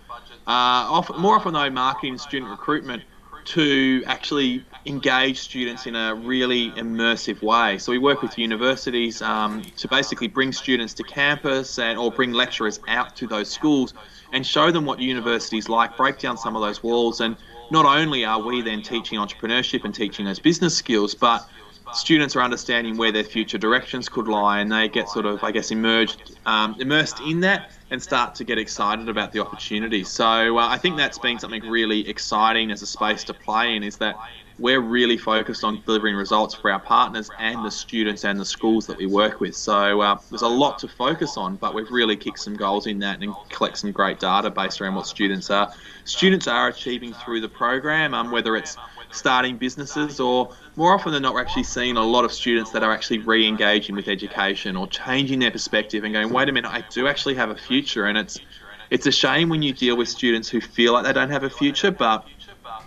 Uh, 0.47 1.03
more 1.19 1.37
often 1.37 1.53
though, 1.53 1.69
marketing 1.69 2.17
student 2.17 2.51
recruitment 2.51 3.03
to 3.45 4.03
actually 4.07 4.65
engage 4.89 5.39
students 5.39 5.87
in 5.87 5.95
a 5.95 6.15
really 6.15 6.71
immersive 6.73 7.43
way. 7.43 7.79
So 7.79 7.93
we 7.93 7.99
work 7.99 8.23
with 8.23 8.39
universities 8.39 9.21
um, 9.23 9.63
to 9.77 9.87
basically 9.87 10.29
bring 10.29 10.51
students 10.53 10.95
to 10.95 11.03
campus 11.03 11.79
and 11.79 11.99
or 11.99 12.11
bring 12.11 12.33
lecturers 12.33 12.81
out 12.89 13.15
to 13.17 13.27
those 13.27 13.51
schools 13.51 13.95
and 14.33 14.47
show 14.47 14.71
them 14.71 14.85
what 14.85 14.99
universities 15.01 15.69
like, 15.69 15.97
break 15.97 16.19
down 16.19 16.37
some 16.37 16.57
of 16.57 16.63
those 16.63 16.83
walls, 16.83 17.21
and 17.21 17.37
not 17.71 17.85
only 17.85 18.25
are 18.25 18.41
we 18.41 18.63
then 18.63 18.83
teaching 18.83 19.19
entrepreneurship 19.19 19.85
and 19.85 19.95
teaching 19.95 20.25
those 20.25 20.39
business 20.39 20.75
skills, 20.75 21.15
but 21.15 21.49
students 21.93 22.37
are 22.37 22.43
understanding 22.43 22.97
where 22.97 23.13
their 23.13 23.25
future 23.25 23.59
directions 23.59 24.09
could 24.09 24.29
lie, 24.29 24.61
and 24.61 24.71
they 24.71 24.89
get 24.89 25.09
sort 25.09 25.27
of, 25.27 25.43
I 25.43 25.51
guess, 25.53 25.71
immersed 25.71 26.39
um, 26.47 26.77
immersed 26.79 27.21
in 27.21 27.41
that 27.41 27.71
and 27.91 28.03
start 28.03 28.35
to 28.37 28.45
get 28.45 28.59
excited 28.59 29.09
about 29.09 29.33
the 29.33 29.41
opportunity. 29.41 30.05
So 30.05 30.59
uh, 30.59 30.69
I 30.69 30.79
think 30.79 30.97
that's 30.97 31.19
been 31.19 31.39
something 31.39 31.63
really 31.69 32.09
exciting 32.09 32.71
as 32.71 32.83
a 32.83 32.87
space 32.87 33.25
to 33.25 33.35
play 33.35 33.77
in. 33.77 33.83
Is 33.83 33.97
that 33.99 34.17
we're 34.59 34.81
really 34.81 35.17
focused 35.17 35.63
on 35.63 35.83
delivering 35.87 36.17
results 36.17 36.55
for 36.55 36.71
our 36.71 36.81
partners 36.81 37.31
and 37.39 37.65
the 37.65 37.71
students 37.71 38.25
and 38.25 38.39
the 38.39 38.45
schools 38.45 38.87
that 38.87 38.99
we 38.99 39.07
work 39.07 39.41
with. 39.41 39.55
So 39.55 40.01
uh, 40.01 40.19
there's 40.31 40.43
a 40.43 40.49
lot 40.49 40.79
to 40.81 40.89
focus 40.89 41.37
on, 41.37 41.57
but 41.57 41.75
we've 41.75 41.91
really 41.91 42.17
kicked 42.17 42.41
some 42.41 42.55
goals 42.55 42.87
in 42.87 42.99
that 43.01 43.23
and 43.23 43.35
collect 43.51 43.79
some 43.79 43.93
great 43.93 44.19
data 44.19 44.51
based 44.51 44.81
around 44.81 44.97
what 44.97 45.07
students 45.07 45.51
are 45.51 45.73
students 46.05 46.49
are 46.49 46.69
achieving 46.69 47.13
through 47.13 47.41
the 47.41 47.49
program, 47.49 48.15
um, 48.15 48.31
whether 48.31 48.57
it's 48.57 48.77
starting 49.11 49.57
businesses 49.57 50.21
or 50.21 50.53
more 50.77 50.95
often 50.95 51.13
than 51.13 51.23
not 51.23 51.35
we're 51.35 51.41
actually 51.41 51.63
seeing 51.63 51.97
a 51.97 52.03
lot 52.03 52.25
of 52.25 52.33
students 52.33 52.71
that 52.71 52.83
are 52.83 52.93
actually 52.93 53.19
re-engaging 53.19 53.95
with 53.95 54.09
education 54.09 54.77
or 54.77 54.87
changing 54.87 55.39
their 55.39 55.51
perspective 55.51 56.05
and 56.05 56.13
going 56.13 56.31
wait 56.31 56.49
a 56.49 56.53
minute 56.53 56.71
i 56.71 56.85
do 56.91 57.09
actually 57.09 57.35
have 57.35 57.51
a 57.51 57.57
future 57.57 58.05
and 58.05 58.19
it's 58.19 58.39
it's 58.91 59.07
a 59.07 59.13
shame 59.13 59.49
when 59.49 59.63
you 59.63 59.73
deal 59.73 59.97
with 59.97 60.09
students 60.09 60.49
who 60.49 60.61
feel 60.61 60.93
like 60.93 61.05
they 61.05 61.13
don't 61.13 61.31
have 61.31 61.45
a 61.45 61.51
future 61.51 61.91
but 61.91 62.27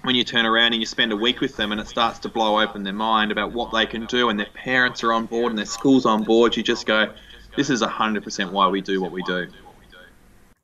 when 0.03 0.15
you 0.15 0.23
turn 0.23 0.45
around 0.45 0.73
and 0.73 0.81
you 0.81 0.85
spend 0.85 1.11
a 1.11 1.15
week 1.15 1.41
with 1.41 1.55
them 1.57 1.71
and 1.71 1.79
it 1.79 1.87
starts 1.87 2.19
to 2.19 2.29
blow 2.29 2.59
open 2.59 2.83
their 2.83 2.93
mind 2.93 3.31
about 3.31 3.51
what 3.51 3.71
they 3.71 3.85
can 3.85 4.05
do 4.07 4.29
and 4.29 4.39
their 4.39 4.49
parents 4.53 5.03
are 5.03 5.13
on 5.13 5.25
board 5.25 5.51
and 5.51 5.57
their 5.57 5.65
school's 5.65 6.05
on 6.05 6.23
board 6.23 6.55
you 6.57 6.63
just 6.63 6.85
go 6.85 7.13
this 7.55 7.69
is 7.69 7.81
100% 7.81 8.51
why 8.51 8.67
we 8.67 8.79
do 8.79 9.01
what 9.01 9.11
we 9.11 9.21
do. 9.23 9.47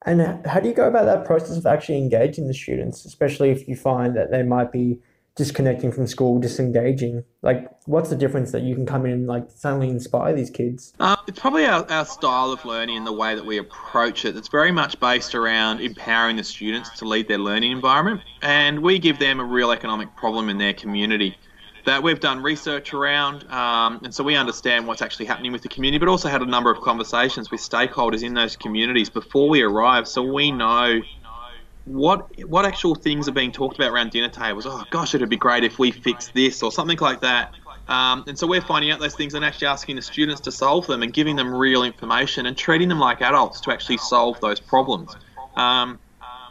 And 0.05 0.21
uh, 0.21 0.37
how 0.45 0.61
do 0.61 0.69
you 0.69 0.73
go 0.73 0.87
about 0.87 1.03
that 1.03 1.25
process 1.25 1.57
of 1.57 1.65
actually 1.65 1.97
engaging 1.97 2.47
the 2.47 2.53
students 2.53 3.05
especially 3.05 3.49
if 3.49 3.67
you 3.67 3.75
find 3.75 4.15
that 4.15 4.31
they 4.31 4.43
might 4.43 4.71
be 4.71 4.99
disconnecting 5.37 5.91
from 5.91 6.07
school, 6.07 6.39
disengaging? 6.39 7.23
Like, 7.43 7.69
what's 7.85 8.09
the 8.09 8.15
difference 8.15 8.51
that 8.51 8.63
you 8.63 8.75
can 8.75 8.85
come 8.85 9.05
in 9.05 9.11
and 9.11 9.27
like 9.27 9.49
suddenly 9.49 9.89
inspire 9.89 10.33
these 10.35 10.49
kids? 10.49 10.93
Uh, 10.99 11.15
it's 11.27 11.39
probably 11.39 11.65
our, 11.65 11.89
our 11.89 12.05
style 12.05 12.51
of 12.51 12.65
learning 12.65 12.97
and 12.97 13.07
the 13.07 13.13
way 13.13 13.35
that 13.35 13.45
we 13.45 13.57
approach 13.57 14.25
it. 14.25 14.35
It's 14.35 14.49
very 14.49 14.71
much 14.71 14.99
based 14.99 15.35
around 15.35 15.79
empowering 15.79 16.35
the 16.35 16.43
students 16.43 16.89
to 16.99 17.05
lead 17.05 17.27
their 17.27 17.37
learning 17.37 17.71
environment, 17.71 18.21
and 18.41 18.81
we 18.81 18.99
give 18.99 19.19
them 19.19 19.39
a 19.39 19.45
real 19.45 19.71
economic 19.71 20.13
problem 20.17 20.49
in 20.49 20.57
their 20.57 20.73
community 20.73 21.37
that 21.85 22.03
we've 22.03 22.19
done 22.19 22.43
research 22.43 22.93
around, 22.93 23.49
um, 23.49 24.01
and 24.03 24.13
so 24.13 24.21
we 24.21 24.35
understand 24.35 24.85
what's 24.85 25.01
actually 25.01 25.25
happening 25.25 25.53
with 25.53 25.61
the 25.61 25.69
community, 25.69 25.97
but 25.97 26.09
also 26.09 26.27
had 26.27 26.41
a 26.41 26.45
number 26.45 26.69
of 26.69 26.81
conversations 26.81 27.49
with 27.49 27.61
stakeholders 27.61 28.23
in 28.23 28.33
those 28.33 28.57
communities 28.57 29.09
before 29.09 29.47
we 29.47 29.61
arrive, 29.61 30.05
so 30.05 30.21
we 30.21 30.51
know 30.51 30.99
what 31.87 32.29
what 32.47 32.65
actual 32.65 32.95
things 32.95 33.27
are 33.27 33.31
being 33.31 33.51
talked 33.51 33.77
about 33.77 33.91
around 33.91 34.11
dinner 34.11 34.29
tables? 34.29 34.65
Oh 34.67 34.83
gosh, 34.89 35.15
it'd 35.15 35.29
be 35.29 35.37
great 35.37 35.63
if 35.63 35.79
we 35.79 35.91
fixed 35.91 36.33
this 36.33 36.61
or 36.61 36.71
something 36.71 36.97
like 36.99 37.21
that. 37.21 37.53
Um, 37.87 38.25
and 38.27 38.37
so 38.37 38.45
we're 38.45 38.61
finding 38.61 38.91
out 38.91 38.99
those 38.99 39.15
things 39.15 39.33
and 39.33 39.45
actually 39.45 39.67
asking 39.67 39.95
the 39.95 40.01
students 40.01 40.41
to 40.41 40.51
solve 40.51 40.87
them 40.87 41.03
and 41.03 41.13
giving 41.13 41.37
them 41.37 41.53
real 41.53 41.83
information 41.83 42.45
and 42.45 42.57
treating 42.57 42.89
them 42.89 42.99
like 42.99 43.21
adults 43.21 43.61
to 43.61 43.71
actually 43.71 43.97
solve 43.97 44.39
those 44.41 44.59
problems. 44.59 45.15
Um, 45.55 45.97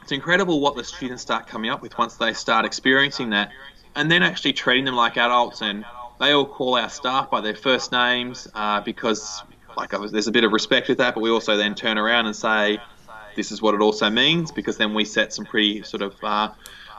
it's 0.03 0.13
incredible 0.13 0.61
what 0.61 0.77
the 0.77 0.85
students 0.85 1.23
start 1.23 1.47
coming 1.47 1.71
up 1.71 1.83
with 1.83 1.99
once 1.99 2.17
they 2.17 2.33
start 2.33 2.65
experiencing 2.65 3.31
that. 3.31 3.51
and 3.97 4.11
then 4.11 4.23
actually 4.23 4.53
treating 4.53 4.85
them 4.85 4.95
like 4.95 5.17
adults. 5.17 5.63
And 5.63 5.85
they 6.21 6.33
all 6.33 6.45
call 6.47 6.77
our 6.77 6.89
staff 6.89 7.31
by 7.31 7.41
their 7.41 7.57
first 7.57 7.91
names 7.91 8.47
uh, 8.55 8.81
because, 8.83 9.43
like, 9.77 9.91
there's 9.91 10.29
a 10.29 10.33
bit 10.33 10.45
of 10.45 10.53
respect 10.53 10.89
with 10.89 10.99
that. 10.99 11.15
But 11.15 11.23
we 11.23 11.31
also 11.31 11.57
then 11.57 11.75
turn 11.75 11.99
around 11.99 12.27
and 12.27 12.37
say, 12.37 12.79
this 13.37 13.53
is 13.53 13.63
what 13.63 13.75
it 13.75 13.81
also 13.81 14.11
means 14.11 14.51
because 14.51 14.77
then 14.77 14.95
we 14.95 15.05
set 15.05 15.33
some 15.33 15.45
pretty 15.45 15.83
sort 15.83 16.03
of 16.03 16.15
uh, 16.25 16.51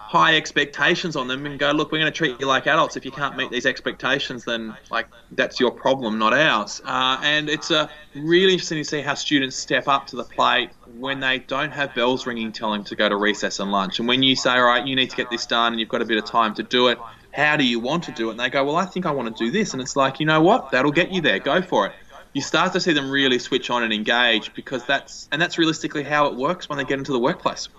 high 0.08 0.38
expectations 0.38 1.18
on 1.18 1.28
them 1.28 1.46
and 1.46 1.60
go, 1.60 1.72
look, 1.72 1.92
we're 1.92 2.00
going 2.00 2.12
to 2.12 2.18
treat 2.18 2.40
you 2.40 2.48
like 2.48 2.66
adults. 2.66 2.96
If 2.96 3.04
you 3.04 3.12
can't 3.12 3.36
meet 3.36 3.52
these 3.52 3.66
expectations, 3.66 4.46
then 4.46 4.76
like 4.90 5.08
that's 5.32 5.60
your 5.60 5.70
problem, 5.70 6.18
not 6.18 6.34
ours. 6.34 6.82
Uh, 6.86 7.20
and 7.22 7.50
it's 7.50 7.72
uh, 7.72 7.90
really 8.16 8.54
interesting 8.54 8.78
to 8.78 8.86
see 8.86 9.02
how 9.02 9.16
students 9.16 9.58
step 9.58 9.90
up 9.90 10.08
to 10.08 10.16
the 10.16 10.24
plate 10.24 10.70
when 10.98 11.20
they 11.20 11.40
don't 11.40 11.72
have 11.72 11.94
bells 11.94 12.26
ringing 12.26 12.54
telling 12.54 12.80
them 12.80 12.86
to 12.86 12.96
go 12.96 13.10
to 13.10 13.18
recess 13.18 13.60
and 13.60 13.70
lunch. 13.70 14.00
And 14.00 14.08
when 14.08 14.24
you 14.24 14.38
say, 14.38 14.52
all 14.52 14.64
right, 14.64 14.88
you 14.88 14.96
need 14.96 15.10
to 15.10 15.18
get 15.18 15.30
this 15.30 15.46
done 15.46 15.74
and 15.74 15.80
you've 15.80 15.90
got 15.90 16.02
a 16.02 16.06
bit 16.06 16.18
of 16.18 16.24
time 16.24 16.54
to 16.56 16.64
do 16.64 16.88
it, 16.88 16.98
how 17.32 17.58
do 17.58 17.66
you 17.66 17.82
want 17.82 18.06
to 18.06 18.14
do 18.14 18.30
it? 18.30 18.32
And 18.32 18.40
they 18.40 18.50
go, 18.50 18.64
well, 18.64 18.78
I 18.78 18.86
think 18.86 19.06
I 19.06 19.12
want 19.12 19.36
to 19.36 19.46
do 19.46 19.52
this. 19.52 19.74
And 19.74 19.82
it's 19.82 19.98
like, 19.98 20.22
you 20.22 20.26
know 20.26 20.40
what? 20.40 20.72
That'll 20.72 20.92
get 20.92 21.12
you 21.12 21.20
there. 21.20 21.40
Go 21.40 21.62
for 21.62 21.88
it. 21.88 21.92
You 22.34 22.42
start 22.42 22.74
to 22.74 22.80
see 22.80 22.94
them 22.94 23.10
really 23.10 23.40
switch 23.40 23.70
on 23.70 23.84
and 23.84 23.92
engage 23.92 24.54
because 24.54 24.86
that's 24.86 25.28
and 25.32 25.42
that's 25.42 25.58
realistically 25.58 26.04
how 26.04 26.28
it 26.28 26.36
works 26.36 26.70
when 26.70 26.78
they 26.78 26.84
get 26.84 27.00
into 27.00 27.12
the 27.12 27.20
workplace. 27.20 27.70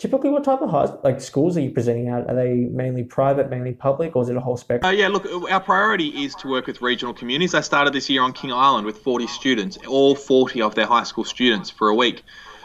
Typically, 0.00 0.30
what 0.30 0.44
type 0.44 0.62
of 0.62 0.70
high, 0.70 0.86
like 1.04 1.20
schools 1.20 1.58
are 1.58 1.60
you 1.60 1.70
presenting 1.70 2.08
at? 2.08 2.26
Are 2.26 2.34
they 2.34 2.54
mainly 2.54 3.04
private, 3.04 3.50
mainly 3.50 3.74
public, 3.74 4.16
or 4.16 4.22
is 4.22 4.30
it 4.30 4.36
a 4.36 4.40
whole 4.40 4.56
spectrum? 4.56 4.88
Uh, 4.88 4.96
yeah, 4.96 5.08
look, 5.08 5.26
our 5.50 5.60
priority 5.60 6.24
is 6.24 6.34
to 6.36 6.48
work 6.48 6.66
with 6.66 6.80
regional 6.80 7.12
communities. 7.12 7.54
I 7.54 7.60
started 7.60 7.92
this 7.92 8.08
year 8.08 8.22
on 8.22 8.32
King 8.32 8.50
Island 8.50 8.86
with 8.86 8.96
40 8.96 9.26
students, 9.26 9.76
all 9.86 10.14
40 10.14 10.62
of 10.62 10.74
their 10.74 10.86
high 10.86 11.02
school 11.02 11.24
students 11.24 11.68
for 11.68 11.88
a 11.88 11.94
week. 11.94 12.22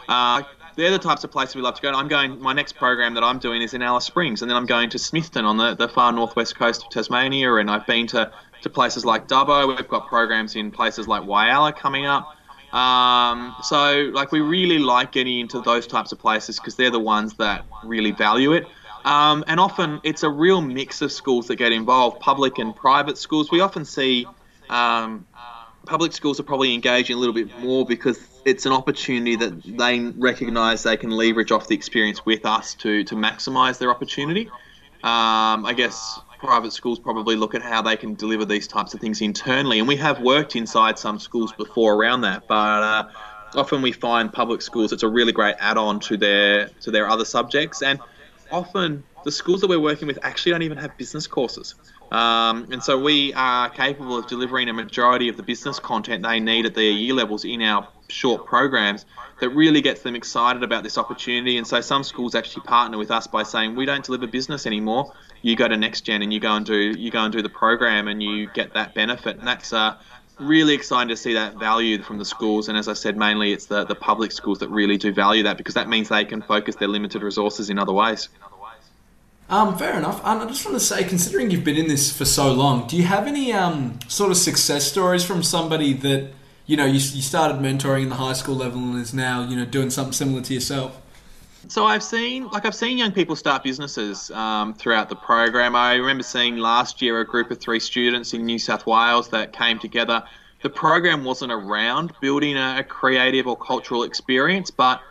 Uh, 0.08 0.44
they're 0.76 0.90
the 0.90 0.98
types 0.98 1.24
of 1.24 1.30
places 1.30 1.56
we 1.56 1.62
love 1.62 1.74
to 1.74 1.82
go. 1.82 1.90
I'm 1.90 2.08
going. 2.08 2.40
My 2.40 2.52
next 2.52 2.76
program 2.76 3.12
that 3.14 3.24
I'm 3.24 3.38
doing 3.38 3.60
is 3.60 3.74
in 3.74 3.82
Alice 3.82 4.04
Springs, 4.04 4.42
and 4.42 4.50
then 4.50 4.56
I'm 4.56 4.66
going 4.66 4.88
to 4.90 4.98
Smithton 4.98 5.44
on 5.44 5.56
the, 5.56 5.74
the 5.74 5.88
far 5.88 6.12
northwest 6.12 6.56
coast 6.56 6.84
of 6.84 6.90
Tasmania, 6.90 7.54
and 7.56 7.70
I've 7.70 7.86
been 7.86 8.06
to, 8.08 8.30
to 8.62 8.70
places 8.70 9.04
like 9.04 9.28
Dubbo. 9.28 9.76
We've 9.76 9.88
got 9.88 10.08
programs 10.08 10.56
in 10.56 10.70
places 10.70 11.06
like 11.06 11.22
Whyalla 11.22 11.76
coming 11.76 12.06
up. 12.06 12.36
Um, 12.74 13.54
so, 13.62 14.10
like, 14.12 14.32
we 14.32 14.40
really 14.40 14.78
like 14.78 15.12
getting 15.12 15.40
into 15.40 15.60
those 15.60 15.86
types 15.86 16.12
of 16.12 16.18
places 16.18 16.58
because 16.58 16.76
they're 16.76 16.90
the 16.90 17.00
ones 17.00 17.34
that 17.34 17.64
really 17.84 18.10
value 18.10 18.52
it. 18.52 18.66
Um, 19.04 19.44
and 19.46 19.60
often 19.60 20.00
it's 20.02 20.24
a 20.24 20.28
real 20.28 20.60
mix 20.60 21.00
of 21.00 21.12
schools 21.12 21.46
that 21.46 21.56
get 21.56 21.72
involved, 21.72 22.20
public 22.20 22.58
and 22.58 22.74
private 22.74 23.16
schools. 23.16 23.52
We 23.52 23.60
often 23.60 23.84
see 23.84 24.26
um, 24.68 25.26
public 25.86 26.12
schools 26.12 26.40
are 26.40 26.42
probably 26.42 26.74
engaging 26.74 27.16
a 27.16 27.18
little 27.18 27.34
bit 27.34 27.56
more 27.60 27.86
because 27.86 28.18
it's 28.44 28.66
an 28.66 28.72
opportunity 28.72 29.36
that 29.36 29.62
they 29.62 30.00
recognise 30.18 30.82
they 30.82 30.96
can 30.96 31.10
leverage 31.10 31.52
off 31.52 31.68
the 31.68 31.74
experience 31.74 32.26
with 32.26 32.44
us 32.44 32.74
to 32.74 33.04
to 33.04 33.14
maximise 33.14 33.78
their 33.78 33.90
opportunity. 33.90 34.48
Um, 35.04 35.64
I 35.64 35.72
guess 35.76 36.18
private 36.38 36.72
schools 36.72 36.98
probably 36.98 37.36
look 37.36 37.54
at 37.54 37.62
how 37.62 37.82
they 37.82 37.96
can 37.96 38.14
deliver 38.14 38.44
these 38.44 38.66
types 38.66 38.94
of 38.94 39.00
things 39.00 39.20
internally. 39.20 39.78
And 39.78 39.88
we 39.88 39.96
have 39.96 40.20
worked 40.20 40.56
inside 40.56 40.98
some 40.98 41.18
schools 41.18 41.52
before 41.52 41.94
around 41.94 42.22
that, 42.22 42.46
but 42.46 42.54
uh, 42.82 43.08
often 43.54 43.82
we 43.82 43.92
find 43.92 44.32
public 44.32 44.62
schools 44.62 44.92
it's 44.92 45.02
a 45.02 45.08
really 45.08 45.32
great 45.32 45.56
add-on 45.58 46.00
to 46.00 46.16
their 46.16 46.68
to 46.80 46.90
their 46.90 47.08
other 47.08 47.24
subjects. 47.24 47.82
And 47.82 48.00
often 48.50 49.04
the 49.24 49.32
schools 49.32 49.60
that 49.60 49.68
we're 49.68 49.80
working 49.80 50.06
with 50.06 50.18
actually 50.22 50.52
don't 50.52 50.62
even 50.62 50.78
have 50.78 50.96
business 50.96 51.26
courses. 51.26 51.74
Um, 52.12 52.68
and 52.70 52.82
so 52.82 53.00
we 53.00 53.34
are 53.34 53.68
capable 53.68 54.16
of 54.16 54.28
delivering 54.28 54.68
a 54.68 54.72
majority 54.72 55.28
of 55.28 55.36
the 55.36 55.42
business 55.42 55.80
content 55.80 56.22
they 56.22 56.38
need 56.38 56.64
at 56.64 56.74
their 56.74 56.84
year 56.84 57.14
levels 57.14 57.44
in 57.44 57.62
our 57.62 57.88
short 58.08 58.46
programs 58.46 59.04
that 59.40 59.48
really 59.50 59.80
gets 59.80 60.02
them 60.02 60.14
excited 60.14 60.62
about 60.62 60.84
this 60.84 60.96
opportunity. 60.98 61.58
And 61.58 61.66
so 61.66 61.80
some 61.80 62.04
schools 62.04 62.36
actually 62.36 62.62
partner 62.62 62.96
with 62.96 63.10
us 63.10 63.26
by 63.26 63.42
saying, 63.42 63.74
we 63.74 63.84
don't 63.84 64.04
deliver 64.04 64.28
business 64.28 64.66
anymore 64.66 65.12
you 65.46 65.54
go 65.54 65.68
to 65.68 65.76
next 65.76 66.00
gen 66.00 66.22
and 66.22 66.32
you 66.32 66.40
go 66.40 66.52
and 66.56 66.66
do 66.66 66.76
you 66.76 67.08
go 67.08 67.20
and 67.20 67.32
do 67.32 67.40
the 67.40 67.48
program 67.48 68.08
and 68.08 68.20
you 68.20 68.50
get 68.52 68.74
that 68.74 68.94
benefit 68.94 69.38
and 69.38 69.46
that's 69.46 69.72
uh, 69.72 69.96
really 70.40 70.74
exciting 70.74 71.08
to 71.08 71.16
see 71.16 71.34
that 71.34 71.54
value 71.54 72.02
from 72.02 72.18
the 72.18 72.24
schools 72.24 72.68
and 72.68 72.76
as 72.76 72.88
I 72.88 72.94
said 72.94 73.16
mainly 73.16 73.52
it's 73.52 73.66
the, 73.66 73.84
the 73.84 73.94
public 73.94 74.32
schools 74.32 74.58
that 74.58 74.68
really 74.70 74.96
do 74.96 75.12
value 75.12 75.44
that 75.44 75.56
because 75.56 75.74
that 75.74 75.88
means 75.88 76.08
they 76.08 76.24
can 76.24 76.42
focus 76.42 76.74
their 76.74 76.88
limited 76.88 77.22
resources 77.22 77.70
in 77.70 77.78
other 77.78 77.92
ways. 77.92 78.28
Um, 79.48 79.78
fair 79.78 79.96
enough. 79.96 80.20
And 80.24 80.40
I 80.40 80.46
just 80.46 80.64
want 80.64 80.76
to 80.76 80.84
say, 80.84 81.04
considering 81.04 81.52
you've 81.52 81.62
been 81.62 81.76
in 81.76 81.86
this 81.86 82.12
for 82.12 82.24
so 82.24 82.52
long, 82.52 82.88
do 82.88 82.96
you 82.96 83.04
have 83.04 83.28
any 83.28 83.52
um, 83.52 84.00
sort 84.08 84.32
of 84.32 84.36
success 84.36 84.90
stories 84.90 85.24
from 85.24 85.44
somebody 85.44 85.92
that 85.92 86.32
you 86.66 86.76
know 86.76 86.84
you, 86.84 86.94
you 86.94 87.22
started 87.22 87.58
mentoring 87.58 88.02
in 88.02 88.08
the 88.08 88.16
high 88.16 88.32
school 88.32 88.56
level 88.56 88.80
and 88.80 89.00
is 89.00 89.14
now 89.14 89.48
you 89.48 89.54
know 89.54 89.64
doing 89.64 89.90
something 89.90 90.12
similar 90.12 90.42
to 90.42 90.54
yourself? 90.54 91.00
So 91.68 91.84
I've 91.84 92.02
seen, 92.02 92.48
like, 92.48 92.64
I've 92.64 92.74
seen 92.74 92.96
young 92.96 93.10
people 93.10 93.34
start 93.34 93.64
businesses 93.64 94.30
um, 94.30 94.72
throughout 94.74 95.08
the 95.08 95.16
program. 95.16 95.74
I 95.74 95.94
remember 95.94 96.22
seeing 96.22 96.58
last 96.58 97.02
year 97.02 97.20
a 97.20 97.26
group 97.26 97.50
of 97.50 97.58
three 97.58 97.80
students 97.80 98.34
in 98.34 98.46
New 98.46 98.58
South 98.58 98.86
Wales 98.86 99.28
that 99.30 99.52
came 99.52 99.78
together. 99.78 100.22
The 100.62 100.70
program 100.70 101.24
wasn't 101.24 101.50
around 101.52 102.12
building 102.20 102.56
a, 102.56 102.76
a 102.78 102.84
creative 102.84 103.48
or 103.48 103.56
cultural 103.56 104.04
experience, 104.04 104.70
but 104.70 105.02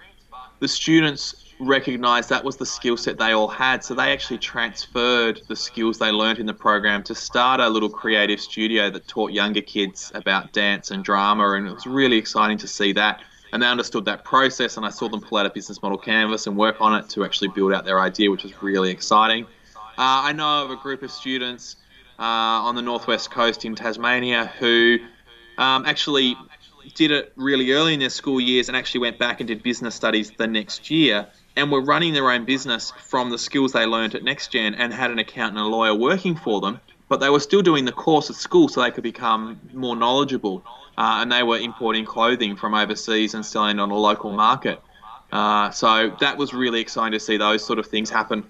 the 0.59 0.67
students 0.67 1.53
recognised 1.59 2.29
that 2.29 2.43
was 2.43 2.55
the 2.55 2.65
skill 2.65 2.95
set 2.95 3.17
they 3.17 3.33
all 3.33 3.49
had. 3.49 3.83
So 3.83 3.93
they 3.93 4.13
actually 4.13 4.37
transferred 4.37 5.41
the 5.47 5.55
skills 5.55 5.99
they 5.99 6.11
learned 6.11 6.39
in 6.39 6.45
the 6.45 6.53
program 6.53 7.03
to 7.03 7.15
start 7.15 7.59
a 7.59 7.67
little 7.67 7.89
creative 7.89 8.39
studio 8.39 8.89
that 8.91 9.07
taught 9.07 9.31
younger 9.31 9.61
kids 9.61 10.11
about 10.15 10.53
dance 10.53 10.91
and 10.91 11.03
drama, 11.03 11.51
and 11.51 11.67
it 11.67 11.73
was 11.73 11.85
really 11.85 12.17
exciting 12.17 12.57
to 12.59 12.67
see 12.67 12.93
that 12.93 13.21
and 13.55 13.63
they 13.63 13.67
understood 13.67 14.03
that 14.03 14.25
process 14.25 14.75
and 14.75 14.85
I 14.85 14.89
saw 14.89 15.07
them 15.07 15.21
pull 15.21 15.37
out 15.37 15.45
a 15.45 15.49
business 15.49 15.81
model 15.81 15.97
canvas 15.97 16.45
and 16.45 16.57
work 16.57 16.75
on 16.81 16.93
it 16.93 17.07
to 17.11 17.23
actually 17.23 17.47
build 17.47 17.71
out 17.71 17.85
their 17.85 18.01
idea, 18.01 18.29
which 18.29 18.43
was 18.43 18.61
really 18.61 18.91
exciting. 18.91 19.45
Uh, 19.75 20.27
I 20.27 20.33
know 20.33 20.65
of 20.65 20.71
a 20.71 20.75
group 20.75 21.03
of 21.03 21.09
students 21.09 21.77
uh, 22.19 22.23
on 22.67 22.75
the 22.75 22.81
northwest 22.81 23.31
coast 23.31 23.63
in 23.63 23.73
Tasmania 23.73 24.47
who 24.59 24.97
um, 25.57 25.85
actually 25.85 26.35
did 26.95 27.11
it 27.11 27.31
really 27.37 27.71
early 27.71 27.93
in 27.93 28.01
their 28.01 28.09
school 28.09 28.41
years 28.41 28.67
and 28.67 28.75
actually 28.75 28.99
went 28.99 29.19
back 29.19 29.39
and 29.39 29.47
did 29.47 29.63
business 29.63 29.95
studies 29.95 30.31
the 30.31 30.47
next 30.47 30.91
year 30.91 31.25
and 31.55 31.71
were 31.71 31.81
running 31.81 32.13
their 32.13 32.29
own 32.29 32.43
business 32.43 32.91
from 33.07 33.29
the 33.29 33.37
skills 33.37 33.71
they 33.71 33.85
learned 33.85 34.15
at 34.15 34.21
NextGen 34.21 34.75
and 34.77 34.93
had 34.93 35.11
an 35.11 35.19
accountant 35.19 35.59
and 35.59 35.65
a 35.65 35.69
lawyer 35.69 35.95
working 35.95 36.35
for 36.35 36.59
them, 36.59 36.81
but 37.07 37.21
they 37.21 37.29
were 37.29 37.39
still 37.39 37.61
doing 37.61 37.85
the 37.85 37.93
course 37.93 38.29
at 38.29 38.35
school 38.35 38.67
so 38.67 38.81
they 38.81 38.91
could 38.91 39.03
become 39.03 39.57
more 39.73 39.95
knowledgeable 39.95 40.61
uh, 40.97 41.19
and 41.21 41.31
they 41.31 41.43
were 41.43 41.57
importing 41.57 42.05
clothing 42.05 42.55
from 42.55 42.73
overseas 42.73 43.33
and 43.33 43.45
selling 43.45 43.79
on 43.79 43.91
a 43.91 43.97
local 43.97 44.31
market. 44.31 44.81
Uh, 45.31 45.69
so 45.71 46.15
that 46.19 46.37
was 46.37 46.53
really 46.53 46.79
exciting 46.79 47.11
to 47.11 47.19
see 47.19 47.37
those 47.37 47.65
sort 47.65 47.79
of 47.79 47.87
things 47.87 48.09
happen 48.09 48.49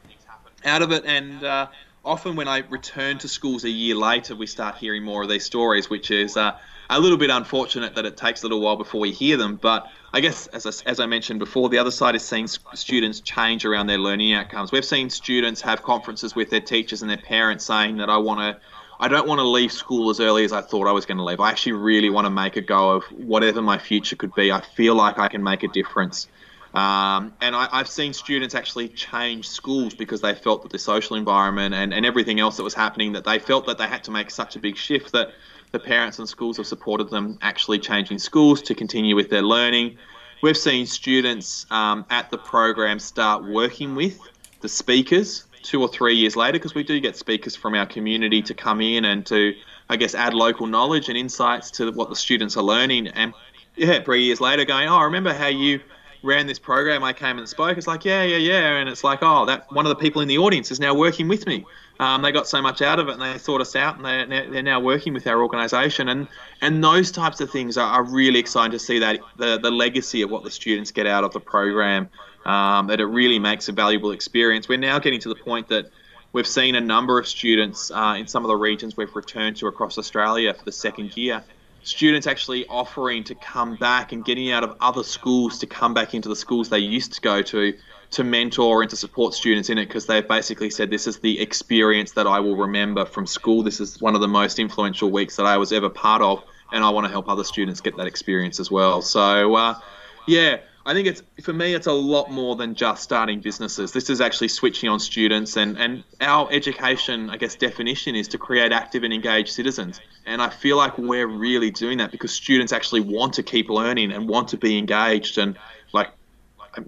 out 0.65 0.81
of 0.81 0.91
it. 0.91 1.03
And 1.05 1.43
uh, 1.43 1.67
often 2.03 2.35
when 2.35 2.47
I 2.47 2.59
return 2.69 3.17
to 3.19 3.27
schools 3.27 3.63
a 3.63 3.69
year 3.69 3.95
later, 3.95 4.35
we 4.35 4.47
start 4.47 4.75
hearing 4.75 5.03
more 5.03 5.23
of 5.23 5.29
these 5.29 5.45
stories, 5.45 5.89
which 5.89 6.11
is 6.11 6.37
uh, 6.37 6.57
a 6.89 6.99
little 6.99 7.17
bit 7.17 7.29
unfortunate 7.29 7.95
that 7.95 8.05
it 8.05 8.17
takes 8.17 8.43
a 8.43 8.45
little 8.45 8.61
while 8.61 8.75
before 8.75 9.01
we 9.01 9.11
hear 9.11 9.37
them. 9.37 9.55
But 9.55 9.87
I 10.13 10.19
guess, 10.19 10.47
as 10.47 10.65
I, 10.65 10.89
as 10.89 10.99
I 10.99 11.05
mentioned 11.05 11.39
before, 11.39 11.69
the 11.69 11.77
other 11.77 11.91
side 11.91 12.15
is 12.15 12.23
seeing 12.23 12.47
students 12.47 13.19
change 13.21 13.65
around 13.65 13.87
their 13.87 13.97
learning 13.97 14.33
outcomes. 14.33 14.71
We've 14.71 14.85
seen 14.85 15.09
students 15.09 15.61
have 15.61 15.81
conferences 15.83 16.35
with 16.35 16.49
their 16.49 16.61
teachers 16.61 17.01
and 17.01 17.09
their 17.09 17.17
parents 17.17 17.65
saying 17.65 17.97
that 17.97 18.09
I 18.09 18.17
want 18.17 18.39
to 18.41 18.61
I 18.99 19.07
don't 19.07 19.27
want 19.27 19.39
to 19.39 19.47
leave 19.47 19.71
school 19.71 20.09
as 20.09 20.19
early 20.19 20.45
as 20.45 20.53
I 20.53 20.61
thought 20.61 20.87
I 20.87 20.91
was 20.91 21.05
going 21.05 21.17
to 21.17 21.23
leave. 21.23 21.39
I 21.39 21.49
actually 21.49 21.73
really 21.73 22.09
want 22.09 22.25
to 22.25 22.29
make 22.29 22.55
a 22.55 22.61
go 22.61 22.91
of 22.91 23.03
whatever 23.05 23.61
my 23.61 23.77
future 23.77 24.15
could 24.15 24.33
be. 24.33 24.51
I 24.51 24.61
feel 24.61 24.95
like 24.95 25.19
I 25.19 25.27
can 25.27 25.43
make 25.43 25.63
a 25.63 25.67
difference. 25.67 26.27
Um, 26.73 27.33
and 27.39 27.55
I, 27.55 27.77
have 27.77 27.87
seen 27.87 28.11
students 28.11 28.53
actually 28.53 28.89
change 28.89 29.47
schools 29.47 29.93
because 29.93 30.19
they 30.19 30.35
felt 30.35 30.61
that 30.63 30.71
the 30.71 30.79
social 30.79 31.15
environment 31.15 31.73
and, 31.73 31.93
and 31.93 32.05
everything 32.05 32.41
else 32.41 32.57
that 32.57 32.63
was 32.63 32.73
happening, 32.73 33.13
that 33.13 33.23
they 33.23 33.39
felt 33.39 33.65
that 33.67 33.77
they 33.77 33.87
had 33.87 34.03
to 34.05 34.11
make 34.11 34.29
such 34.29 34.57
a 34.57 34.59
big 34.59 34.75
shift 34.75 35.13
that 35.13 35.29
the 35.71 35.79
parents 35.79 36.19
and 36.19 36.27
schools 36.27 36.57
have 36.57 36.67
supported 36.67 37.09
them 37.09 37.37
actually 37.41 37.79
changing 37.79 38.19
schools 38.19 38.61
to 38.63 38.75
continue 38.75 39.15
with 39.15 39.29
their 39.29 39.41
learning. 39.41 39.97
We've 40.41 40.57
seen 40.57 40.85
students 40.85 41.65
um, 41.71 42.05
at 42.09 42.29
the 42.29 42.37
program 42.37 42.99
start 42.99 43.45
working 43.45 43.95
with 43.95 44.19
the 44.59 44.67
speakers 44.67 45.44
two 45.65 45.81
or 45.81 45.87
three 45.87 46.15
years 46.15 46.35
later 46.35 46.53
because 46.53 46.75
we 46.75 46.83
do 46.83 46.99
get 46.99 47.17
speakers 47.17 47.55
from 47.55 47.73
our 47.73 47.85
community 47.85 48.41
to 48.43 48.53
come 48.53 48.81
in 48.81 49.05
and 49.05 49.25
to, 49.25 49.53
I 49.89 49.97
guess, 49.97 50.15
add 50.15 50.33
local 50.33 50.67
knowledge 50.67 51.09
and 51.09 51.17
insights 51.17 51.71
to 51.71 51.91
what 51.91 52.09
the 52.09 52.15
students 52.15 52.55
are 52.55 52.63
learning. 52.63 53.07
And 53.07 53.33
yeah, 53.75 54.01
three 54.03 54.23
years 54.23 54.39
later, 54.39 54.63
going, 54.63 54.87
oh, 54.87 54.95
I 54.95 55.03
remember 55.03 55.33
how 55.33 55.47
you 55.47 55.81
ran 56.25 56.47
this 56.47 56.59
program. 56.59 57.03
I 57.03 57.13
came 57.13 57.37
and 57.37 57.47
spoke. 57.47 57.77
It's 57.77 57.87
like, 57.87 58.03
yeah, 58.03 58.23
yeah, 58.23 58.37
yeah. 58.37 58.77
And 58.77 58.89
it's 58.89 59.03
like, 59.03 59.19
oh, 59.21 59.45
that 59.45 59.71
one 59.71 59.85
of 59.85 59.89
the 59.89 59.95
people 59.95 60.21
in 60.21 60.27
the 60.27 60.37
audience 60.37 60.71
is 60.71 60.79
now 60.79 60.93
working 60.93 61.27
with 61.27 61.45
me. 61.47 61.65
Um, 61.99 62.21
they 62.21 62.31
got 62.31 62.47
so 62.47 62.61
much 62.61 62.81
out 62.81 62.99
of 62.99 63.07
it, 63.07 63.13
and 63.13 63.21
they 63.21 63.37
sought 63.37 63.61
us 63.61 63.75
out, 63.75 63.97
and 63.97 64.31
they, 64.31 64.47
they're 64.49 64.61
now 64.61 64.81
working 64.81 65.13
with 65.13 65.27
our 65.27 65.41
organisation. 65.41 66.09
And 66.09 66.27
and 66.61 66.83
those 66.83 67.11
types 67.11 67.39
of 67.39 67.49
things 67.49 67.77
are, 67.77 67.89
are 67.89 68.03
really 68.03 68.39
exciting 68.39 68.71
to 68.71 68.79
see 68.79 68.99
that 68.99 69.19
the 69.37 69.59
the 69.59 69.71
legacy 69.71 70.21
of 70.21 70.29
what 70.29 70.43
the 70.43 70.51
students 70.51 70.91
get 70.91 71.07
out 71.07 71.23
of 71.23 71.31
the 71.31 71.39
program 71.39 72.09
um, 72.45 72.87
that 72.87 72.99
it 72.99 73.05
really 73.05 73.39
makes 73.39 73.67
a 73.69 73.71
valuable 73.71 74.11
experience. 74.11 74.69
We're 74.69 74.77
now 74.77 74.99
getting 74.99 75.19
to 75.21 75.29
the 75.29 75.35
point 75.35 75.67
that 75.69 75.89
we've 76.31 76.47
seen 76.47 76.75
a 76.75 76.81
number 76.81 77.19
of 77.19 77.27
students 77.27 77.91
uh, 77.91 78.15
in 78.17 78.27
some 78.27 78.43
of 78.43 78.49
the 78.49 78.55
regions 78.55 78.95
we've 78.95 79.15
returned 79.15 79.57
to 79.57 79.67
across 79.67 79.97
Australia 79.97 80.53
for 80.53 80.63
the 80.63 80.71
second 80.71 81.15
year 81.17 81.43
students 81.85 82.25
actually 82.25 82.65
offering 82.67 83.23
to 83.23 83.35
come 83.35 83.75
back 83.75 84.11
and 84.11 84.25
getting 84.25 84.51
out 84.51 84.63
of 84.63 84.75
other 84.81 85.03
schools 85.03 85.59
to 85.59 85.67
come 85.67 85.93
back 85.93 86.15
into 86.15 86.27
the 86.27 86.35
schools 86.35 86.67
they 86.67 86.79
used 86.79 87.13
to 87.13 87.21
go 87.21 87.41
to 87.43 87.73
to 88.11 88.23
mentor 88.23 88.81
and 88.81 88.89
to 88.89 88.95
support 88.95 89.33
students 89.33 89.69
in 89.69 89.77
it 89.77 89.87
because 89.87 90.05
they've 90.05 90.27
basically 90.27 90.69
said 90.69 90.89
this 90.89 91.05
is 91.05 91.19
the 91.19 91.39
experience 91.39 92.13
that 92.13 92.25
I 92.25 92.39
will 92.39 92.55
remember 92.55 93.05
from 93.05 93.27
school. 93.27 93.61
This 93.61 93.79
is 93.79 94.01
one 94.01 94.15
of 94.15 94.21
the 94.21 94.27
most 94.27 94.57
influential 94.57 95.11
weeks 95.11 95.35
that 95.35 95.45
I 95.45 95.57
was 95.57 95.71
ever 95.71 95.89
part 95.89 96.21
of, 96.21 96.43
and 96.71 96.83
I 96.83 96.89
want 96.89 97.05
to 97.05 97.11
help 97.11 97.27
other 97.27 97.43
students 97.43 97.81
get 97.81 97.97
that 97.97 98.07
experience 98.07 98.59
as 98.59 98.71
well. 98.71 99.01
So, 99.01 99.55
uh, 99.55 99.79
yeah, 100.27 100.59
I 100.87 100.93
think 100.93 101.07
it's 101.07 101.23
for 101.41 101.51
me, 101.51 101.73
it's 101.73 101.87
a 101.87 101.93
lot 101.93 102.29
more 102.29 102.55
than 102.55 102.75
just 102.75 103.01
starting 103.01 103.39
businesses. 103.39 103.91
This 103.91 104.09
is 104.11 104.21
actually 104.21 104.49
switching 104.49 104.87
on 104.87 104.99
students, 104.99 105.57
and 105.57 105.79
and 105.79 106.03
our 106.21 106.47
education, 106.51 107.31
I 107.31 107.37
guess, 107.37 107.55
definition 107.55 108.15
is 108.15 108.27
to 108.29 108.37
create 108.37 108.71
active 108.71 109.03
and 109.03 109.11
engaged 109.11 109.49
citizens. 109.49 109.99
And 110.27 110.43
I 110.43 110.49
feel 110.49 110.77
like 110.77 110.95
we're 110.97 111.27
really 111.27 111.71
doing 111.71 111.97
that 111.97 112.11
because 112.11 112.31
students 112.31 112.71
actually 112.71 113.01
want 113.01 113.33
to 113.33 113.43
keep 113.43 113.69
learning 113.69 114.11
and 114.11 114.29
want 114.29 114.49
to 114.49 114.57
be 114.57 114.77
engaged 114.77 115.39
and 115.39 115.57
like 115.91 116.09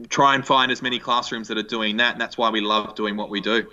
try 0.09 0.35
and 0.35 0.45
find 0.45 0.71
as 0.71 0.83
many 0.83 0.99
classrooms 0.99 1.47
that 1.47 1.57
are 1.57 1.63
doing 1.63 1.97
that. 1.97 2.11
And 2.13 2.21
that's 2.21 2.37
why 2.37 2.51
we 2.51 2.61
love 2.61 2.93
doing 2.93 3.17
what 3.17 3.31
we 3.31 3.41
do. 3.41 3.67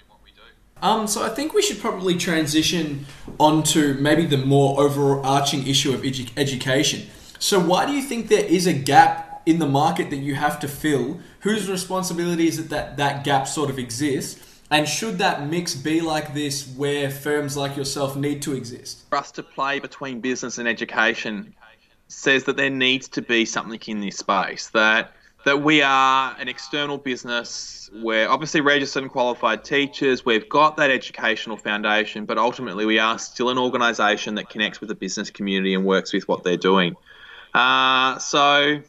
Um, 0.81 1.07
so 1.07 1.23
I 1.23 1.29
think 1.29 1.53
we 1.53 1.61
should 1.61 1.81
probably 1.81 2.17
transition 2.17 3.07
onto 3.39 3.95
maybe 3.95 4.25
the 4.25 4.39
more 4.39 4.81
overarching 4.81 5.67
issue 5.67 5.93
of 5.93 6.03
edu- 6.03 6.31
education. 6.37 7.09
So 7.39 7.61
why 7.61 7.85
do 7.85 7.93
you 7.93 8.03
think 8.03 8.29
there 8.29 8.45
is 8.45 8.67
a 8.67 8.73
gap 8.73 9.34
in 9.47 9.59
the 9.59 9.67
market 9.67 10.11
that 10.11 10.17
you 10.17 10.35
have 10.35 10.59
to 10.61 10.69
fill? 10.69 11.21
Whose 11.41 11.69
responsibility 11.69 12.49
is 12.49 12.59
it 12.59 12.71
that 12.71 12.97
that 12.97 13.25
gap 13.25 13.47
sort 13.47 13.71
of 13.71 13.79
exists? 13.79 14.41
And 14.71 14.89
should 14.89 15.19
that 15.19 15.47
mix 15.47 15.75
be 15.75 16.01
like 16.01 16.35
this 16.35 16.67
where 16.77 17.11
firms 17.11 17.57
like 17.57 17.77
yourself 17.77 18.17
need 18.17 18.43
to 18.43 18.55
exist? 18.55 19.05
For 19.11 19.19
us 19.19 19.31
to 19.33 19.43
play 19.43 19.79
between 19.79 20.21
business 20.21 20.59
and 20.59 20.67
education 20.67 21.55
says 22.09 22.45
that 22.45 22.57
there 22.57 22.71
needs 22.71 23.09
to 23.09 23.23
be 23.23 23.45
something 23.45 23.81
in 23.87 24.01
this 24.01 24.19
space 24.19 24.71
that 24.71 25.13
that 25.45 25.63
we 25.63 25.83
are 25.83 26.35
an 26.39 26.49
external 26.49 26.97
business. 26.97 27.91
We're 27.93 28.29
obviously 28.29 28.63
registered 28.63 29.03
and 29.03 29.13
qualified 29.13 29.63
teachers. 29.63 30.25
We've 30.25 30.49
got 30.49 30.79
that 30.79 30.91
educational 30.91 31.59
foundation, 31.59 32.25
but 32.25 32.39
ultimately 32.39 32.87
we 32.87 32.99
are 32.99 33.19
still 33.19 33.51
an 33.51 33.59
organisation 33.59 34.37
that 34.37 34.49
connects 34.49 34.81
with 34.81 34.89
the 34.89 34.95
business 34.95 35.31
community 35.31 35.75
and 35.75 35.85
works 35.85 36.15
with 36.15 36.27
what 36.27 36.45
they're 36.45 36.57
doing. 36.57 36.97
Uh, 37.53 38.19
so 38.19 38.81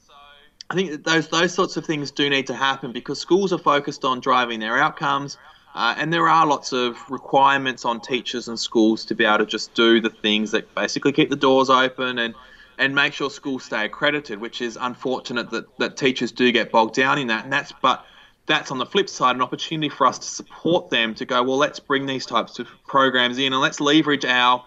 I 0.69 0.75
think 0.75 1.03
those 1.03 1.27
those 1.29 1.53
sorts 1.53 1.77
of 1.77 1.85
things 1.85 2.11
do 2.11 2.29
need 2.29 2.47
to 2.47 2.55
happen 2.55 2.91
because 2.91 3.19
schools 3.19 3.53
are 3.53 3.59
focused 3.59 4.03
on 4.03 4.19
driving 4.19 4.59
their 4.59 4.77
outcomes. 4.77 5.37
Uh, 5.75 5.93
and 5.97 6.11
there 6.11 6.29
are 6.29 6.47
lots 6.47 6.71
of 6.71 6.97
requirements 7.09 7.83
on 7.83 7.99
teachers 7.99 8.47
and 8.47 8.57
schools 8.57 9.03
to 9.03 9.13
be 9.13 9.25
able 9.25 9.39
to 9.39 9.45
just 9.45 9.73
do 9.73 9.99
the 9.99 10.09
things 10.09 10.51
that 10.51 10.73
basically 10.73 11.11
keep 11.11 11.29
the 11.29 11.35
doors 11.35 11.69
open 11.69 12.17
and 12.17 12.33
and 12.77 12.95
make 12.95 13.13
sure 13.13 13.29
schools 13.29 13.63
stay 13.63 13.85
accredited, 13.85 14.39
which 14.39 14.61
is 14.61 14.77
unfortunate 14.79 15.49
that, 15.51 15.65
that 15.77 15.97
teachers 15.97 16.31
do 16.31 16.51
get 16.51 16.71
bogged 16.71 16.95
down 16.95 17.17
in 17.17 17.27
that. 17.27 17.43
And 17.43 17.53
that's 17.53 17.71
but 17.81 18.05
that's 18.47 18.71
on 18.71 18.77
the 18.77 18.85
flip 18.85 19.09
side 19.09 19.35
an 19.35 19.41
opportunity 19.41 19.89
for 19.89 20.07
us 20.07 20.19
to 20.19 20.27
support 20.27 20.89
them 20.89 21.13
to 21.15 21.25
go, 21.25 21.43
well, 21.43 21.57
let's 21.57 21.79
bring 21.79 22.05
these 22.05 22.25
types 22.25 22.59
of 22.59 22.67
programs 22.87 23.37
in 23.37 23.53
and 23.53 23.61
let's 23.61 23.79
leverage 23.79 24.25
our 24.25 24.63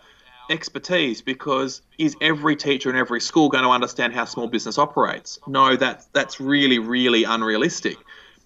expertise 0.51 1.23
because 1.23 1.83
is 1.99 2.17
every 2.21 2.57
teacher 2.57 2.91
in 2.91 2.97
every 2.97 3.21
school 3.21 3.49
going 3.49 3.65
to 3.65 3.71
understand 3.71 4.13
how 4.13 4.25
small 4.25 4.49
business 4.49 4.79
operates? 4.79 5.39
No, 5.47 5.77
that's 5.77 6.07
that's 6.07 6.41
really, 6.41 6.79
really 6.79 7.25
unrealistic. 7.25 7.97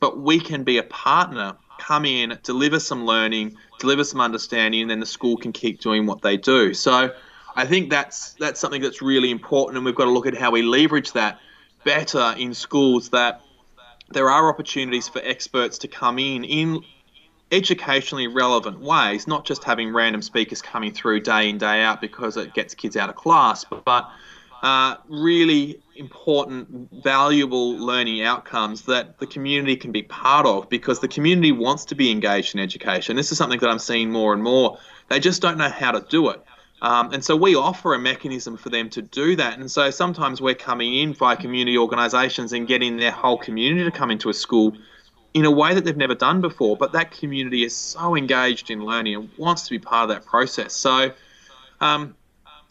But 0.01 0.19
we 0.19 0.41
can 0.41 0.65
be 0.65 0.79
a 0.79 0.83
partner, 0.83 1.57
come 1.79 2.05
in, 2.05 2.39
deliver 2.43 2.81
some 2.81 3.05
learning, 3.05 3.57
deliver 3.79 4.05
some 4.05 4.21
understanding, 4.21 4.83
and 4.83 4.91
then 4.91 5.01
the 5.01 5.07
school 5.07 5.37
can 5.37 5.53
keep 5.53 5.81
doing 5.81 6.07
what 6.07 6.23
they 6.23 6.37
do. 6.37 6.75
So 6.75 7.13
I 7.55 7.67
think 7.67 7.91
that's 7.91 8.35
that's 8.35 8.61
something 8.61 8.83
that's 8.83 9.03
really 9.03 9.31
important, 9.31 9.77
and 9.77 9.85
we've 9.85 9.95
got 9.95 10.05
to 10.05 10.11
look 10.11 10.27
at 10.27 10.37
how 10.37 10.51
we 10.51 10.63
leverage 10.63 11.13
that 11.13 11.39
better 11.85 12.35
in 12.37 12.55
schools. 12.55 13.11
That 13.11 13.43
there 14.11 14.29
are 14.31 14.49
opportunities 14.49 15.09
for 15.09 15.21
experts 15.25 15.79
to 15.79 15.89
come 15.89 16.19
in 16.19 16.45
in 16.45 16.83
educationally 17.53 18.27
relevant 18.27 18.81
ways, 18.81 19.27
not 19.29 19.45
just 19.45 19.63
having 19.63 19.93
random 19.93 20.23
speakers 20.23 20.63
coming 20.63 20.93
through 20.93 21.21
day 21.21 21.49
in 21.49 21.59
day 21.59 21.83
out 21.83 22.01
because 22.01 22.37
it 22.37 22.55
gets 22.55 22.75
kids 22.75 22.97
out 22.97 23.11
of 23.11 23.15
class, 23.15 23.65
but, 23.85 24.11
uh, 24.63 24.97
really 25.09 25.81
important, 25.97 26.89
valuable 27.03 27.77
learning 27.77 28.23
outcomes 28.23 28.83
that 28.83 29.19
the 29.19 29.27
community 29.27 29.77
can 29.77 29.93
be 29.93 30.03
part 30.03 30.47
of 30.47 30.69
because 30.69 31.01
the 31.01 31.09
community 31.09 31.53
wants 31.53 31.85
to 31.85 31.95
be 31.95 32.11
engaged 32.11 32.55
in 32.55 32.61
education. 32.61 33.17
This 33.17 33.33
is 33.33 33.39
something 33.39 33.59
that 33.59 33.69
I'm 33.69 33.81
seeing 33.81 34.11
more 34.11 34.33
and 34.33 34.43
more. 34.43 34.79
They 35.09 35.19
just 35.19 35.43
don't 35.43 35.59
know 35.59 35.69
how 35.69 35.93
to 35.93 36.01
do 36.09 36.31
it. 36.31 36.41
Um, 36.81 37.13
and 37.13 37.25
so 37.25 37.37
we 37.37 37.55
offer 37.55 37.95
a 37.95 37.99
mechanism 37.99 38.57
for 38.57 38.69
them 38.69 38.91
to 38.91 39.03
do 39.03 39.37
that. 39.37 39.59
And 39.59 39.71
so 39.71 39.91
sometimes 39.91 40.41
we're 40.41 40.55
coming 40.55 40.95
in 40.95 41.15
via 41.15 41.37
community 41.37 41.79
organisations 41.79 42.53
and 42.53 42.67
getting 42.67 42.97
their 42.97 43.13
whole 43.13 43.39
community 43.39 43.85
to 43.85 43.97
come 43.97 44.11
into 44.11 44.29
a 44.31 44.35
school 44.35 44.77
in 45.35 45.45
a 45.45 45.51
way 45.51 45.75
that 45.75 45.85
they've 45.85 45.97
never 45.97 46.15
done 46.15 46.41
before. 46.41 46.77
But 46.77 46.93
that 46.93 47.11
community 47.11 47.65
is 47.65 47.77
so 47.77 48.17
engaged 48.17 48.71
in 48.71 48.85
learning 48.85 49.15
and 49.15 49.31
wants 49.37 49.63
to 49.65 49.71
be 49.71 49.79
part 49.79 50.11
of 50.11 50.15
that 50.15 50.27
process. 50.27 50.75
So, 50.75 51.13
um, 51.81 52.15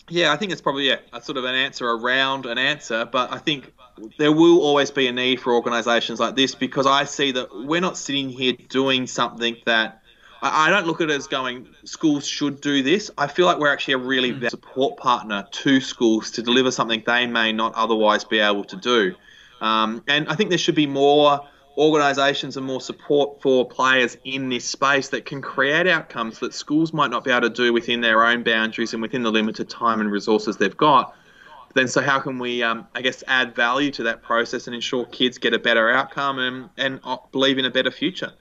yeah, 0.10 0.32
I 0.32 0.38
think 0.38 0.52
it's 0.52 0.62
probably 0.62 0.88
yeah, 0.88 0.98
a 1.14 1.22
sort 1.22 1.38
of 1.38 1.46
an 1.46 1.56
answer 1.56 1.90
around 1.90 2.46
an 2.46 2.58
answer. 2.58 3.06
But 3.06 3.32
I 3.32 3.38
think 3.38 3.74
there 4.18 4.32
will 4.32 4.62
always 4.62 4.92
be 4.92 5.08
a 5.08 5.12
need 5.12 5.40
for 5.40 5.54
organisations 5.54 6.20
like 6.20 6.36
this 6.36 6.56
because 6.56 6.86
I 6.86 7.06
see 7.06 7.32
that 7.32 7.50
we're 7.66 7.82
not 7.82 7.98
sitting 7.98 8.30
here 8.30 8.54
doing 8.70 9.08
something 9.08 9.58
that 9.66 10.02
I, 10.44 10.72
don't 10.72 10.88
look 10.88 11.02
at 11.02 11.10
it 11.10 11.14
as 11.14 11.28
going 11.28 11.68
schools 11.84 12.26
should 12.26 12.62
do 12.62 12.82
this. 12.82 13.12
I 13.18 13.28
feel 13.28 13.46
like 13.46 13.60
we're 13.60 13.72
actually 13.72 13.94
a 13.94 14.00
really 14.00 14.34
mm. 14.34 14.50
support 14.50 14.98
partner 14.98 15.48
to 15.52 15.80
schools 15.80 16.32
to 16.32 16.42
deliver 16.42 16.72
something 16.72 17.04
they 17.06 17.28
may 17.28 17.52
not 17.52 17.76
otherwise 17.76 18.24
be 18.24 18.40
able 18.40 18.64
to 18.66 18.76
do. 18.76 19.16
Um, 19.62 20.04
and 20.08 20.28
I 20.28 20.36
think 20.36 20.50
there 20.50 20.58
should 20.58 20.76
be 20.76 20.88
more 20.88 21.48
organisations 21.82 22.58
and 22.58 22.66
more 22.66 22.80
support 22.80 23.42
for 23.42 23.68
players 23.68 24.16
in 24.24 24.50
this 24.50 24.64
space 24.64 25.10
that 25.10 25.26
can 25.26 25.42
create 25.42 25.88
outcomes 25.88 26.38
that 26.38 26.54
schools 26.54 26.94
might 26.94 27.10
not 27.10 27.24
be 27.24 27.32
able 27.32 27.42
to 27.42 27.50
do 27.50 27.74
within 27.74 28.02
their 28.02 28.24
own 28.24 28.44
boundaries 28.44 28.94
and 28.94 29.02
within 29.02 29.24
the 29.24 29.32
limited 29.32 29.68
time 29.68 30.00
and 30.00 30.12
resources 30.12 30.58
they've 30.58 30.78
got. 30.78 31.16
Then, 31.74 31.88
so 31.88 32.02
how 32.02 32.20
can 32.20 32.38
we, 32.38 32.62
um, 32.62 32.86
I 32.94 33.02
guess, 33.02 33.24
add 33.28 33.56
value 33.56 33.90
to 33.92 34.04
that 34.04 34.22
process 34.22 34.68
and 34.68 34.76
ensure 34.76 35.06
kids 35.06 35.40
get 35.40 35.56
a 35.56 35.60
better 35.60 35.90
outcome 35.90 36.38
and, 36.38 36.70
and 36.78 37.00
uh, 37.04 37.18
believe 37.32 37.58
in 37.58 37.66
a 37.66 37.72
better 37.72 37.90
future? 37.90 38.32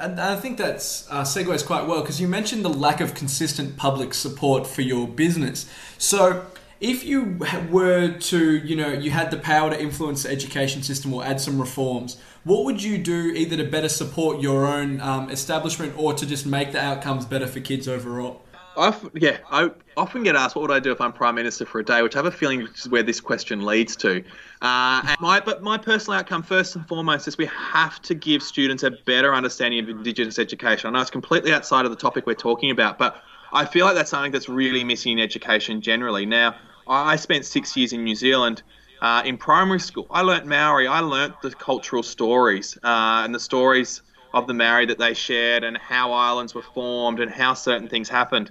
And 0.00 0.20
I 0.20 0.34
think 0.34 0.58
that 0.58 0.76
uh, 1.08 1.22
segues 1.22 1.64
quite 1.64 1.86
well 1.86 2.00
because 2.00 2.20
you 2.20 2.26
mentioned 2.26 2.64
the 2.64 2.70
lack 2.70 3.00
of 3.00 3.14
consistent 3.14 3.76
public 3.76 4.12
support 4.12 4.66
for 4.66 4.82
your 4.82 5.06
business. 5.06 5.70
So, 5.98 6.46
if 6.80 7.04
you 7.04 7.38
were 7.70 8.10
to, 8.10 8.56
you 8.58 8.76
know, 8.76 8.88
you 8.88 9.10
had 9.10 9.30
the 9.30 9.38
power 9.38 9.70
to 9.70 9.80
influence 9.80 10.24
the 10.24 10.30
education 10.30 10.82
system 10.82 11.12
or 11.14 11.24
add 11.24 11.40
some 11.40 11.58
reforms, 11.58 12.18
what 12.44 12.64
would 12.64 12.82
you 12.82 12.98
do 12.98 13.32
either 13.34 13.56
to 13.56 13.64
better 13.64 13.88
support 13.88 14.40
your 14.40 14.66
own 14.66 15.00
um, 15.00 15.30
establishment 15.30 15.94
or 15.96 16.14
to 16.14 16.26
just 16.26 16.46
make 16.46 16.72
the 16.72 16.80
outcomes 16.80 17.24
better 17.24 17.46
for 17.46 17.60
kids 17.60 17.88
overall? 17.88 18.42
I 18.76 18.94
yeah, 19.14 19.38
I 19.50 19.70
often 19.96 20.22
get 20.22 20.36
asked 20.36 20.54
what 20.54 20.62
would 20.62 20.70
I 20.70 20.80
do 20.80 20.92
if 20.92 21.00
I'm 21.00 21.12
prime 21.12 21.34
minister 21.34 21.64
for 21.64 21.78
a 21.78 21.84
day, 21.84 22.02
which 22.02 22.14
I 22.14 22.18
have 22.18 22.26
a 22.26 22.30
feeling 22.30 22.60
is 22.60 22.88
where 22.88 23.02
this 23.02 23.20
question 23.20 23.64
leads 23.64 23.96
to. 23.96 24.22
Uh, 24.60 25.16
my 25.18 25.40
but 25.40 25.62
my 25.62 25.78
personal 25.78 26.18
outcome 26.18 26.42
first 26.42 26.76
and 26.76 26.86
foremost 26.86 27.26
is 27.26 27.38
we 27.38 27.46
have 27.46 28.02
to 28.02 28.14
give 28.14 28.42
students 28.42 28.82
a 28.82 28.90
better 28.90 29.34
understanding 29.34 29.82
of 29.82 29.88
Indigenous 29.88 30.38
education. 30.38 30.88
I 30.88 30.92
know 30.92 31.00
it's 31.00 31.10
completely 31.10 31.54
outside 31.54 31.86
of 31.86 31.90
the 31.90 31.96
topic 31.96 32.26
we're 32.26 32.34
talking 32.34 32.70
about, 32.70 32.98
but 32.98 33.22
I 33.52 33.64
feel 33.64 33.86
like 33.86 33.94
that's 33.94 34.10
something 34.10 34.32
that's 34.32 34.48
really 34.48 34.84
missing 34.84 35.12
in 35.12 35.18
education 35.18 35.80
generally. 35.80 36.26
Now, 36.26 36.56
I 36.86 37.16
spent 37.16 37.44
six 37.44 37.76
years 37.76 37.92
in 37.92 38.04
New 38.04 38.14
Zealand. 38.14 38.62
Uh, 39.00 39.22
in 39.24 39.36
primary 39.36 39.80
school, 39.80 40.06
I 40.10 40.22
learnt 40.22 40.46
Maori. 40.46 40.86
I 40.86 41.00
learnt 41.00 41.42
the 41.42 41.50
cultural 41.50 42.02
stories 42.02 42.78
uh, 42.82 43.22
and 43.24 43.34
the 43.34 43.40
stories 43.40 44.02
of 44.32 44.46
the 44.46 44.54
Maori 44.54 44.86
that 44.86 44.98
they 44.98 45.14
shared 45.14 45.64
and 45.64 45.76
how 45.76 46.12
islands 46.12 46.54
were 46.54 46.62
formed 46.62 47.20
and 47.20 47.30
how 47.30 47.54
certain 47.54 47.88
things 47.88 48.08
happened. 48.08 48.50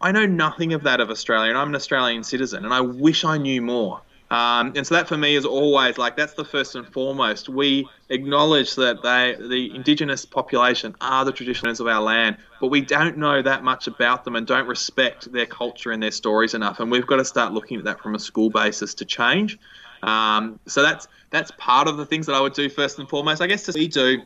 I 0.00 0.12
know 0.12 0.26
nothing 0.26 0.74
of 0.74 0.84
that 0.84 1.00
of 1.00 1.10
Australia, 1.10 1.50
and 1.50 1.58
I'm 1.58 1.68
an 1.68 1.74
Australian 1.74 2.22
citizen, 2.22 2.64
and 2.64 2.72
I 2.72 2.80
wish 2.80 3.24
I 3.24 3.36
knew 3.36 3.60
more. 3.60 4.00
Um, 4.30 4.74
and 4.76 4.86
so 4.86 4.94
that 4.94 5.08
for 5.08 5.16
me 5.16 5.36
is 5.36 5.46
always 5.46 5.96
like 5.96 6.16
that's 6.16 6.34
the 6.34 6.44
first 6.44 6.74
and 6.74 6.86
foremost. 6.86 7.48
We 7.48 7.88
acknowledge 8.10 8.74
that 8.74 9.02
they, 9.02 9.36
the 9.38 9.74
indigenous 9.74 10.26
population, 10.26 10.94
are 11.00 11.24
the 11.24 11.32
traditionals 11.32 11.80
of 11.80 11.86
our 11.86 12.02
land, 12.02 12.36
but 12.60 12.66
we 12.68 12.82
don't 12.82 13.16
know 13.16 13.40
that 13.40 13.64
much 13.64 13.86
about 13.86 14.24
them 14.24 14.36
and 14.36 14.46
don't 14.46 14.66
respect 14.66 15.32
their 15.32 15.46
culture 15.46 15.92
and 15.92 16.02
their 16.02 16.10
stories 16.10 16.52
enough. 16.52 16.78
And 16.80 16.90
we've 16.90 17.06
got 17.06 17.16
to 17.16 17.24
start 17.24 17.54
looking 17.54 17.78
at 17.78 17.84
that 17.84 18.00
from 18.00 18.14
a 18.14 18.18
school 18.18 18.50
basis 18.50 18.92
to 18.94 19.06
change. 19.06 19.58
Um, 20.02 20.60
so 20.66 20.82
that's 20.82 21.08
that's 21.30 21.50
part 21.58 21.88
of 21.88 21.96
the 21.96 22.06
things 22.06 22.26
that 22.26 22.34
I 22.34 22.40
would 22.40 22.54
do 22.54 22.68
first 22.68 22.98
and 22.98 23.08
foremost. 23.08 23.40
I 23.40 23.46
guess 23.46 23.64
to 23.64 23.72
we 23.74 23.88
do. 23.88 24.22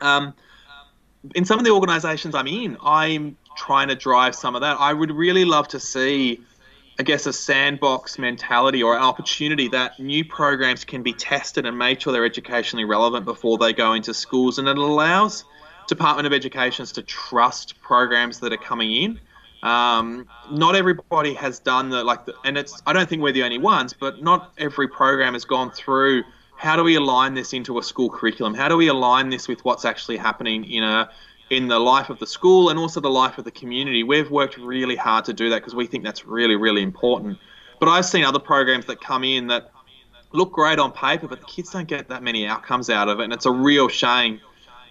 Um, 0.00 0.34
in 1.34 1.44
some 1.44 1.58
of 1.58 1.64
the 1.64 1.70
organisations 1.70 2.34
I'm 2.34 2.46
in, 2.46 2.76
I'm 2.82 3.36
trying 3.56 3.88
to 3.88 3.94
drive 3.94 4.34
some 4.34 4.54
of 4.54 4.60
that. 4.60 4.78
I 4.78 4.92
would 4.92 5.10
really 5.10 5.44
love 5.44 5.68
to 5.68 5.80
see, 5.80 6.40
I 6.98 7.02
guess, 7.02 7.26
a 7.26 7.32
sandbox 7.32 8.18
mentality 8.18 8.82
or 8.82 8.94
an 8.96 9.02
opportunity 9.02 9.66
that 9.68 9.98
new 9.98 10.24
programs 10.24 10.84
can 10.84 11.02
be 11.02 11.12
tested 11.12 11.66
and 11.66 11.76
made 11.76 12.00
sure 12.00 12.12
they're 12.12 12.24
educationally 12.24 12.84
relevant 12.84 13.24
before 13.24 13.58
they 13.58 13.72
go 13.72 13.94
into 13.94 14.14
schools, 14.14 14.58
and 14.58 14.68
it 14.68 14.78
allows 14.78 15.44
Department 15.88 16.26
of 16.26 16.32
Educations 16.32 16.92
to 16.92 17.02
trust 17.02 17.80
programs 17.80 18.38
that 18.40 18.52
are 18.52 18.58
coming 18.58 18.94
in. 18.94 19.20
Um, 19.64 20.28
not 20.50 20.76
everybody 20.76 21.34
has 21.34 21.58
done 21.58 21.88
the 21.88 22.04
like, 22.04 22.26
the, 22.26 22.34
and 22.44 22.56
it's 22.56 22.82
I 22.86 22.92
don't 22.92 23.08
think 23.08 23.22
we're 23.22 23.32
the 23.32 23.42
only 23.42 23.58
ones, 23.58 23.94
but 23.98 24.22
not 24.22 24.52
every 24.58 24.88
program 24.88 25.32
has 25.32 25.44
gone 25.44 25.70
through. 25.70 26.22
How 26.56 26.76
do 26.76 26.84
we 26.84 26.94
align 26.94 27.34
this 27.34 27.52
into 27.52 27.78
a 27.78 27.82
school 27.82 28.08
curriculum? 28.08 28.54
How 28.54 28.68
do 28.68 28.76
we 28.76 28.86
align 28.88 29.30
this 29.30 29.48
with 29.48 29.64
what's 29.64 29.84
actually 29.84 30.18
happening 30.18 30.64
in 30.64 30.84
a 30.84 31.10
in 31.56 31.68
the 31.68 31.78
life 31.78 32.10
of 32.10 32.18
the 32.18 32.26
school 32.26 32.70
and 32.70 32.78
also 32.78 33.00
the 33.00 33.10
life 33.10 33.38
of 33.38 33.44
the 33.44 33.50
community? 33.50 34.02
We've 34.02 34.30
worked 34.30 34.56
really 34.58 34.96
hard 34.96 35.24
to 35.26 35.32
do 35.32 35.50
that 35.50 35.56
because 35.56 35.74
we 35.74 35.86
think 35.86 36.04
that's 36.04 36.26
really 36.26 36.56
really 36.56 36.82
important. 36.82 37.38
But 37.80 37.88
I've 37.88 38.06
seen 38.06 38.24
other 38.24 38.38
programs 38.38 38.86
that 38.86 39.00
come 39.00 39.24
in 39.24 39.48
that 39.48 39.70
look 40.32 40.52
great 40.52 40.78
on 40.78 40.92
paper, 40.92 41.28
but 41.28 41.40
the 41.40 41.46
kids 41.46 41.70
don't 41.70 41.88
get 41.88 42.08
that 42.08 42.22
many 42.22 42.46
outcomes 42.46 42.90
out 42.90 43.08
of 43.08 43.20
it, 43.20 43.24
and 43.24 43.32
it's 43.32 43.46
a 43.46 43.52
real 43.52 43.88
shame 43.88 44.40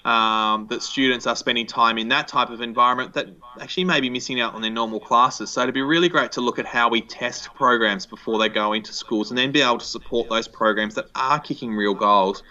um, 0.06 0.68
that 0.68 0.82
students 0.82 1.26
are 1.28 1.36
spending 1.36 1.66
time 1.66 1.98
in 1.98 2.10
that 2.10 2.28
type 2.28 2.50
of 2.50 2.62
environment 2.62 3.14
that 3.14 3.28
actually 3.62 3.86
may 3.86 4.02
be 4.02 4.10
missing 4.10 4.40
out 4.42 4.54
on 4.54 4.62
their 4.62 4.72
normal 4.72 5.00
classes. 5.00 5.50
So 5.50 5.62
it'd 5.62 5.74
be 5.74 5.82
really 5.82 6.10
great 6.10 6.32
to 6.34 6.42
look 6.42 6.60
at 6.60 6.66
how 6.66 6.90
we 6.90 7.02
test 7.02 7.54
programs 7.54 8.06
before 8.06 8.38
they 8.38 8.50
go 8.50 8.74
into 8.74 8.92
schools 8.92 9.32
and 9.32 9.38
then 9.38 9.52
be 9.52 9.62
able 9.62 9.78
to 9.78 9.86
support 9.86 10.30
those 10.30 10.48
programs 10.48 10.96
that 10.96 11.06
are 11.16 11.40
kicking 11.40 11.74
real 11.74 11.94
goals 11.94 12.44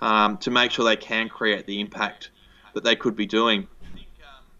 um, 0.00 0.36
to 0.38 0.50
make 0.50 0.70
sure 0.70 0.84
they 0.84 0.96
can 0.96 1.28
create 1.28 1.66
the 1.66 1.80
impact 1.80 2.30
that 2.74 2.84
they 2.84 2.96
could 2.96 3.16
be 3.16 3.26
doing. 3.26 3.66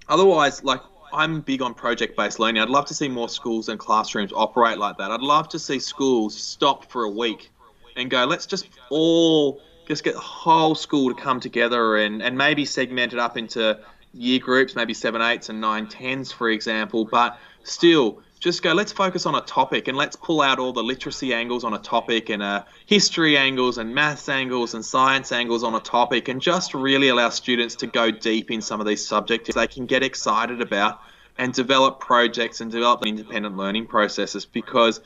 Otherwise, 0.08 0.62
like 0.64 0.80
I'm 1.12 1.40
big 1.40 1.62
on 1.62 1.74
project 1.74 2.16
based 2.16 2.38
learning. 2.38 2.62
I'd 2.62 2.70
love 2.70 2.86
to 2.86 2.94
see 2.94 3.08
more 3.08 3.28
schools 3.28 3.68
and 3.68 3.78
classrooms 3.78 4.32
operate 4.34 4.78
like 4.78 4.96
that. 4.98 5.10
I'd 5.10 5.20
love 5.20 5.48
to 5.50 5.58
see 5.58 5.78
schools 5.78 6.36
stop 6.36 6.90
for 6.90 7.04
a 7.04 7.10
week 7.10 7.50
and 7.96 8.10
go, 8.10 8.24
let's 8.24 8.46
just 8.46 8.68
all 8.90 9.60
just 9.86 10.04
get 10.04 10.14
the 10.14 10.20
whole 10.20 10.74
school 10.74 11.14
to 11.14 11.20
come 11.20 11.40
together 11.40 11.96
and, 11.96 12.22
and 12.22 12.38
maybe 12.38 12.64
segment 12.64 13.12
it 13.12 13.18
up 13.18 13.36
into 13.36 13.78
year 14.14 14.38
groups, 14.38 14.74
maybe 14.74 14.94
seven 14.94 15.20
eights 15.20 15.48
and 15.48 15.60
nine 15.60 15.88
tens, 15.88 16.32
for 16.32 16.48
example. 16.48 17.04
But 17.04 17.38
still, 17.64 18.22
just 18.43 18.61
go, 18.61 18.72
let's 18.72 18.90
focus 18.90 19.24
on 19.24 19.36
a 19.36 19.40
topic 19.43 19.86
and 19.86 19.97
let's 19.97 20.16
pull 20.16 20.40
out 20.40 20.59
all 20.59 20.72
the 20.72 20.82
literacy 20.82 21.32
angles 21.32 21.62
on 21.62 21.74
a 21.74 21.78
topic 21.78 22.28
and 22.28 22.43
uh, 22.43 22.64
history 22.86 23.36
angles 23.36 23.78
and 23.78 23.95
maths 23.95 24.28
angles 24.28 24.74
and 24.74 24.84
science 24.84 25.30
angles 25.30 25.62
on 25.62 25.76
a 25.76 25.80
topic 25.80 26.26
and 26.26 26.43
just 26.43 26.74
really 26.74 27.09
allow 27.09 27.28
students 27.28 27.76
to 27.76 27.86
go 27.86 28.11
deep 28.11 28.51
in 28.51 28.61
some 28.61 28.80
of 28.80 28.86
these 28.86 29.07
subjects 29.07 29.55
they 29.55 29.68
can 29.68 29.86
get 29.86 30.03
excited 30.03 30.61
about 30.61 31.01
and 31.38 31.55
develop 31.55 32.01
projects 32.01 32.61
and 32.61 32.72
develop 32.72 33.07
independent 33.07 33.57
learning 33.57 33.86
processes 33.86 34.45
because 34.45 35.01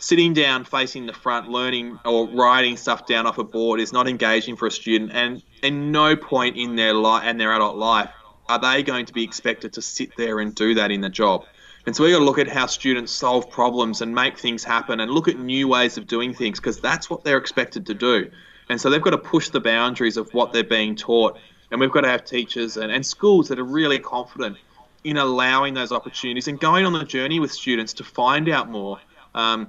sitting 0.00 0.32
down 0.32 0.64
facing 0.64 1.06
the 1.06 1.12
front 1.12 1.48
learning 1.48 1.96
or 2.04 2.26
writing 2.30 2.76
stuff 2.76 3.06
down 3.06 3.24
off 3.24 3.38
a 3.38 3.44
board 3.44 3.78
is 3.78 3.92
not 3.92 4.08
engaging 4.08 4.56
for 4.56 4.66
a 4.66 4.70
student 4.70 5.12
and 5.12 5.44
in 5.62 5.92
no 5.92 6.16
point 6.16 6.56
in 6.56 6.74
their 6.74 6.92
life 6.92 7.22
and 7.24 7.40
their 7.40 7.54
adult 7.54 7.76
life. 7.76 8.10
Are 8.48 8.58
they 8.58 8.82
going 8.82 9.06
to 9.06 9.12
be 9.12 9.22
expected 9.22 9.74
to 9.74 9.82
sit 9.82 10.16
there 10.16 10.40
and 10.40 10.52
do 10.52 10.74
that 10.74 10.90
in 10.90 11.02
the 11.02 11.08
job 11.08 11.44
and 11.90 11.96
so 11.96 12.04
we've 12.04 12.12
got 12.12 12.20
to 12.20 12.24
look 12.24 12.38
at 12.38 12.46
how 12.46 12.66
students 12.66 13.10
solve 13.10 13.50
problems 13.50 14.00
and 14.00 14.14
make 14.14 14.38
things 14.38 14.62
happen 14.62 15.00
and 15.00 15.10
look 15.10 15.26
at 15.26 15.40
new 15.40 15.66
ways 15.66 15.98
of 15.98 16.06
doing 16.06 16.32
things 16.32 16.60
because 16.60 16.78
that's 16.78 17.10
what 17.10 17.24
they're 17.24 17.36
expected 17.36 17.84
to 17.84 17.94
do 17.94 18.30
and 18.68 18.80
so 18.80 18.88
they've 18.88 19.02
got 19.02 19.10
to 19.10 19.18
push 19.18 19.48
the 19.48 19.58
boundaries 19.58 20.16
of 20.16 20.32
what 20.32 20.52
they're 20.52 20.62
being 20.62 20.94
taught 20.94 21.36
and 21.72 21.80
we've 21.80 21.90
got 21.90 22.02
to 22.02 22.08
have 22.08 22.24
teachers 22.24 22.76
and, 22.76 22.92
and 22.92 23.04
schools 23.04 23.48
that 23.48 23.58
are 23.58 23.64
really 23.64 23.98
confident 23.98 24.56
in 25.02 25.16
allowing 25.16 25.74
those 25.74 25.90
opportunities 25.90 26.46
and 26.46 26.60
going 26.60 26.86
on 26.86 26.92
the 26.92 27.04
journey 27.04 27.40
with 27.40 27.50
students 27.50 27.92
to 27.92 28.04
find 28.04 28.48
out 28.48 28.70
more 28.70 29.00
um, 29.34 29.68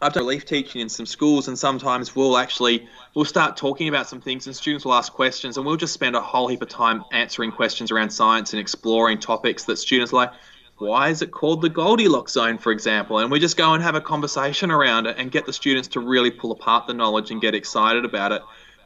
I've 0.00 0.12
done 0.12 0.22
relief 0.22 0.44
teaching 0.44 0.82
in 0.82 0.90
some 0.90 1.06
schools, 1.06 1.48
and 1.48 1.58
sometimes 1.58 2.14
we'll 2.14 2.36
actually 2.36 2.86
we'll 3.14 3.24
start 3.24 3.56
talking 3.56 3.88
about 3.88 4.06
some 4.06 4.20
things, 4.20 4.46
and 4.46 4.54
students 4.54 4.84
will 4.84 4.92
ask 4.92 5.10
questions, 5.10 5.56
and 5.56 5.64
we'll 5.64 5.78
just 5.78 5.94
spend 5.94 6.14
a 6.14 6.20
whole 6.20 6.48
heap 6.48 6.60
of 6.60 6.68
time 6.68 7.02
answering 7.12 7.50
questions 7.50 7.90
around 7.90 8.10
science 8.10 8.52
and 8.52 8.60
exploring 8.60 9.18
topics 9.18 9.64
that 9.64 9.78
students 9.78 10.12
like. 10.12 10.30
Why 10.78 11.08
is 11.08 11.22
it 11.22 11.30
called 11.30 11.62
the 11.62 11.70
Goldilocks 11.70 12.32
zone, 12.32 12.58
for 12.58 12.70
example? 12.70 13.18
And 13.18 13.30
we 13.30 13.40
just 13.40 13.56
go 13.56 13.72
and 13.72 13.82
have 13.82 13.94
a 13.94 14.00
conversation 14.00 14.70
around 14.70 15.06
it 15.06 15.16
and 15.18 15.30
get 15.30 15.46
the 15.46 15.52
students 15.52 15.88
to 15.88 16.00
really 16.00 16.30
pull 16.30 16.52
apart 16.52 16.86
the 16.86 16.92
knowledge 16.92 17.30
and 17.30 17.40
get 17.40 17.54
excited 17.54 18.04
about 18.04 18.32
it. 18.32 18.42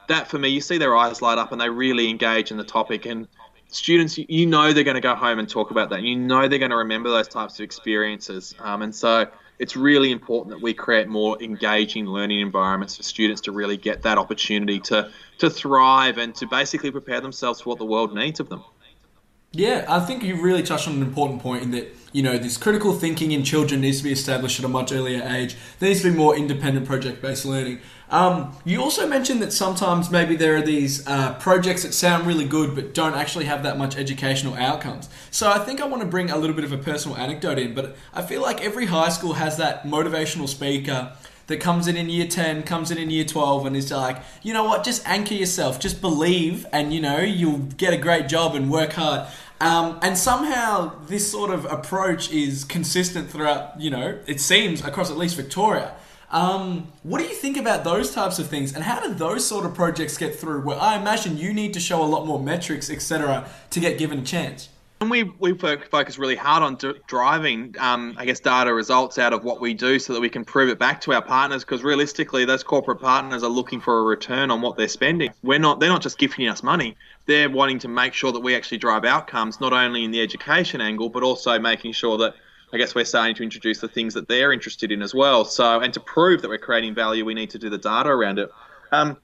That, 0.09 0.29
for 0.29 0.39
me, 0.39 0.49
you 0.49 0.61
see 0.61 0.79
their 0.79 0.97
eyes 0.97 1.21
light 1.21 1.39
up 1.39 1.51
and 1.51 1.61
they 1.61 1.69
really 1.69 2.09
engage 2.09 2.53
in 2.53 2.57
the 2.57 2.65
topic. 2.65 3.07
And 3.07 3.27
students, 3.69 4.19
you 4.19 4.47
know, 4.47 4.73
they're 4.73 4.85
going 4.85 4.95
to 4.95 5.01
go 5.01 5.17
home 5.17 5.41
and 5.41 5.49
talk 5.49 5.73
about 5.73 5.91
that. 5.91 6.03
You 6.03 6.17
know, 6.17 6.47
they're 6.47 6.61
going 6.61 6.71
to 6.71 6.77
remember 6.77 7.11
those 7.11 7.29
types 7.29 7.59
of 7.59 7.65
experiences. 7.65 8.55
Um, 8.61 8.83
and 8.83 8.95
so, 8.95 9.27
it's 9.61 9.77
really 9.77 10.11
important 10.11 10.55
that 10.55 10.63
we 10.63 10.73
create 10.73 11.07
more 11.07 11.41
engaging 11.43 12.07
learning 12.07 12.41
environments 12.41 12.97
for 12.97 13.03
students 13.03 13.43
to 13.43 13.53
really 13.53 13.77
get 13.77 14.03
that 14.03 14.17
opportunity 14.17 14.81
to, 14.81 15.11
to 15.37 15.51
thrive 15.51 16.17
and 16.17 16.35
to 16.37 16.47
basically 16.47 16.91
prepare 16.91 17.21
themselves 17.21 17.61
for 17.61 17.69
what 17.69 17.79
the 17.79 17.85
world 17.85 18.15
needs 18.15 18.41
of 18.41 18.49
them. 18.49 18.65
Yeah, 19.53 19.85
I 19.89 19.99
think 19.99 20.23
you 20.23 20.41
really 20.41 20.63
touched 20.63 20.87
on 20.87 20.95
an 20.95 21.03
important 21.03 21.43
point 21.43 21.65
in 21.65 21.71
that, 21.73 21.93
you 22.13 22.23
know, 22.23 22.39
this 22.39 22.57
critical 22.57 22.93
thinking 22.93 23.33
in 23.33 23.43
children 23.43 23.81
needs 23.81 23.99
to 23.99 24.05
be 24.05 24.13
established 24.13 24.61
at 24.61 24.65
a 24.65 24.69
much 24.69 24.93
earlier 24.93 25.25
age. 25.25 25.57
There 25.81 25.89
needs 25.89 26.03
to 26.03 26.13
be 26.13 26.17
more 26.17 26.37
independent 26.37 26.87
project 26.87 27.21
based 27.21 27.45
learning. 27.45 27.81
Um, 28.11 28.57
you 28.65 28.81
also 28.81 29.09
mentioned 29.09 29.43
that 29.43 29.53
sometimes 29.53 30.09
maybe 30.09 30.37
there 30.37 30.55
are 30.55 30.63
these 30.63 31.05
uh, 31.05 31.35
projects 31.35 31.83
that 31.83 31.95
sound 31.95 32.29
really 32.29 32.45
good 32.45 32.77
but 32.77 32.95
don't 32.95 33.15
actually 33.15 33.47
have 33.47 33.65
that 33.65 33.77
much 33.77 33.97
educational 33.97 34.55
outcomes. 34.55 35.09
So 35.33 35.51
I 35.51 35.59
think 35.59 35.81
I 35.81 35.87
want 35.87 36.03
to 36.03 36.09
bring 36.09 36.31
a 36.31 36.39
little 36.39 36.55
bit 36.55 36.65
of 36.65 36.71
a 36.71 36.79
personal 36.79 37.17
anecdote 37.17 37.59
in, 37.59 37.75
but 37.75 37.97
I 38.15 38.23
feel 38.23 38.43
like 38.43 38.65
every 38.65 38.87
high 38.87 39.09
school 39.09 39.33
has 39.33 39.57
that 39.57 39.83
motivational 39.83 40.49
speaker 40.49 41.13
that 41.51 41.61
comes 41.61 41.89
in 41.89 41.97
in 41.97 42.09
year 42.09 42.29
10, 42.29 42.63
comes 42.63 42.93
in 42.93 42.99
in 42.99 43.11
year 43.11 43.25
12, 43.25 43.67
and 43.67 43.77
is 43.77 43.91
like, 43.91 44.23
you 44.43 44.55
know 44.55 44.65
what, 44.65 44.85
just 44.85 45.07
anchor 45.07 45.35
yourself, 45.35 45.81
just 45.81 46.01
believe, 46.01 46.65
and 46.73 46.95
you 46.95 47.01
know, 47.01 47.19
you'll 47.19 47.59
get 47.77 47.93
a 47.93 47.97
great 47.97 48.29
job 48.29 48.55
and 48.55 48.71
work 48.71 48.93
hard. 48.93 49.29
Um, 49.61 49.99
and 50.01 50.17
somehow 50.17 50.93
this 51.07 51.31
sort 51.31 51.51
of 51.51 51.65
approach 51.65 52.31
is 52.31 52.65
consistent 52.65 53.31
throughout, 53.31 53.79
you 53.81 53.91
know, 53.91 54.19
it 54.27 54.41
seems 54.41 54.83
across 54.85 55.11
at 55.11 55.19
least 55.19 55.37
Victoria. 55.37 55.93
Um, 56.31 56.93
what 57.03 57.19
do 57.19 57.25
you 57.25 57.35
think 57.35 57.57
about 57.57 57.83
those 57.83 58.15
types 58.15 58.39
of 58.39 58.47
things, 58.47 58.73
and 58.73 58.85
how 58.85 59.01
do 59.01 59.13
those 59.13 59.45
sort 59.45 59.67
of 59.67 59.75
projects 59.75 60.17
get 60.17 60.37
through? 60.37 60.63
Where 60.63 60.81
I 60.81 60.97
imagine 60.97 61.37
you 61.37 61.53
need 61.53 61.75
to 61.75 61.81
show 61.81 62.01
a 62.01 62.07
lot 62.07 62.27
more 62.27 62.41
metrics, 62.41 62.89
etc., 62.89 63.51
to 63.71 63.81
get 63.81 63.99
given 63.99 64.21
a 64.21 64.25
chance. 64.25 64.69
And 65.03 65.11
we, 65.11 65.23
we 65.23 65.55
focus 65.55 66.19
really 66.19 66.37
hard 66.37 66.63
on 66.63 66.75
d- 66.75 66.93
driving, 67.07 67.75
um, 67.79 68.15
I 68.19 68.27
guess, 68.27 68.39
data 68.39 68.75
results 68.75 69.19
out 69.19 69.33
of 69.33 69.45
what 69.45 69.59
we 69.59 69.73
do 69.73 69.99
so 69.99 70.13
that 70.13 70.21
we 70.21 70.29
can 70.29 70.45
prove 70.45 70.69
it 70.69 70.79
back 70.79 71.01
to 71.03 71.15
our 71.15 71.23
partners. 71.23 71.65
Because 71.65 71.83
realistically, 71.83 72.45
those 72.45 72.63
corporate 72.63 73.01
partners 73.01 73.43
are 73.43 73.49
looking 73.49 73.81
for 73.81 74.01
a 74.01 74.03
return 74.03 74.51
on 74.51 74.61
what 74.61 74.77
they're 74.77 74.89
spending. 74.89 75.33
We're 75.43 75.59
not; 75.59 75.81
they're 75.81 75.89
not 75.89 76.03
just 76.03 76.19
gifting 76.19 76.49
us 76.49 76.63
money. 76.63 76.99
They're 77.25 77.49
wanting 77.49 77.79
to 77.79 77.89
make 77.89 78.13
sure 78.13 78.31
that 78.31 78.41
we 78.41 78.55
actually 78.55 78.77
drive 78.77 79.07
outcomes, 79.07 79.59
not 79.59 79.73
only 79.73 80.05
in 80.05 80.11
the 80.11 80.21
education 80.21 80.83
angle, 80.83 81.09
but 81.09 81.23
also 81.23 81.59
making 81.59 81.93
sure 81.93 82.19
that 82.19 82.35
I 82.71 82.77
guess 82.77 82.95
we're 82.95 83.07
starting 83.07 83.35
to 83.37 83.43
introduce 83.43 83.81
the 83.81 83.89
things 83.89 84.13
that 84.13 84.29
they're 84.29 84.53
interested 84.53 84.93
in 84.93 85.01
as 85.01 85.15
well. 85.15 85.47
So, 85.47 85.81
and 85.81 85.95
to 85.95 86.01
prove 86.01 86.43
that 86.43 86.49
we're 86.49 86.59
creating 86.59 86.95
value, 86.95 87.25
we 87.25 87.33
need 87.33 87.49
to 87.51 87.59
do 87.59 87.71
the 87.71 87.79
data 87.79 88.11
around 88.11 88.39
it. 88.39 88.51
Um, 88.93 89.17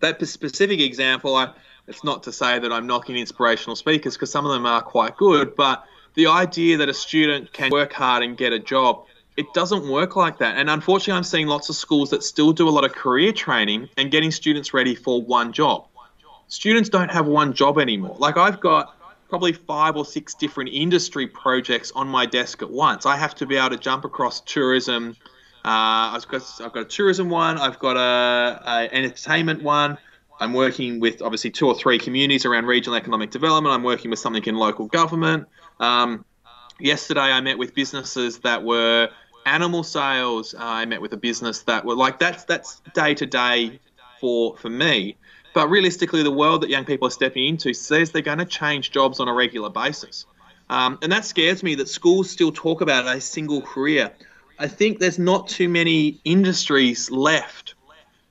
that 0.00 0.26
specific 0.26 0.80
example, 0.80 1.36
I 1.36 1.52
it's 1.86 2.02
not 2.02 2.22
to 2.24 2.32
say 2.32 2.58
that 2.58 2.72
I'm 2.72 2.86
knocking 2.86 3.16
inspirational 3.16 3.76
speakers 3.76 4.14
because 4.14 4.30
some 4.30 4.44
of 4.44 4.52
them 4.52 4.66
are 4.66 4.82
quite 4.82 5.16
good, 5.16 5.54
but 5.54 5.84
the 6.14 6.26
idea 6.26 6.78
that 6.78 6.88
a 6.88 6.94
student 6.94 7.52
can 7.52 7.70
work 7.70 7.92
hard 7.92 8.22
and 8.22 8.36
get 8.36 8.52
a 8.52 8.58
job, 8.58 9.04
it 9.36 9.46
doesn't 9.54 9.88
work 9.88 10.16
like 10.16 10.38
that. 10.38 10.56
And 10.56 10.68
unfortunately, 10.70 11.18
I'm 11.18 11.24
seeing 11.24 11.46
lots 11.46 11.68
of 11.68 11.76
schools 11.76 12.10
that 12.10 12.22
still 12.22 12.52
do 12.52 12.68
a 12.68 12.70
lot 12.70 12.84
of 12.84 12.92
career 12.92 13.32
training 13.32 13.88
and 13.96 14.10
getting 14.10 14.30
students 14.30 14.72
ready 14.72 14.94
for 14.94 15.22
one 15.22 15.52
job. 15.52 15.86
Students 16.48 16.88
don't 16.88 17.10
have 17.10 17.26
one 17.26 17.52
job 17.52 17.78
anymore. 17.78 18.16
Like 18.18 18.36
I've 18.36 18.60
got 18.60 18.94
probably 19.28 19.52
five 19.52 19.96
or 19.96 20.04
six 20.04 20.34
different 20.34 20.70
industry 20.72 21.26
projects 21.26 21.92
on 21.94 22.08
my 22.08 22.24
desk 22.26 22.62
at 22.62 22.70
once. 22.70 23.06
I 23.06 23.16
have 23.16 23.34
to 23.36 23.46
be 23.46 23.56
able 23.56 23.70
to 23.70 23.76
jump 23.76 24.04
across 24.04 24.40
tourism. 24.40 25.16
Uh, 25.64 26.14
I've 26.14 26.28
got 26.28 26.42
I've 26.60 26.72
got 26.72 26.82
a 26.82 26.84
tourism 26.84 27.28
one. 27.28 27.58
I've 27.58 27.78
got 27.78 27.96
a, 27.96 28.62
a 28.64 28.94
entertainment 28.94 29.62
one. 29.62 29.98
I'm 30.40 30.52
working 30.52 31.00
with 31.00 31.22
obviously 31.22 31.50
two 31.50 31.66
or 31.66 31.74
three 31.74 31.98
communities 31.98 32.44
around 32.44 32.66
regional 32.66 32.96
economic 32.96 33.30
development. 33.30 33.74
I'm 33.74 33.82
working 33.82 34.10
with 34.10 34.18
something 34.18 34.44
in 34.44 34.56
local 34.56 34.86
government. 34.86 35.46
Um, 35.80 36.24
yesterday, 36.78 37.20
I 37.20 37.40
met 37.40 37.58
with 37.58 37.74
businesses 37.74 38.38
that 38.40 38.62
were 38.62 39.08
animal 39.46 39.82
sales. 39.82 40.54
Uh, 40.54 40.58
I 40.60 40.84
met 40.84 41.00
with 41.00 41.12
a 41.12 41.16
business 41.16 41.62
that 41.62 41.84
were 41.84 41.94
like 41.94 42.18
that's 42.18 42.44
that's 42.44 42.82
day 42.94 43.14
to 43.14 43.26
day 43.26 43.80
for 44.20 44.56
for 44.56 44.68
me. 44.68 45.16
But 45.54 45.70
realistically, 45.70 46.22
the 46.22 46.30
world 46.30 46.62
that 46.62 46.68
young 46.68 46.84
people 46.84 47.08
are 47.08 47.12
stepping 47.12 47.46
into 47.46 47.72
says 47.72 48.10
they're 48.10 48.20
going 48.20 48.38
to 48.38 48.44
change 48.44 48.90
jobs 48.90 49.20
on 49.20 49.28
a 49.28 49.32
regular 49.32 49.70
basis, 49.70 50.26
um, 50.68 50.98
and 51.00 51.10
that 51.12 51.24
scares 51.24 51.62
me 51.62 51.76
that 51.76 51.88
schools 51.88 52.28
still 52.28 52.52
talk 52.52 52.82
about 52.82 53.06
a 53.06 53.20
single 53.22 53.62
career. 53.62 54.12
I 54.58 54.68
think 54.68 54.98
there's 54.98 55.18
not 55.18 55.48
too 55.48 55.68
many 55.68 56.20
industries 56.24 57.10
left 57.10 57.75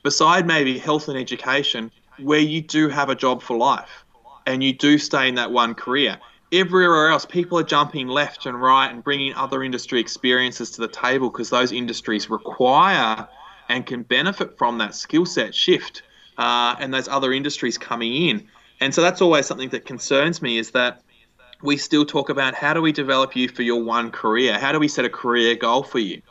beside 0.05 0.45
maybe 0.45 0.77
health 0.77 1.07
and 1.07 1.17
education, 1.17 1.91
where 2.19 2.39
you 2.39 2.61
do 2.61 2.89
have 2.89 3.09
a 3.09 3.15
job 3.15 3.41
for 3.41 3.57
life 3.57 4.05
and 4.45 4.63
you 4.63 4.71
do 4.71 4.99
stay 4.99 5.27
in 5.27 5.33
that 5.33 5.51
one 5.51 5.73
career. 5.73 6.19
Everywhere 6.51 7.09
else, 7.09 7.25
people 7.25 7.57
are 7.57 7.63
jumping 7.63 8.07
left 8.07 8.45
and 8.45 8.61
right 8.61 8.87
and 8.87 9.03
bringing 9.03 9.33
other 9.33 9.63
industry 9.63 9.99
experiences 9.99 10.69
to 10.71 10.81
the 10.81 10.87
table 10.87 11.31
because 11.31 11.49
those 11.49 11.71
industries 11.71 12.29
require 12.29 13.27
and 13.67 13.83
can 13.87 14.03
benefit 14.03 14.55
from 14.59 14.77
that 14.77 14.93
skill 14.93 15.25
set 15.25 15.55
shift 15.55 16.03
uh, 16.37 16.75
and 16.79 16.93
those 16.93 17.07
other 17.07 17.33
industries 17.33 17.79
coming 17.79 18.13
in. 18.13 18.47
And 18.79 18.93
so 18.93 19.01
that's 19.01 19.23
always 19.23 19.47
something 19.47 19.69
that 19.69 19.85
concerns 19.85 20.39
me 20.39 20.59
is 20.59 20.69
that 20.71 21.01
we 21.63 21.77
still 21.77 22.05
talk 22.05 22.29
about 22.29 22.53
how 22.53 22.75
do 22.75 22.81
we 22.81 22.91
develop 22.91 23.35
you 23.35 23.49
for 23.49 23.63
your 23.63 23.83
one 23.83 24.11
career? 24.11 24.59
How 24.59 24.71
do 24.71 24.79
we 24.79 24.87
set 24.87 25.03
a 25.03 25.09
career 25.09 25.55
goal 25.55 25.81
for 25.81 25.97
you? 25.97 26.21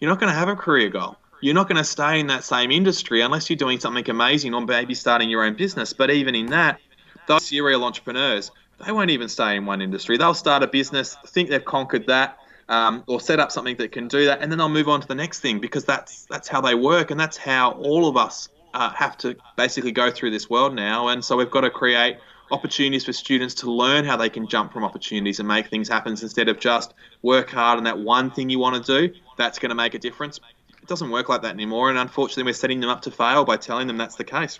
You're 0.00 0.08
not 0.10 0.18
going 0.18 0.32
to 0.32 0.38
have 0.38 0.48
a 0.48 0.56
career 0.56 0.88
goal. 0.88 1.18
You're 1.40 1.54
not 1.54 1.68
going 1.68 1.78
to 1.78 1.84
stay 1.84 2.20
in 2.20 2.26
that 2.28 2.44
same 2.44 2.70
industry 2.70 3.20
unless 3.20 3.48
you're 3.48 3.56
doing 3.56 3.80
something 3.80 4.08
amazing 4.10 4.54
or 4.54 4.60
maybe 4.60 4.94
starting 4.94 5.30
your 5.30 5.44
own 5.44 5.54
business. 5.54 5.92
But 5.92 6.10
even 6.10 6.34
in 6.34 6.46
that, 6.46 6.80
those 7.26 7.44
serial 7.44 7.84
entrepreneurs, 7.84 8.50
they 8.84 8.92
won't 8.92 9.10
even 9.10 9.28
stay 9.28 9.56
in 9.56 9.66
one 9.66 9.80
industry. 9.80 10.16
They'll 10.16 10.34
start 10.34 10.62
a 10.62 10.66
business, 10.66 11.16
think 11.26 11.50
they've 11.50 11.64
conquered 11.64 12.06
that, 12.08 12.38
um, 12.68 13.04
or 13.06 13.20
set 13.20 13.40
up 13.40 13.50
something 13.50 13.76
that 13.76 13.92
can 13.92 14.08
do 14.08 14.26
that, 14.26 14.40
and 14.42 14.50
then 14.52 14.58
they'll 14.58 14.68
move 14.68 14.88
on 14.88 15.00
to 15.00 15.08
the 15.08 15.14
next 15.14 15.40
thing 15.40 15.58
because 15.58 15.84
that's 15.84 16.26
that's 16.26 16.48
how 16.48 16.60
they 16.60 16.74
work, 16.74 17.10
and 17.10 17.18
that's 17.18 17.36
how 17.36 17.72
all 17.72 18.06
of 18.08 18.16
us 18.16 18.48
uh, 18.74 18.90
have 18.90 19.16
to 19.18 19.36
basically 19.56 19.92
go 19.92 20.10
through 20.10 20.30
this 20.30 20.50
world 20.50 20.74
now. 20.74 21.08
And 21.08 21.24
so 21.24 21.36
we've 21.36 21.50
got 21.50 21.62
to 21.62 21.70
create 21.70 22.18
opportunities 22.50 23.04
for 23.04 23.12
students 23.12 23.54
to 23.54 23.70
learn 23.70 24.04
how 24.04 24.16
they 24.16 24.28
can 24.28 24.46
jump 24.46 24.72
from 24.72 24.84
opportunities 24.84 25.38
and 25.38 25.48
make 25.48 25.68
things 25.68 25.88
happen 25.88 26.12
instead 26.12 26.48
of 26.48 26.58
just 26.58 26.94
work 27.22 27.50
hard 27.50 27.78
on 27.78 27.84
that 27.84 27.98
one 27.98 28.30
thing 28.30 28.50
you 28.50 28.58
want 28.58 28.84
to 28.84 29.08
do. 29.08 29.14
That's 29.36 29.58
going 29.58 29.70
to 29.70 29.74
make 29.74 29.94
a 29.94 29.98
difference. 29.98 30.40
Doesn't 30.88 31.10
work 31.10 31.28
like 31.28 31.42
that 31.42 31.54
anymore, 31.54 31.90
and 31.90 31.98
unfortunately, 31.98 32.44
we're 32.44 32.54
setting 32.54 32.80
them 32.80 32.90
up 32.90 33.02
to 33.02 33.10
fail 33.10 33.44
by 33.44 33.56
telling 33.56 33.86
them 33.86 33.98
that's 33.98 34.16
the 34.16 34.24
case. 34.24 34.58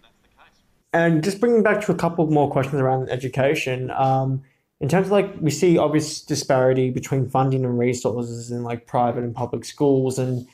And 0.93 1.25
just 1.25 1.41
bringing 1.41 1.63
back 1.63 1.81
to 1.87 1.93
a 1.93 1.95
couple 1.95 2.27
more 2.31 2.51
questions 2.51 2.81
around 2.81 3.11
education. 3.11 3.91
Um, 3.91 4.43
in 4.81 4.89
terms 4.89 5.07
of 5.07 5.13
like 5.13 5.35
we 5.41 5.51
see 5.51 5.77
obvious 5.77 6.21
disparity 6.21 6.91
between 6.91 7.29
funding 7.29 7.65
and 7.65 7.79
resources 7.79 8.53
in 8.53 8.63
like 8.63 8.87
private 8.87 9.25
and 9.25 9.35
public 9.35 9.65
schools 9.65 10.19
and 10.19 10.47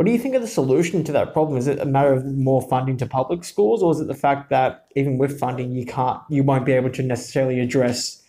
what 0.00 0.06
do 0.06 0.12
you 0.12 0.18
think 0.18 0.34
of 0.34 0.40
the 0.40 0.48
solution 0.48 1.04
to 1.04 1.12
that 1.12 1.34
problem? 1.34 1.58
Is 1.58 1.66
it 1.66 1.78
a 1.78 1.84
matter 1.84 2.14
of 2.14 2.24
more 2.24 2.62
funding 2.62 2.96
to 2.96 3.06
public 3.06 3.44
schools, 3.44 3.82
or 3.82 3.92
is 3.92 4.00
it 4.00 4.06
the 4.06 4.14
fact 4.14 4.48
that 4.48 4.86
even 4.96 5.18
with 5.18 5.38
funding, 5.38 5.72
you 5.72 5.84
can't, 5.84 6.22
you 6.30 6.42
won't 6.42 6.64
be 6.64 6.72
able 6.72 6.88
to 6.88 7.02
necessarily 7.02 7.60
address 7.60 8.22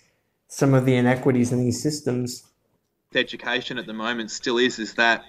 some 0.50 0.74
of 0.74 0.84
the 0.84 0.96
inequities 0.96 1.54
in 1.54 1.64
these 1.64 1.82
systems? 1.82 2.44
Education 3.16 3.78
at 3.78 3.86
the 3.86 3.94
moment 3.94 4.32
still 4.32 4.58
is 4.58 4.80
is 4.80 4.96
that 4.96 5.24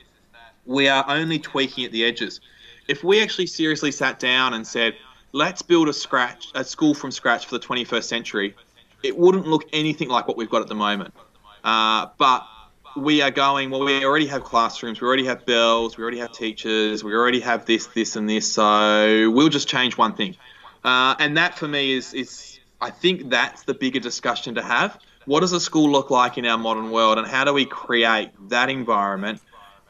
we 0.67 0.89
are 0.89 1.05
only 1.09 1.39
tweaking 1.39 1.85
at 1.85 1.93
the 1.93 2.05
edges. 2.05 2.41
If 2.89 3.05
we 3.05 3.23
actually 3.23 3.47
seriously 3.47 3.93
sat 3.93 4.19
down 4.19 4.55
and 4.55 4.67
said, 4.67 4.95
let's 5.33 5.63
build 5.63 5.89
a 5.89 5.93
scratch 5.93 6.49
a 6.55 6.65
school 6.65 6.95
from 6.95 7.11
scratch 7.11 7.47
for 7.47 7.59
the 7.59 7.65
21st 7.65 8.05
century, 8.05 8.55
it 9.03 9.17
wouldn't 9.17 9.47
look 9.47 9.65
anything 9.73 10.09
like 10.09 10.29
what 10.29 10.37
we've 10.37 10.51
got 10.51 10.63
at 10.63 10.69
the 10.69 10.75
moment. 10.75 11.15
Uh, 11.65 12.07
but 12.19 12.47
we 12.97 13.23
are 13.23 13.31
going, 13.31 13.71
well, 13.71 13.85
we 13.85 14.05
already 14.05 14.27
have 14.27 14.45
classrooms, 14.45 15.01
we 15.01 15.07
already 15.07 15.25
have 15.25 15.47
bells, 15.47 15.97
we 15.97 16.03
already 16.03 16.19
have 16.19 16.33
teachers, 16.33 17.03
we 17.03 17.15
already 17.15 17.41
have 17.41 17.65
this, 17.65 17.87
this, 17.89 18.17
and 18.17 18.29
this. 18.29 18.53
So 18.53 19.31
we'll 19.31 19.49
just 19.49 19.69
change 19.69 19.97
one 19.97 20.15
thing. 20.15 20.37
Uh, 20.85 21.15
and 21.19 21.37
that 21.37 21.57
for 21.57 21.69
me 21.69 21.93
is, 21.93 22.13
is, 22.13 22.59
I 22.81 22.91
think 22.91 23.31
that's 23.31 23.63
the 23.63 23.75
bigger 23.75 24.01
discussion 24.01 24.57
to 24.57 24.63
have. 24.63 24.99
What 25.25 25.41
does 25.41 25.53
a 25.53 25.61
school 25.61 25.91
look 25.91 26.11
like 26.11 26.37
in 26.37 26.45
our 26.45 26.59
modern 26.59 26.91
world, 26.91 27.19
and 27.19 27.27
how 27.27 27.45
do 27.45 27.53
we 27.53 27.65
create 27.65 28.31
that 28.49 28.69
environment 28.69 29.41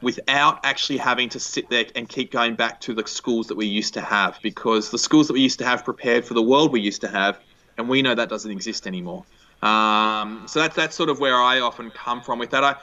without 0.03 0.59
actually 0.63 0.97
having 0.97 1.29
to 1.29 1.39
sit 1.39 1.69
there 1.69 1.85
and 1.95 2.07
keep 2.07 2.31
going 2.31 2.55
back 2.55 2.81
to 2.81 2.93
the 2.93 3.07
schools 3.07 3.47
that 3.47 3.55
we 3.55 3.65
used 3.65 3.93
to 3.95 4.01
have? 4.01 4.39
Because 4.43 4.91
the 4.91 4.99
schools 4.99 5.27
that 5.27 5.33
we 5.33 5.41
used 5.41 5.59
to 5.59 5.65
have 5.65 5.83
prepared 5.83 6.25
for 6.25 6.33
the 6.33 6.41
world 6.41 6.71
we 6.71 6.81
used 6.81 7.01
to 7.01 7.07
have, 7.07 7.39
and 7.77 7.89
we 7.89 8.01
know 8.01 8.13
that 8.13 8.29
doesn't 8.29 8.51
exist 8.51 8.85
anymore. 8.85 9.25
Um, 9.61 10.43
so 10.47 10.59
that's 10.59 10.75
that's 10.75 10.95
sort 10.95 11.09
of 11.09 11.19
where 11.19 11.35
I 11.35 11.61
often 11.61 11.89
come 11.89 12.21
from 12.21 12.37
with 12.37 12.51
that. 12.51 12.63
I 12.63 12.75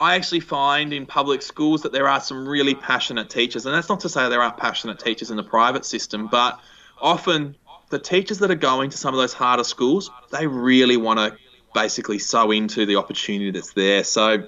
I 0.00 0.14
actually 0.14 0.40
find 0.40 0.92
in 0.92 1.06
public 1.06 1.40
schools 1.42 1.82
that 1.82 1.92
there 1.92 2.08
are 2.08 2.20
some 2.20 2.46
really 2.46 2.74
passionate 2.74 3.30
teachers, 3.30 3.64
and 3.66 3.74
that's 3.74 3.88
not 3.88 4.00
to 4.00 4.08
say 4.08 4.28
there 4.28 4.42
aren't 4.42 4.58
passionate 4.58 4.98
teachers 4.98 5.30
in 5.30 5.36
the 5.36 5.42
private 5.42 5.84
system, 5.84 6.26
but 6.26 6.60
often 7.00 7.56
the 7.88 7.98
teachers 7.98 8.38
that 8.40 8.50
are 8.50 8.56
going 8.56 8.90
to 8.90 8.98
some 8.98 9.14
of 9.14 9.18
those 9.18 9.32
harder 9.32 9.64
schools, 9.64 10.10
they 10.30 10.46
really 10.46 10.96
want 10.96 11.18
to 11.18 11.36
basically 11.74 12.18
sow 12.18 12.50
into 12.50 12.84
the 12.84 12.96
opportunity 12.96 13.50
that's 13.50 13.72
there. 13.72 14.04
So 14.04 14.46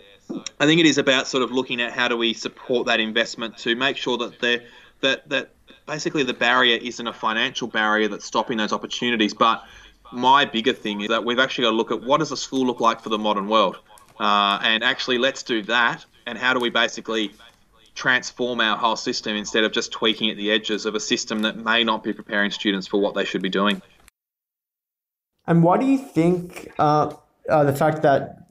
I 0.60 0.66
think 0.66 0.80
it 0.80 0.86
is 0.86 0.98
about 0.98 1.26
sort 1.26 1.42
of 1.42 1.50
looking 1.50 1.80
at 1.80 1.92
how 1.92 2.08
do 2.08 2.16
we 2.16 2.34
support 2.34 2.86
that 2.86 3.00
investment 3.00 3.56
to 3.58 3.74
make 3.76 3.96
sure 3.96 4.18
that 4.18 4.62
that 5.00 5.28
that 5.28 5.50
basically 5.86 6.22
the 6.22 6.34
barrier 6.34 6.78
isn't 6.82 7.06
a 7.06 7.12
financial 7.12 7.68
barrier 7.68 8.08
that's 8.08 8.24
stopping 8.24 8.58
those 8.58 8.72
opportunities, 8.72 9.32
but 9.32 9.64
my 10.12 10.44
bigger 10.44 10.72
thing 10.72 11.00
is 11.02 11.08
that 11.08 11.24
we've 11.24 11.38
actually 11.38 11.64
got 11.64 11.70
to 11.70 11.76
look 11.76 11.90
at 11.90 12.02
what 12.02 12.18
does 12.18 12.32
a 12.32 12.36
school 12.36 12.66
look 12.66 12.80
like 12.80 13.00
for 13.00 13.08
the 13.08 13.18
modern 13.18 13.48
world 13.48 13.78
uh, 14.20 14.58
and 14.62 14.82
actually, 14.82 15.18
let's 15.18 15.42
do 15.42 15.62
that. 15.62 16.04
And 16.26 16.36
how 16.36 16.54
do 16.54 16.60
we 16.60 16.70
basically 16.70 17.32
transform 17.94 18.60
our 18.60 18.76
whole 18.76 18.96
system 18.96 19.36
instead 19.36 19.64
of 19.64 19.72
just 19.72 19.92
tweaking 19.92 20.30
at 20.30 20.36
the 20.36 20.50
edges 20.50 20.86
of 20.86 20.94
a 20.94 21.00
system 21.00 21.42
that 21.42 21.56
may 21.56 21.84
not 21.84 22.02
be 22.02 22.12
preparing 22.12 22.50
students 22.50 22.86
for 22.86 23.00
what 23.00 23.14
they 23.14 23.24
should 23.24 23.42
be 23.42 23.48
doing? 23.48 23.80
And 25.46 25.62
why 25.62 25.78
do 25.78 25.86
you 25.86 25.98
think 25.98 26.72
uh, 26.78 27.14
uh, 27.48 27.64
the 27.64 27.74
fact 27.74 28.02
that 28.02 28.47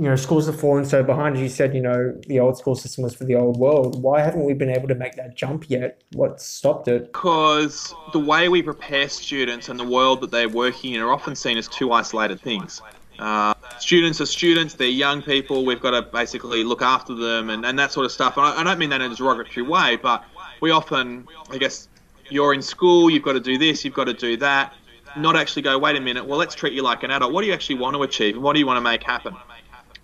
you 0.00 0.08
know 0.08 0.16
schools 0.16 0.46
have 0.46 0.58
fallen 0.58 0.86
so 0.86 1.02
behind? 1.02 1.36
As 1.36 1.42
you 1.42 1.50
said, 1.50 1.74
you 1.74 1.82
know 1.82 2.18
the 2.26 2.40
old 2.40 2.56
school 2.56 2.74
system 2.74 3.04
was 3.04 3.14
for 3.14 3.24
the 3.24 3.34
old 3.34 3.58
world. 3.58 4.02
Why 4.02 4.22
haven't 4.22 4.44
we 4.44 4.54
been 4.54 4.70
able 4.70 4.88
to 4.88 4.94
make 4.94 5.14
that 5.16 5.36
jump 5.36 5.68
yet? 5.68 6.00
What 6.14 6.40
stopped 6.40 6.88
it? 6.88 7.12
Because 7.12 7.94
the 8.14 8.18
way 8.18 8.48
we 8.48 8.62
prepare 8.62 9.10
students 9.10 9.68
and 9.68 9.78
the 9.78 9.84
world 9.84 10.22
that 10.22 10.30
they're 10.30 10.48
working 10.48 10.94
in 10.94 11.02
are 11.02 11.12
often 11.12 11.36
seen 11.36 11.58
as 11.58 11.68
two 11.68 11.92
isolated 11.92 12.40
things. 12.40 12.80
Uh, 13.18 13.52
students 13.78 14.22
are 14.22 14.26
students, 14.26 14.72
they're 14.72 14.88
young 14.88 15.20
people, 15.20 15.66
we've 15.66 15.82
got 15.82 15.90
to 15.90 16.00
basically 16.00 16.64
look 16.64 16.80
after 16.80 17.14
them 17.14 17.50
and, 17.50 17.66
and 17.66 17.78
that 17.78 17.92
sort 17.92 18.06
of 18.06 18.12
stuff. 18.12 18.38
And 18.38 18.46
I, 18.46 18.62
I 18.62 18.64
don't 18.64 18.78
mean 18.78 18.88
that 18.88 19.02
in 19.02 19.12
a 19.12 19.14
derogatory 19.14 19.66
way, 19.66 19.96
but 19.96 20.24
we 20.62 20.70
often, 20.70 21.28
I 21.50 21.58
guess, 21.58 21.88
you're 22.30 22.54
in 22.54 22.62
school, 22.62 23.10
you've 23.10 23.22
got 23.22 23.34
to 23.34 23.40
do 23.40 23.58
this, 23.58 23.84
you've 23.84 23.92
got 23.92 24.04
to 24.04 24.14
do 24.14 24.38
that. 24.38 24.72
Not 25.18 25.36
actually 25.36 25.60
go, 25.60 25.78
wait 25.78 25.96
a 25.96 26.00
minute, 26.00 26.24
well, 26.24 26.38
let's 26.38 26.54
treat 26.54 26.72
you 26.72 26.82
like 26.82 27.02
an 27.02 27.10
adult. 27.10 27.34
What 27.34 27.42
do 27.42 27.48
you 27.48 27.52
actually 27.52 27.74
want 27.74 27.96
to 27.96 28.02
achieve 28.02 28.36
and 28.36 28.42
what 28.42 28.54
do 28.54 28.60
you 28.60 28.66
want 28.66 28.78
to 28.78 28.80
make 28.80 29.02
happen? 29.02 29.36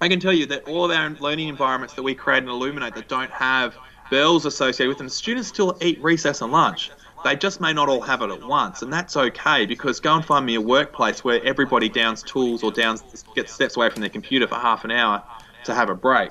I 0.00 0.08
can 0.08 0.20
tell 0.20 0.32
you 0.32 0.46
that 0.46 0.68
all 0.68 0.84
of 0.84 0.90
our 0.90 1.10
learning 1.20 1.48
environments 1.48 1.94
that 1.94 2.02
we 2.02 2.14
create 2.14 2.38
and 2.38 2.48
illuminate 2.48 2.94
that 2.94 3.08
don't 3.08 3.30
have 3.30 3.76
bells 4.10 4.44
associated 4.44 4.88
with 4.88 4.98
them, 4.98 5.08
students 5.08 5.48
still 5.48 5.76
eat 5.80 6.02
recess 6.02 6.42
and 6.42 6.52
lunch. 6.52 6.90
They 7.24 7.34
just 7.34 7.60
may 7.60 7.72
not 7.72 7.88
all 7.88 8.02
have 8.02 8.22
it 8.22 8.30
at 8.30 8.46
once, 8.46 8.82
and 8.82 8.92
that's 8.92 9.16
okay 9.16 9.66
because 9.66 9.98
go 9.98 10.14
and 10.14 10.24
find 10.24 10.44
me 10.44 10.54
a 10.54 10.60
workplace 10.60 11.24
where 11.24 11.42
everybody 11.44 11.88
downs 11.88 12.22
tools 12.22 12.62
or 12.62 12.70
downs 12.70 13.24
gets 13.34 13.52
steps 13.52 13.76
away 13.76 13.90
from 13.90 14.00
their 14.00 14.10
computer 14.10 14.46
for 14.46 14.56
half 14.56 14.84
an 14.84 14.90
hour 14.90 15.22
to 15.64 15.74
have 15.74 15.88
a 15.88 15.94
break. 15.94 16.30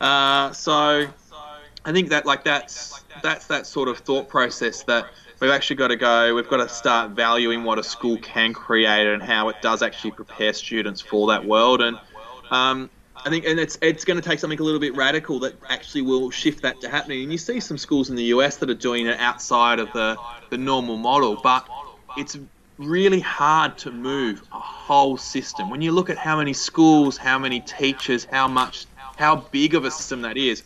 Uh, 0.00 0.52
so 0.52 1.06
I 1.84 1.92
think 1.92 2.10
that 2.10 2.26
like 2.26 2.44
that's 2.44 3.04
that's 3.22 3.46
that 3.46 3.66
sort 3.66 3.88
of 3.88 3.98
thought 3.98 4.28
process 4.28 4.82
that 4.82 5.06
we've 5.40 5.50
actually 5.50 5.76
got 5.76 5.88
to 5.88 5.96
go. 5.96 6.34
We've 6.34 6.48
got 6.48 6.58
to 6.58 6.68
start 6.68 7.12
valuing 7.12 7.64
what 7.64 7.78
a 7.78 7.82
school 7.84 8.18
can 8.18 8.52
create 8.52 9.06
and 9.06 9.22
how 9.22 9.48
it 9.48 9.56
does 9.62 9.82
actually 9.82 10.10
prepare 10.10 10.52
students 10.52 11.00
for 11.00 11.28
that 11.28 11.44
world. 11.44 11.80
And 11.80 11.98
um, 12.50 12.90
I 13.26 13.28
think, 13.28 13.44
and 13.44 13.58
it's 13.58 13.76
it's 13.82 14.04
going 14.04 14.20
to 14.20 14.26
take 14.26 14.38
something 14.38 14.60
a 14.60 14.62
little 14.62 14.78
bit 14.78 14.94
radical 14.94 15.40
that 15.40 15.56
actually 15.68 16.02
will 16.02 16.30
shift 16.30 16.62
that 16.62 16.80
to 16.82 16.88
happening. 16.88 17.24
And 17.24 17.32
you 17.32 17.38
see 17.38 17.58
some 17.58 17.76
schools 17.76 18.08
in 18.08 18.14
the 18.14 18.22
US 18.36 18.58
that 18.58 18.70
are 18.70 18.74
doing 18.74 19.06
it 19.06 19.18
outside 19.18 19.80
of 19.80 19.92
the 19.92 20.16
the 20.50 20.56
normal 20.56 20.96
model, 20.96 21.36
but 21.42 21.66
it's 22.16 22.38
really 22.78 23.18
hard 23.18 23.78
to 23.78 23.90
move 23.90 24.42
a 24.52 24.60
whole 24.60 25.16
system. 25.16 25.70
When 25.70 25.82
you 25.82 25.90
look 25.90 26.08
at 26.08 26.18
how 26.18 26.36
many 26.36 26.52
schools, 26.52 27.16
how 27.16 27.36
many 27.36 27.60
teachers, 27.60 28.24
how 28.24 28.46
much, 28.46 28.86
how 29.16 29.36
big 29.50 29.74
of 29.74 29.84
a 29.84 29.90
system 29.90 30.22
that 30.22 30.36
is, 30.36 30.62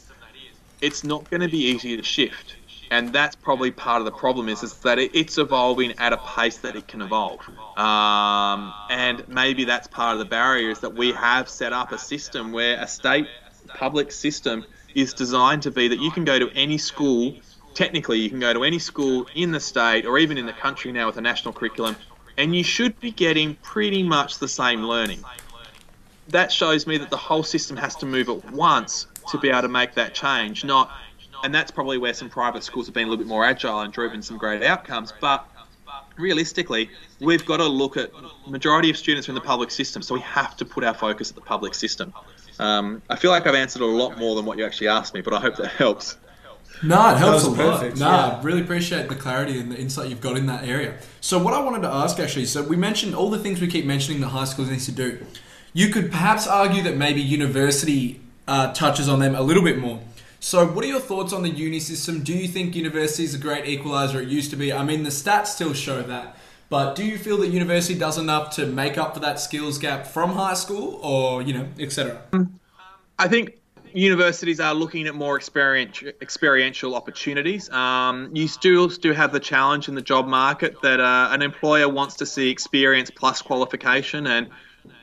it's 0.83 1.03
not 1.03 1.31
going 1.31 1.41
to 1.41 1.49
be 1.49 1.65
easy 1.65 1.97
to 1.97 2.03
shift 2.03 2.57
and 2.91 3.13
that's 3.13 3.37
probably 3.37 3.71
part 3.71 4.01
of 4.01 4.05
the 4.05 4.13
problem 4.13 4.49
is, 4.49 4.63
is 4.63 4.75
that 4.79 4.99
it, 4.99 5.15
it's 5.15 5.39
evolving 5.39 5.93
at 5.99 6.13
a 6.13 6.17
pace 6.17 6.59
that 6.59 6.75
it 6.75 6.89
can 6.89 7.03
evolve. 7.03 7.41
Um, 7.79 8.73
and 8.91 9.27
maybe 9.29 9.65
that's 9.65 9.87
part 9.87 10.15
of 10.15 10.19
the 10.19 10.25
barrier 10.25 10.71
is 10.71 10.81
that 10.81 10.95
we 10.95 11.13
have 11.13 11.49
set 11.49 11.73
up 11.73 11.93
a 11.93 11.99
system 11.99 12.53
where 12.53 12.81
a 12.81 12.89
state 12.89 13.27
public 13.69 14.11
system 14.11 14.65
is 14.95 15.15
designed 15.15 15.63
to 15.63 15.71
be 15.71 15.89
that 15.89 16.01
you 16.01 16.11
can 16.11 16.25
go 16.25 16.39
to 16.39 16.51
any 16.55 16.77
school 16.79 17.37
technically 17.75 18.19
you 18.19 18.29
can 18.29 18.41
go 18.41 18.53
to 18.53 18.65
any 18.65 18.79
school 18.79 19.27
in 19.35 19.53
the 19.53 19.61
state 19.61 20.05
or 20.05 20.19
even 20.19 20.37
in 20.37 20.47
the 20.47 20.53
country 20.53 20.91
now 20.91 21.07
with 21.07 21.17
a 21.17 21.21
national 21.21 21.55
curriculum 21.55 21.95
and 22.37 22.55
you 22.55 22.65
should 22.65 22.99
be 23.01 23.11
getting 23.11 23.55
pretty 23.57 24.03
much 24.03 24.39
the 24.39 24.49
same 24.49 24.83
learning. 24.83 25.23
That 26.29 26.51
shows 26.51 26.87
me 26.87 26.97
that 26.99 27.11
the 27.11 27.17
whole 27.17 27.43
system 27.43 27.77
has 27.77 27.97
to 27.97 28.07
move 28.07 28.29
at 28.29 28.51
once 28.51 29.07
to 29.31 29.39
be 29.39 29.51
able 29.51 29.63
to 29.63 29.69
make 29.69 29.95
that 29.95 30.15
change 30.15 30.65
not 30.65 30.91
and 31.43 31.55
that's 31.55 31.71
probably 31.71 31.99
where 31.99 32.15
some 32.15 32.29
private 32.29 32.65
schools 32.65 32.87
have 32.87 32.95
been 32.95 33.07
a 33.07 33.11
little 33.11 33.25
bit 33.25 33.29
more 33.29 33.45
agile 33.45 33.81
and 33.81 33.93
driven 33.93 34.23
some 34.23 34.39
great 34.39 34.63
outcomes. 34.63 35.13
But 35.21 35.47
realistically, 36.17 36.91
we've 37.21 37.45
got 37.45 37.59
to 37.59 37.67
look 37.67 37.97
at 37.97 38.11
majority 38.47 38.91
of 38.91 38.97
students 38.97 39.29
are 39.29 39.33
in 39.33 39.35
the 39.35 39.41
public 39.41 39.71
system, 39.71 40.03
so 40.03 40.15
we 40.15 40.21
have 40.21 40.57
to 40.59 40.65
put 40.65 40.85
our 40.85 40.95
focus 40.95 41.31
at 41.31 41.35
the 41.35 41.41
public 41.41 41.75
system. 41.75 42.13
Um, 42.59 43.03
I 43.09 43.17
feel 43.17 43.31
like 43.31 43.47
I've 43.47 43.55
answered 43.55 43.83
a 43.83 43.87
lot 43.87 44.19
more 44.19 44.37
than 44.37 44.45
what 44.45 44.59
you 44.59 44.67
actually 44.67 44.89
asked 44.89 45.15
me, 45.15 45.23
but 45.23 45.33
I 45.33 45.41
hope 45.41 45.57
that 45.57 45.69
helps. 45.73 46.17
No, 46.83 47.11
it 47.11 47.19
helps 47.19 47.45
a 47.45 47.51
lot. 47.51 47.83
No, 47.97 48.07
yeah. 48.07 48.41
really 48.43 48.63
appreciate 48.63 49.09
the 49.09 49.15
clarity 49.15 49.59
and 49.59 49.71
the 49.71 49.79
insight 49.79 50.09
you've 50.09 50.21
got 50.21 50.37
in 50.37 50.47
that 50.47 50.65
area. 50.65 50.97
So, 51.21 51.43
what 51.43 51.53
I 51.53 51.61
wanted 51.61 51.83
to 51.83 51.89
ask 51.89 52.19
actually, 52.19 52.47
so 52.47 52.63
we 52.63 52.77
mentioned 52.77 53.15
all 53.15 53.29
the 53.29 53.39
things 53.39 53.61
we 53.61 53.67
keep 53.67 53.85
mentioning 53.85 54.21
that 54.21 54.29
high 54.29 54.45
schools 54.45 54.71
needs 54.71 54.87
to 54.87 54.93
do. 54.93 55.27
You 55.73 55.89
could 55.89 56.11
perhaps 56.11 56.47
argue 56.47 56.83
that 56.83 56.97
maybe 56.97 57.21
university 57.21 58.21
uh, 58.49 58.73
touches 58.73 59.09
on 59.09 59.21
them 59.21 59.35
a 59.35 59.43
little 59.43 59.63
bit 59.63 59.79
more. 59.79 60.01
So, 60.43 60.67
what 60.67 60.83
are 60.87 60.89
your 60.89 61.01
thoughts 61.01 61.35
on 61.35 61.43
the 61.43 61.51
uni 61.51 61.81
system? 61.81 62.23
Do 62.23 62.33
you 62.33 62.49
think 62.49 62.75
university 62.75 63.25
is 63.25 63.35
a 63.35 63.39
great 63.39 63.67
equalizer? 63.67 64.23
It 64.23 64.29
used 64.29 64.51
to 64.51 64.57
be. 64.57 64.73
I 64.73 64.83
mean, 64.83 65.03
the 65.03 65.11
stats 65.11 65.49
still 65.49 65.75
show 65.75 66.03
that. 66.03 66.35
But 66.71 66.95
do 66.95 67.05
you 67.05 67.19
feel 67.19 67.37
that 67.39 67.49
university 67.49 67.99
does 67.99 68.17
enough 68.17 68.57
to 68.57 68.65
make 68.65 68.97
up 68.97 69.13
for 69.13 69.21
that 69.21 69.39
skills 69.39 69.77
gap 69.77 70.07
from 70.07 70.31
high 70.33 70.55
school, 70.55 70.99
or 71.03 71.43
you 71.43 71.53
know, 71.53 71.69
etc.? 71.79 72.23
I 73.19 73.29
think 73.29 73.59
universities 73.93 74.61
are 74.61 74.73
looking 74.73 75.07
at 75.07 75.15
more 75.15 75.37
experiential, 75.37 76.95
opportunities. 76.95 77.69
Um, 77.69 78.31
you 78.33 78.49
still 78.49 78.89
do 78.89 79.13
have 79.13 79.33
the 79.33 79.41
challenge 79.41 79.89
in 79.89 79.95
the 79.95 80.03
job 80.03 80.27
market 80.27 80.81
that 80.81 81.01
uh, 81.01 81.29
an 81.33 81.43
employer 81.43 81.89
wants 81.89 82.15
to 82.17 82.25
see 82.25 82.49
experience 82.49 83.11
plus 83.11 83.43
qualification, 83.43 84.27
and 84.27 84.49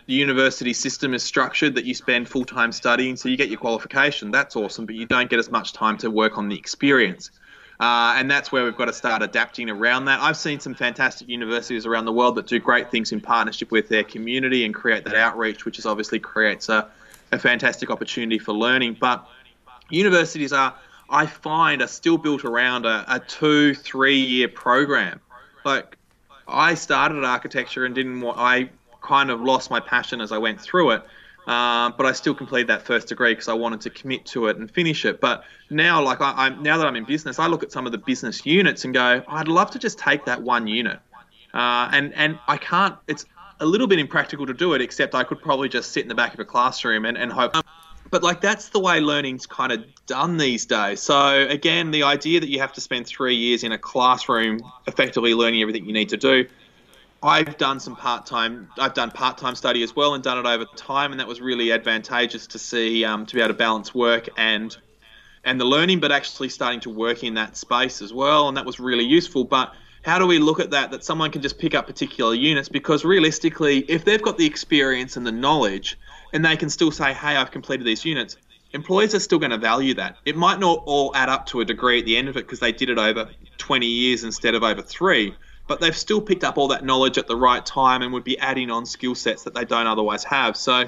the 0.08 0.14
university 0.14 0.74
system 0.74 1.14
is 1.14 1.24
structured 1.24 1.76
that 1.76 1.86
you 1.86 1.93
spend 1.93 2.28
full 2.28 2.45
time 2.45 2.72
studying, 2.72 3.16
so 3.16 3.30
you 3.30 3.38
get 3.38 3.49
your 3.49 3.60
qualification. 3.60 4.32
That's 4.32 4.55
awesome, 4.55 4.86
but 4.86 4.95
you 4.95 5.05
don't 5.05 5.30
get 5.30 5.39
as 5.39 5.51
much 5.51 5.74
time 5.74 5.97
to 5.99 6.10
work 6.10 6.38
on 6.38 6.49
the 6.49 6.58
experience. 6.58 7.30
Uh, 7.80 8.16
and 8.18 8.32
that's 8.32 8.51
where 8.51 8.64
we've 8.64 8.76
got 8.76 8.86
to 8.86 8.93
start 8.93 9.22
adapting 9.22 9.70
around 9.70 10.05
that. 10.05 10.20
I've 10.20 10.38
seen 10.38 10.60
some 10.60 10.74
fantastic 10.74 11.30
universities 11.30 11.86
around 11.86 12.05
the 12.05 12.12
world 12.12 12.34
that 12.36 12.47
do 12.47 12.60
great 12.60 12.89
things 12.89 13.12
in 13.12 13.22
partnership 13.22 13.70
with 13.70 13.88
their 13.88 14.03
community 14.03 14.66
and 14.66 14.74
create 14.74 15.03
that 15.03 15.14
outreach, 15.14 15.64
which 15.64 15.78
is 15.78 15.86
obviously 15.86 16.20
creates 16.20 16.70
a 16.70 16.89
a 17.32 17.39
fantastic 17.39 17.89
opportunity 17.89 18.39
for 18.39 18.53
learning. 18.53 18.97
But 18.99 19.28
universities 19.89 20.53
are, 20.53 20.76
I 21.10 21.26
find, 21.26 21.82
are 21.82 21.88
still 21.88 22.18
built 22.18 22.45
around 22.45 22.86
a, 22.86 23.05
a 23.08 23.20
two, 23.20 23.74
three 23.74 24.20
year 24.20 24.47
program. 24.47 25.20
Like 25.66 25.97
I 26.47 26.76
started 26.76 27.24
architecture 27.24 27.86
and 27.86 27.93
didn't. 27.93 28.22
Want, 28.22 28.38
I 28.38 28.70
kind 29.08 29.32
of 29.32 29.41
lost 29.41 29.72
my 29.72 29.80
passion 29.80 30.22
as 30.22 30.32
I 30.32 30.38
went 30.38 30.60
through 30.60 30.91
it. 30.91 31.03
Uh, 31.47 31.91
but 31.91 32.05
I 32.05 32.12
still 32.12 32.36
completed 32.36 32.68
that 32.68 32.82
first 32.82 33.08
degree 33.08 33.32
because 33.32 33.47
I 33.47 33.53
wanted 33.53 33.80
to 33.82 33.89
commit 33.89 34.26
to 34.28 34.47
it 34.47 34.58
and 34.58 34.70
finish 34.70 35.05
it. 35.05 35.22
But 35.22 35.45
now, 35.70 36.03
like 36.03 36.20
I, 36.20 36.47
am 36.47 36.62
now 36.62 36.78
that 36.78 36.86
I'm 36.86 36.97
in 36.97 37.05
business, 37.05 37.39
I 37.39 37.47
look 37.47 37.64
at 37.64 37.72
some 37.72 37.86
of 37.86 37.93
the 37.93 37.97
business 37.97 38.45
units 38.45 38.84
and 38.84 38.93
go, 38.93 39.24
I'd 39.30 39.47
love 39.47 39.72
to 39.72 39.80
just 39.80 39.97
take 39.97 40.26
that 40.26 40.41
one 40.41 40.68
unit, 40.68 40.99
uh, 41.53 41.89
and 41.93 42.14
and 42.16 42.38
I 42.49 42.58
can't. 42.58 42.97
It's 43.08 43.26
a 43.62 43.66
little 43.66 43.88
bit 43.88 43.97
impractical 43.97 44.45
to 44.45 44.53
do 44.53 44.74
it, 44.74 44.82
except 44.82 45.16
I 45.16 45.24
could 45.24 45.41
probably 45.41 45.70
just 45.70 45.93
sit 45.93 46.01
in 46.01 46.10
the 46.10 46.16
back 46.16 46.34
of 46.34 46.41
a 46.41 46.45
classroom 46.45 47.05
and, 47.05 47.18
and 47.18 47.32
hope. 47.32 47.55
But 48.10 48.24
like 48.24 48.41
that's 48.41 48.70
the 48.70 48.80
way 48.80 48.99
learning's 48.99 49.45
kind 49.45 49.72
of 49.72 49.86
done 50.05 50.36
these 50.36 50.66
days. 50.66 51.01
So 51.01 51.47
again, 51.47 51.91
the 51.91 52.03
idea 52.03 52.41
that 52.41 52.49
you 52.49 52.60
have 52.60 52.74
to 52.74 52.82
spend 52.82 53.08
three 53.08 53.36
years 53.36 53.64
in 53.64 53.72
a 53.72 53.78
classroom 53.78 54.60
effectively 54.86 55.34
learning 55.34 55.62
everything 55.62 55.86
you 55.86 55.93
need 55.93 56.10
to 56.10 56.18
do. 56.18 56.45
I've 57.24 57.57
done 57.57 57.80
some 57.80 57.95
part-time. 57.95 58.70
I've 58.78 58.93
done 58.93 59.11
part-time 59.11 59.55
study 59.55 59.82
as 59.84 59.95
well, 59.95 60.13
and 60.13 60.24
done 60.24 60.38
it 60.38 60.45
over 60.45 60.65
time, 60.76 61.11
and 61.11 61.20
that 61.20 61.28
was 61.28 61.41
really 61.41 61.72
advantageous 61.72 62.47
to 62.47 62.59
see 62.59 63.03
um, 63.03 63.26
to 63.26 63.36
be 63.36 63.41
able 63.41 63.49
to 63.49 63.57
balance 63.57 63.93
work 63.93 64.30
and 64.38 64.76
and 65.43 65.59
the 65.59 65.65
learning, 65.65 65.99
but 65.99 66.11
actually 66.11 66.49
starting 66.49 66.82
to 66.82 66.89
work 66.89 67.24
in 67.24 67.34
that 67.36 67.55
space 67.55 68.01
as 68.01 68.13
well, 68.13 68.49
and 68.49 68.57
that 68.57 68.65
was 68.65 68.80
really 68.80 69.05
useful. 69.05 69.43
But 69.45 69.74
how 70.07 70.20
do 70.20 70.26
we 70.26 70.39
look 70.39 70.59
at 70.59 70.72
that 70.72 70.91
that 70.91 71.03
someone 71.03 71.32
can 71.32 71.41
just 71.41 71.57
pick 71.57 71.76
up 71.76 71.86
particular 71.86 72.34
units 72.34 72.70
because 72.70 73.03
realistically 73.03 73.80
if 73.89 74.05
they've 74.05 74.22
got 74.22 74.38
the 74.38 74.45
experience 74.45 75.18
and 75.18 75.28
the 75.28 75.32
knowledge 75.32 75.97
and 76.34 76.45
they 76.45 76.55
can 76.55 76.70
still 76.70 76.91
say 76.91 77.13
hey 77.13 77.36
i've 77.36 77.51
completed 77.51 77.86
these 77.86 78.05
units 78.05 78.38
employers 78.74 79.13
are 79.13 79.20
still 79.20 79.38
going 79.38 79.51
to 79.51 79.57
value 79.57 79.93
that 79.93 80.15
it 80.26 80.38
might 80.38 80.59
not 80.59 80.82
all 80.86 81.13
add 81.15 81.28
up 81.28 81.45
to 81.45 81.59
a 81.59 81.65
degree 81.65 81.99
at 81.99 82.05
the 82.05 82.15
end 82.15 82.30
of 82.30 82.38
it 82.38 82.45
because 82.45 82.59
they 82.59 82.72
did 82.72 82.89
it 82.89 82.97
over 82.97 83.30
20 83.57 83.86
years 83.86 84.24
instead 84.24 84.55
of 84.55 84.63
over 84.63 84.82
three 84.82 85.36
but 85.68 85.82
they've 85.82 85.97
still 85.97 86.22
picked 86.22 86.43
up 86.43 86.57
all 86.57 86.70
that 86.70 86.84
knowledge 86.84 87.18
at 87.18 87.28
the 87.28 87.36
right 87.36 87.65
time 87.65 88.01
and 88.01 88.13
would 88.13 88.24
be 88.24 88.38
adding 88.39 88.72
on 88.72 88.86
skill 88.86 89.15
sets 89.15 89.43
that 89.43 89.53
they 89.53 89.65
don't 89.65 89.88
otherwise 89.88 90.24
have 90.24 90.55
so 90.55 90.86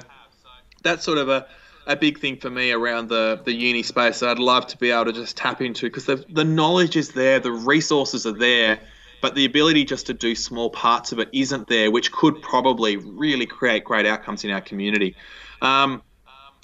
that's 0.82 1.04
sort 1.04 1.18
of 1.18 1.28
a 1.28 1.46
a 1.86 1.96
big 1.96 2.18
thing 2.18 2.36
for 2.36 2.50
me 2.50 2.72
around 2.72 3.08
the, 3.08 3.40
the 3.44 3.52
uni 3.52 3.82
space 3.82 4.20
that 4.20 4.28
I'd 4.30 4.38
love 4.38 4.66
to 4.68 4.76
be 4.76 4.90
able 4.90 5.06
to 5.06 5.12
just 5.12 5.36
tap 5.36 5.60
into 5.60 5.86
because 5.86 6.06
the, 6.06 6.24
the 6.28 6.44
knowledge 6.44 6.96
is 6.96 7.10
there, 7.10 7.40
the 7.40 7.52
resources 7.52 8.26
are 8.26 8.32
there, 8.32 8.78
but 9.20 9.34
the 9.34 9.44
ability 9.44 9.84
just 9.84 10.06
to 10.06 10.14
do 10.14 10.34
small 10.34 10.70
parts 10.70 11.12
of 11.12 11.18
it 11.18 11.28
isn't 11.32 11.68
there, 11.68 11.90
which 11.90 12.12
could 12.12 12.40
probably 12.42 12.96
really 12.96 13.46
create 13.46 13.84
great 13.84 14.06
outcomes 14.06 14.44
in 14.44 14.50
our 14.50 14.60
community. 14.60 15.16
Um, 15.60 16.02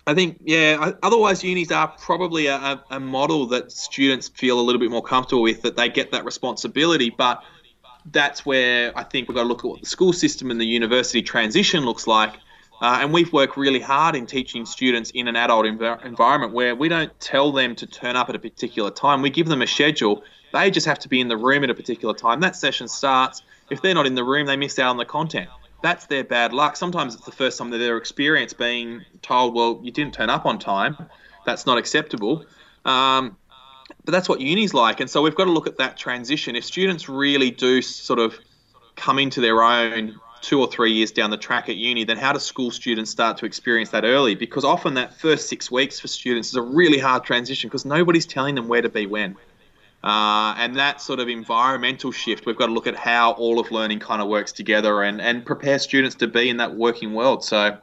I 0.06 0.14
think, 0.14 0.40
yeah, 0.44 0.92
otherwise, 1.02 1.42
unis 1.42 1.72
are 1.72 1.88
probably 1.88 2.46
a, 2.46 2.80
a, 2.90 3.00
model 3.00 3.46
that 3.46 3.72
students 3.72 4.28
feel 4.28 4.60
a 4.60 4.62
little 4.62 4.78
bit 4.78 4.88
more 4.90 5.02
comfortable 5.02 5.42
with, 5.42 5.62
that 5.62 5.76
they 5.76 5.88
get 5.88 6.12
that 6.12 6.24
responsibility. 6.24 7.10
But 7.10 7.42
that's 8.12 8.46
where 8.46 8.96
I 8.96 9.02
think 9.02 9.28
we've 9.28 9.36
got 9.36 9.42
to 9.42 9.48
look 9.48 9.64
at 9.64 9.70
what 9.70 9.80
the 9.80 9.86
school 9.86 10.12
system 10.12 10.50
and 10.50 10.60
the 10.60 10.66
university 10.66 11.22
transition 11.22 11.84
looks 11.84 12.06
like. 12.06 12.34
Uh, 12.80 12.98
and 13.00 13.12
we've 13.12 13.32
worked 13.32 13.56
really 13.56 13.80
hard 13.80 14.14
in 14.14 14.26
teaching 14.26 14.66
students 14.66 15.10
in 15.10 15.28
an 15.28 15.36
adult 15.36 15.64
env- 15.64 16.04
environment 16.04 16.52
where 16.52 16.74
we 16.74 16.88
don't 16.88 17.18
tell 17.20 17.50
them 17.50 17.74
to 17.74 17.86
turn 17.86 18.16
up 18.16 18.28
at 18.28 18.34
a 18.34 18.38
particular 18.38 18.90
time. 18.90 19.22
We 19.22 19.30
give 19.30 19.46
them 19.46 19.62
a 19.62 19.66
schedule 19.66 20.22
they 20.52 20.70
just 20.70 20.86
have 20.86 20.98
to 21.00 21.08
be 21.08 21.20
in 21.20 21.28
the 21.28 21.36
room 21.36 21.64
at 21.64 21.70
a 21.70 21.74
particular 21.74 22.14
time. 22.14 22.40
That 22.40 22.56
session 22.56 22.88
starts. 22.88 23.42
If 23.70 23.82
they're 23.82 23.94
not 23.94 24.06
in 24.06 24.14
the 24.14 24.24
room, 24.24 24.46
they 24.46 24.56
miss 24.56 24.78
out 24.78 24.90
on 24.90 24.96
the 24.96 25.04
content. 25.04 25.50
That's 25.82 26.06
their 26.06 26.24
bad 26.24 26.52
luck. 26.52 26.76
Sometimes 26.76 27.14
it's 27.14 27.24
the 27.24 27.32
first 27.32 27.58
time 27.58 27.70
that 27.70 27.78
they're 27.78 27.96
experienced 27.96 28.56
being 28.58 29.04
told, 29.22 29.54
well, 29.54 29.80
you 29.82 29.90
didn't 29.90 30.14
turn 30.14 30.30
up 30.30 30.46
on 30.46 30.58
time. 30.58 30.96
That's 31.44 31.66
not 31.66 31.78
acceptable. 31.78 32.44
Um, 32.84 33.36
but 34.06 34.12
that's 34.12 34.28
what 34.28 34.40
uni's 34.40 34.72
like. 34.72 35.00
And 35.00 35.10
so 35.10 35.20
we've 35.20 35.34
got 35.34 35.44
to 35.44 35.50
look 35.50 35.66
at 35.66 35.76
that 35.78 35.98
transition. 35.98 36.56
If 36.56 36.64
students 36.64 37.08
really 37.08 37.50
do 37.50 37.82
sort 37.82 38.20
of 38.20 38.38
come 38.94 39.18
into 39.18 39.40
their 39.40 39.62
own 39.62 40.18
two 40.42 40.60
or 40.60 40.70
three 40.70 40.92
years 40.92 41.10
down 41.10 41.30
the 41.30 41.36
track 41.36 41.68
at 41.68 41.74
uni, 41.74 42.04
then 42.04 42.16
how 42.16 42.32
do 42.32 42.38
school 42.38 42.70
students 42.70 43.10
start 43.10 43.36
to 43.38 43.46
experience 43.46 43.90
that 43.90 44.04
early? 44.04 44.36
Because 44.36 44.64
often 44.64 44.94
that 44.94 45.18
first 45.18 45.48
six 45.48 45.72
weeks 45.72 45.98
for 45.98 46.06
students 46.06 46.48
is 46.50 46.54
a 46.54 46.62
really 46.62 46.98
hard 46.98 47.24
transition 47.24 47.68
because 47.68 47.84
nobody's 47.84 48.26
telling 48.26 48.54
them 48.54 48.68
where 48.68 48.80
to 48.80 48.88
be 48.88 49.06
when. 49.06 49.36
Uh, 50.04 50.54
and 50.56 50.76
that 50.76 51.00
sort 51.00 51.18
of 51.18 51.28
environmental 51.28 52.12
shift, 52.12 52.46
we've 52.46 52.56
got 52.56 52.66
to 52.66 52.72
look 52.72 52.86
at 52.86 52.94
how 52.94 53.32
all 53.32 53.58
of 53.58 53.72
learning 53.72 53.98
kind 53.98 54.22
of 54.22 54.28
works 54.28 54.52
together 54.52 55.02
and, 55.02 55.20
and 55.20 55.44
prepare 55.44 55.80
students 55.80 56.14
to 56.14 56.28
be 56.28 56.48
in 56.48 56.58
that 56.58 56.76
working 56.76 57.12
world. 57.12 57.42
So, 57.42 57.76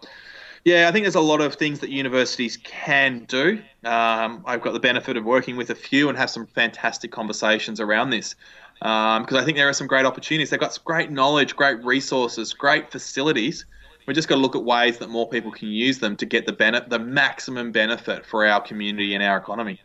yeah, 0.66 0.88
I 0.88 0.92
think 0.92 1.04
there's 1.04 1.16
a 1.16 1.22
lot 1.22 1.42
of 1.42 1.56
things 1.56 1.80
that 1.80 1.90
universities 1.90 2.58
can 2.64 3.26
do. 3.26 3.62
Um, 3.84 4.44
I've 4.46 4.62
got 4.62 4.74
the 4.74 4.80
benefit 4.80 5.18
of 5.18 5.26
working 5.26 5.58
with 5.58 5.70
a 5.70 5.76
few 5.76 6.08
and 6.08 6.18
have 6.18 6.30
some 6.30 6.46
fantastic 6.48 7.12
conversations 7.12 7.82
around 7.82 8.12
this 8.12 8.36
because 8.80 9.32
um, 9.32 9.38
I 9.38 9.44
think 9.44 9.58
there 9.58 9.68
are 9.68 9.74
some 9.74 9.88
great 9.88 10.06
opportunities. 10.06 10.50
They've 10.50 10.60
got 10.60 10.78
great 10.86 11.12
knowledge, 11.12 11.56
great 11.56 11.84
resources, 11.84 12.54
great 12.54 12.92
facilities. 12.92 13.66
We've 14.06 14.16
just 14.16 14.28
got 14.28 14.36
to 14.36 14.42
look 14.42 14.56
at 14.56 14.64
ways 14.64 14.98
that 14.98 15.10
more 15.10 15.28
people 15.28 15.52
can 15.52 15.70
use 15.70 16.00
them 16.00 16.16
to 16.18 16.26
get 16.26 16.46
the 16.46 16.52
benefit, 16.54 16.90
the 16.90 17.00
maximum 17.00 17.72
benefit 17.72 18.26
for 18.26 18.46
our 18.46 18.62
community 18.62 19.14
and 19.16 19.24
our 19.24 19.38
economy. 19.38 19.80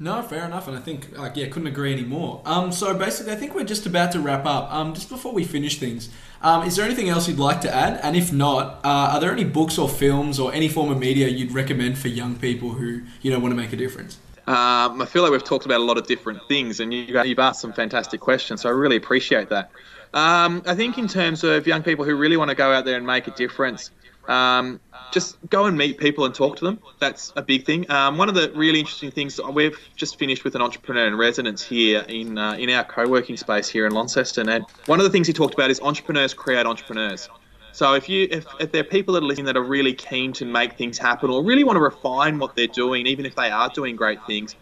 No, 0.00 0.22
fair 0.22 0.44
enough, 0.44 0.66
and 0.66 0.76
I 0.76 0.80
think 0.80 1.16
like 1.16 1.36
yeah, 1.36 1.46
couldn't 1.46 1.68
agree 1.68 1.92
anymore. 1.92 2.42
Um, 2.44 2.72
so 2.72 2.92
basically, 2.94 3.32
I 3.32 3.36
think 3.36 3.54
we're 3.54 3.64
just 3.64 3.86
about 3.86 4.10
to 4.12 4.20
wrap 4.20 4.44
up. 4.44 4.72
Um, 4.72 4.92
just 4.92 5.08
before 5.08 5.32
we 5.32 5.44
finish 5.44 5.78
things, 5.78 6.10
um, 6.42 6.66
is 6.66 6.74
there 6.74 6.84
anything 6.84 7.08
else 7.08 7.28
you'd 7.28 7.38
like 7.38 7.60
to 7.60 7.72
add? 7.72 8.00
And 8.02 8.16
if 8.16 8.32
not, 8.32 8.80
uh, 8.84 9.12
are 9.12 9.20
there 9.20 9.30
any 9.30 9.44
books 9.44 9.78
or 9.78 9.88
films 9.88 10.40
or 10.40 10.52
any 10.52 10.68
form 10.68 10.90
of 10.90 10.98
media 10.98 11.28
you'd 11.28 11.52
recommend 11.52 11.96
for 11.96 12.08
young 12.08 12.34
people 12.36 12.70
who 12.70 13.02
you 13.22 13.30
know 13.30 13.38
want 13.38 13.52
to 13.52 13.56
make 13.56 13.72
a 13.72 13.76
difference? 13.76 14.18
Um, 14.46 15.00
I 15.00 15.06
feel 15.06 15.22
like 15.22 15.30
we've 15.30 15.44
talked 15.44 15.64
about 15.64 15.80
a 15.80 15.84
lot 15.84 15.96
of 15.96 16.08
different 16.08 16.40
things, 16.48 16.80
and 16.80 16.92
you, 16.92 17.16
have 17.16 17.38
asked 17.38 17.60
some 17.60 17.72
fantastic 17.72 18.20
questions, 18.20 18.62
so 18.62 18.68
I 18.68 18.72
really 18.72 18.96
appreciate 18.96 19.48
that. 19.50 19.70
Um, 20.12 20.62
I 20.66 20.74
think 20.74 20.98
in 20.98 21.08
terms 21.08 21.44
of 21.44 21.66
young 21.66 21.82
people 21.82 22.04
who 22.04 22.14
really 22.14 22.36
want 22.36 22.50
to 22.50 22.54
go 22.54 22.72
out 22.72 22.84
there 22.84 22.96
and 22.96 23.06
make 23.06 23.26
a 23.26 23.30
difference, 23.30 23.90
um, 24.28 24.80
just 25.12 25.36
go 25.48 25.66
and 25.66 25.76
meet 25.76 25.98
people 25.98 26.24
and 26.24 26.34
talk 26.34 26.56
to 26.56 26.64
them. 26.64 26.80
That's 26.98 27.32
a 27.36 27.42
big 27.42 27.64
thing. 27.64 27.90
Um, 27.90 28.18
one 28.18 28.28
of 28.28 28.34
the 28.34 28.50
really 28.54 28.80
interesting 28.80 29.10
things 29.10 29.40
we've 29.52 29.78
just 29.96 30.18
finished 30.18 30.44
with 30.44 30.54
an 30.54 30.62
entrepreneur 30.62 31.06
in 31.06 31.16
residence 31.16 31.62
here 31.62 32.00
in 32.08 32.36
uh, 32.36 32.54
in 32.54 32.70
our 32.70 32.84
co-working 32.84 33.36
space 33.36 33.68
here 33.68 33.86
in 33.86 33.92
Launceston, 33.92 34.48
and 34.48 34.64
one 34.86 34.98
of 35.00 35.04
the 35.04 35.10
things 35.10 35.26
he 35.26 35.32
talked 35.32 35.54
about 35.54 35.70
is 35.70 35.80
entrepreneurs 35.80 36.34
create 36.34 36.66
entrepreneurs. 36.66 37.28
So 37.72 37.94
if 37.94 38.08
you 38.08 38.28
if, 38.30 38.46
if 38.60 38.72
there 38.72 38.82
are 38.82 38.84
people 38.84 39.14
that 39.14 39.22
are 39.22 39.26
listening 39.26 39.46
that 39.46 39.56
are 39.56 39.62
really 39.62 39.94
keen 39.94 40.32
to 40.34 40.44
make 40.44 40.74
things 40.74 40.96
happen 40.96 41.30
or 41.30 41.42
really 41.42 41.64
want 41.64 41.76
to 41.76 41.80
refine 41.80 42.38
what 42.38 42.54
they're 42.54 42.66
doing, 42.66 43.06
even 43.06 43.26
if 43.26 43.34
they 43.34 43.50
are 43.50 43.68
doing 43.68 43.96
great 43.96 44.24
things, 44.26 44.54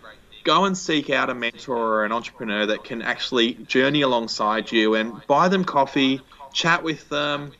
go 0.44 0.64
and 0.64 0.76
seek 0.76 1.10
out 1.10 1.30
a 1.30 1.34
mentor 1.34 1.76
or 1.76 2.04
an 2.04 2.12
entrepreneur 2.12 2.66
that 2.66 2.84
can 2.84 3.02
actually 3.02 3.54
journey 3.54 4.00
alongside 4.00 4.72
you 4.72 4.94
and 4.94 5.12
buy 5.26 5.48
them 5.48 5.64
coffee, 5.64 6.20
chat 6.52 6.82
with 6.82 7.08
them 7.08 7.52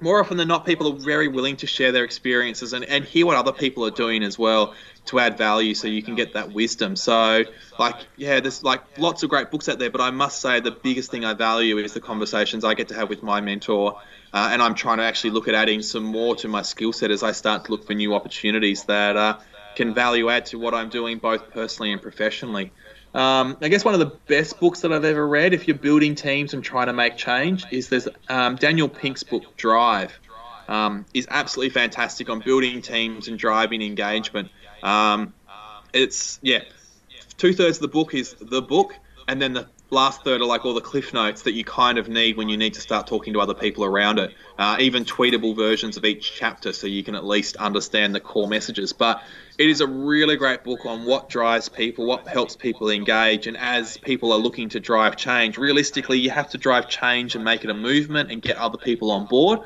more 0.00 0.20
often 0.20 0.36
than 0.36 0.48
not, 0.48 0.64
people 0.64 0.92
are 0.92 0.98
very 0.98 1.28
willing 1.28 1.56
to 1.56 1.66
share 1.66 1.92
their 1.92 2.04
experiences 2.04 2.72
and, 2.72 2.84
and 2.84 3.04
hear 3.04 3.26
what 3.26 3.36
other 3.36 3.52
people 3.52 3.84
are 3.84 3.90
doing 3.90 4.22
as 4.22 4.38
well 4.38 4.74
to 5.06 5.18
add 5.18 5.38
value 5.38 5.74
so 5.74 5.88
you 5.88 6.02
can 6.02 6.14
get 6.14 6.34
that 6.34 6.52
wisdom. 6.52 6.94
So, 6.96 7.44
like, 7.78 7.96
yeah, 8.16 8.40
there's 8.40 8.62
like 8.62 8.98
lots 8.98 9.22
of 9.22 9.30
great 9.30 9.50
books 9.50 9.68
out 9.68 9.78
there, 9.78 9.90
but 9.90 10.00
I 10.00 10.10
must 10.10 10.40
say 10.40 10.60
the 10.60 10.70
biggest 10.70 11.10
thing 11.10 11.24
I 11.24 11.34
value 11.34 11.78
is 11.78 11.94
the 11.94 12.00
conversations 12.00 12.64
I 12.64 12.74
get 12.74 12.88
to 12.88 12.94
have 12.94 13.08
with 13.08 13.22
my 13.22 13.40
mentor. 13.40 14.00
Uh, 14.32 14.50
and 14.52 14.62
I'm 14.62 14.74
trying 14.74 14.98
to 14.98 15.04
actually 15.04 15.30
look 15.30 15.48
at 15.48 15.54
adding 15.54 15.80
some 15.82 16.04
more 16.04 16.36
to 16.36 16.48
my 16.48 16.62
skill 16.62 16.92
set 16.92 17.10
as 17.10 17.22
I 17.22 17.32
start 17.32 17.64
to 17.64 17.70
look 17.70 17.86
for 17.86 17.94
new 17.94 18.14
opportunities 18.14 18.84
that 18.84 19.16
uh, 19.16 19.38
can 19.74 19.94
value 19.94 20.28
add 20.28 20.46
to 20.46 20.58
what 20.58 20.74
I'm 20.74 20.90
doing 20.90 21.18
both 21.18 21.50
personally 21.50 21.92
and 21.92 22.02
professionally. 22.02 22.72
Um, 23.14 23.56
I 23.60 23.68
guess 23.68 23.84
one 23.84 23.94
of 23.94 24.00
the 24.00 24.12
best 24.26 24.60
books 24.60 24.82
that 24.82 24.92
I've 24.92 25.04
ever 25.04 25.26
read, 25.26 25.54
if 25.54 25.66
you're 25.66 25.76
building 25.76 26.14
teams 26.14 26.54
and 26.54 26.62
trying 26.62 26.86
to 26.88 26.92
make 26.92 27.16
change, 27.16 27.64
is 27.70 27.88
there's 27.88 28.08
um, 28.28 28.56
Daniel 28.56 28.88
Pink's 28.88 29.22
book 29.22 29.56
Drive. 29.56 30.18
Um, 30.68 31.06
is 31.14 31.26
absolutely 31.30 31.70
fantastic 31.70 32.28
on 32.28 32.40
building 32.40 32.82
teams 32.82 33.26
and 33.26 33.38
driving 33.38 33.80
engagement. 33.80 34.50
Um, 34.82 35.32
it's 35.94 36.38
yeah, 36.42 36.60
two 37.38 37.54
thirds 37.54 37.78
of 37.78 37.82
the 37.82 37.88
book 37.88 38.12
is 38.12 38.34
the 38.34 38.60
book, 38.60 38.94
and 39.26 39.40
then 39.40 39.54
the 39.54 39.68
last 39.90 40.22
third 40.22 40.40
are 40.40 40.46
like 40.46 40.64
all 40.64 40.74
the 40.74 40.80
cliff 40.80 41.14
notes 41.14 41.42
that 41.42 41.52
you 41.52 41.64
kind 41.64 41.98
of 41.98 42.08
need 42.08 42.36
when 42.36 42.48
you 42.48 42.56
need 42.56 42.74
to 42.74 42.80
start 42.80 43.06
talking 43.06 43.32
to 43.32 43.40
other 43.40 43.54
people 43.54 43.84
around 43.84 44.18
it. 44.18 44.34
Uh, 44.58 44.76
even 44.80 45.04
tweetable 45.04 45.56
versions 45.56 45.96
of 45.96 46.04
each 46.04 46.34
chapter 46.34 46.72
so 46.72 46.86
you 46.86 47.02
can 47.02 47.14
at 47.14 47.24
least 47.24 47.56
understand 47.56 48.14
the 48.14 48.20
core 48.20 48.48
messages. 48.48 48.92
But 48.92 49.22
it 49.56 49.68
is 49.68 49.80
a 49.80 49.86
really 49.86 50.36
great 50.36 50.62
book 50.62 50.84
on 50.84 51.06
what 51.06 51.28
drives 51.28 51.68
people, 51.68 52.06
what 52.06 52.28
helps 52.28 52.56
people 52.56 52.90
engage. 52.90 53.46
And 53.46 53.56
as 53.56 53.96
people 53.96 54.32
are 54.32 54.38
looking 54.38 54.68
to 54.70 54.80
drive 54.80 55.16
change, 55.16 55.56
realistically, 55.56 56.18
you 56.18 56.30
have 56.30 56.50
to 56.50 56.58
drive 56.58 56.88
change 56.88 57.34
and 57.34 57.44
make 57.44 57.64
it 57.64 57.70
a 57.70 57.74
movement 57.74 58.30
and 58.30 58.42
get 58.42 58.56
other 58.56 58.78
people 58.78 59.10
on 59.10 59.26
board. 59.26 59.60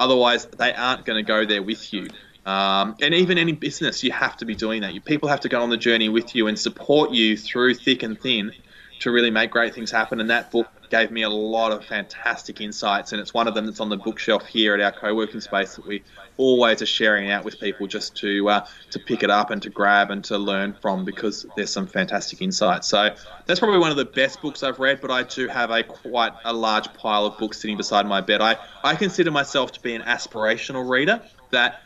Otherwise, 0.00 0.46
they 0.46 0.72
aren't 0.74 1.04
going 1.04 1.24
to 1.24 1.26
go 1.26 1.44
there 1.44 1.62
with 1.62 1.92
you. 1.92 2.08
Um, 2.46 2.96
and 3.02 3.12
even 3.12 3.36
in 3.36 3.54
business, 3.56 4.02
you 4.02 4.10
have 4.10 4.38
to 4.38 4.46
be 4.46 4.54
doing 4.54 4.80
that. 4.80 5.04
People 5.04 5.28
have 5.28 5.40
to 5.40 5.48
go 5.48 5.60
on 5.60 5.70
the 5.70 5.76
journey 5.76 6.08
with 6.08 6.34
you 6.34 6.46
and 6.46 6.58
support 6.58 7.10
you 7.10 7.36
through 7.36 7.74
thick 7.74 8.02
and 8.02 8.18
thin 8.18 8.52
to 9.00 9.10
really 9.10 9.30
make 9.30 9.50
great 9.50 9.74
things 9.74 9.90
happen. 9.90 10.20
And 10.20 10.30
that 10.30 10.50
book 10.50 10.66
gave 10.90 11.10
me 11.10 11.22
a 11.22 11.28
lot 11.28 11.72
of 11.72 11.84
fantastic 11.84 12.60
insights, 12.60 13.12
and 13.12 13.20
it's 13.20 13.34
one 13.34 13.46
of 13.46 13.54
them 13.54 13.66
that's 13.66 13.80
on 13.80 13.88
the 13.88 13.96
bookshelf 13.96 14.46
here 14.46 14.74
at 14.74 14.80
our 14.80 14.92
co-working 14.92 15.40
space 15.40 15.76
that 15.76 15.86
we 15.86 16.02
always 16.36 16.80
are 16.80 16.86
sharing 16.86 17.30
out 17.30 17.44
with 17.44 17.60
people 17.60 17.86
just 17.86 18.16
to 18.16 18.48
uh, 18.48 18.66
to 18.90 18.98
pick 18.98 19.22
it 19.22 19.30
up 19.30 19.50
and 19.50 19.62
to 19.62 19.70
grab 19.70 20.10
and 20.10 20.24
to 20.24 20.38
learn 20.38 20.72
from 20.72 21.04
because 21.04 21.46
there's 21.56 21.70
some 21.70 21.86
fantastic 21.86 22.40
insights. 22.40 22.88
So 22.88 23.14
that's 23.46 23.60
probably 23.60 23.78
one 23.78 23.90
of 23.90 23.96
the 23.96 24.04
best 24.04 24.40
books 24.40 24.62
I've 24.62 24.78
read. 24.78 25.00
But 25.00 25.10
I 25.10 25.24
do 25.24 25.48
have 25.48 25.70
a 25.70 25.82
quite 25.82 26.32
a 26.44 26.52
large 26.52 26.92
pile 26.94 27.26
of 27.26 27.38
books 27.38 27.60
sitting 27.60 27.76
beside 27.76 28.06
my 28.06 28.20
bed. 28.20 28.40
I 28.40 28.56
I 28.82 28.94
consider 28.94 29.30
myself 29.30 29.72
to 29.72 29.80
be 29.80 29.94
an 29.94 30.02
aspirational 30.02 30.88
reader 30.88 31.22
that 31.50 31.82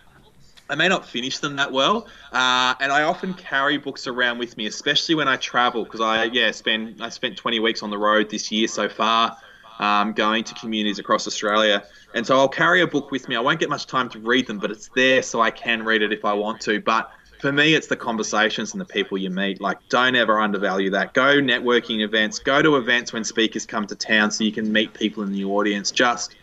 I 0.69 0.75
may 0.75 0.89
not 0.89 1.07
finish 1.07 1.39
them 1.39 1.57
that 1.57 1.73
well, 1.73 2.07
uh, 2.33 2.75
and 2.81 2.93
I 2.93 3.03
often 3.03 3.35
carry 3.35 3.77
books 3.77 4.07
around 4.07 4.39
with 4.39 4.57
me, 4.57 4.67
especially 4.67 5.15
when 5.15 5.29
I 5.29 5.37
travel, 5.37 5.85
because 5.85 6.01
I 6.01 6.25
yeah 6.25 6.51
spend 6.51 7.03
I 7.03 7.09
spent 7.09 7.37
20 7.37 7.61
weeks 7.61 7.83
on 7.83 7.91
the 7.91 7.99
road 7.99 8.31
this 8.31 8.51
year 8.51 8.69
so 8.69 8.89
far, 8.89 9.37
um, 9.79 10.13
going 10.13 10.45
to 10.45 10.55
communities 10.55 10.99
across 10.99 11.27
Australia, 11.27 11.85
and 12.15 12.27
so 12.27 12.39
I'll 12.39 12.49
carry 12.49 12.81
a 12.81 12.87
book 12.87 13.11
with 13.11 13.29
me. 13.29 13.37
I 13.37 13.41
won't 13.41 13.61
get 13.61 13.69
much 13.69 13.87
time 13.87 14.09
to 14.11 14.19
read 14.19 14.47
them, 14.47 14.59
but 14.59 14.71
it's 14.71 14.89
there 14.95 15.23
so 15.23 15.41
I 15.41 15.51
can 15.51 15.83
read 15.83 16.03
it 16.03 16.13
if 16.13 16.25
I 16.25 16.33
want 16.33 16.61
to. 16.63 16.81
But 16.81 17.11
for 17.43 17.51
me, 17.51 17.75
it's 17.75 17.89
the 17.89 17.97
conversations 17.97 18.73
and 18.73 18.81
the 18.81 18.85
people 18.85 19.19
you 19.19 19.29
meet. 19.29 19.61
Like, 19.61 19.77
don't 19.89 20.15
ever 20.15 20.41
undervalue 20.41 20.91
that. 20.91 21.13
Go 21.13 21.41
networking 21.41 22.05
events, 22.05 22.39
go 22.39 22.63
to 22.63 22.77
events 22.77 23.13
when 23.13 23.25
speakers 23.25 23.67
come 23.67 23.85
to 23.89 23.97
town 23.97 24.31
so 24.31 24.45
you 24.45 24.53
can 24.53 24.73
meet 24.73 24.95
people 24.95 25.25
in 25.25 25.33
the 25.33 25.45
audience. 25.45 25.91
Just 25.91 26.37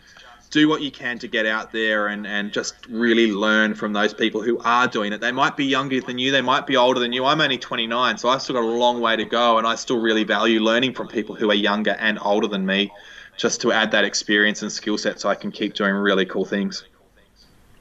do 0.50 0.68
what 0.68 0.82
you 0.82 0.90
can 0.90 1.18
to 1.20 1.28
get 1.28 1.46
out 1.46 1.70
there 1.70 2.08
and, 2.08 2.26
and 2.26 2.52
just 2.52 2.74
really 2.88 3.30
learn 3.30 3.74
from 3.74 3.92
those 3.92 4.12
people 4.12 4.42
who 4.42 4.58
are 4.58 4.88
doing 4.88 5.12
it. 5.12 5.20
They 5.20 5.32
might 5.32 5.56
be 5.56 5.64
younger 5.64 6.00
than 6.00 6.18
you, 6.18 6.32
they 6.32 6.40
might 6.40 6.66
be 6.66 6.76
older 6.76 6.98
than 6.98 7.12
you. 7.12 7.24
I'm 7.24 7.40
only 7.40 7.58
29, 7.58 8.18
so 8.18 8.28
I've 8.28 8.42
still 8.42 8.56
got 8.56 8.64
a 8.64 8.66
long 8.66 9.00
way 9.00 9.16
to 9.16 9.24
go, 9.24 9.58
and 9.58 9.66
I 9.66 9.76
still 9.76 10.00
really 10.00 10.24
value 10.24 10.60
learning 10.60 10.94
from 10.94 11.08
people 11.08 11.34
who 11.36 11.50
are 11.50 11.54
younger 11.54 11.96
and 12.00 12.18
older 12.20 12.48
than 12.48 12.66
me 12.66 12.92
just 13.36 13.60
to 13.62 13.72
add 13.72 13.92
that 13.92 14.04
experience 14.04 14.62
and 14.62 14.70
skill 14.70 14.98
set 14.98 15.20
so 15.20 15.28
I 15.28 15.34
can 15.34 15.52
keep 15.52 15.74
doing 15.74 15.94
really 15.94 16.26
cool 16.26 16.44
things. 16.44 16.84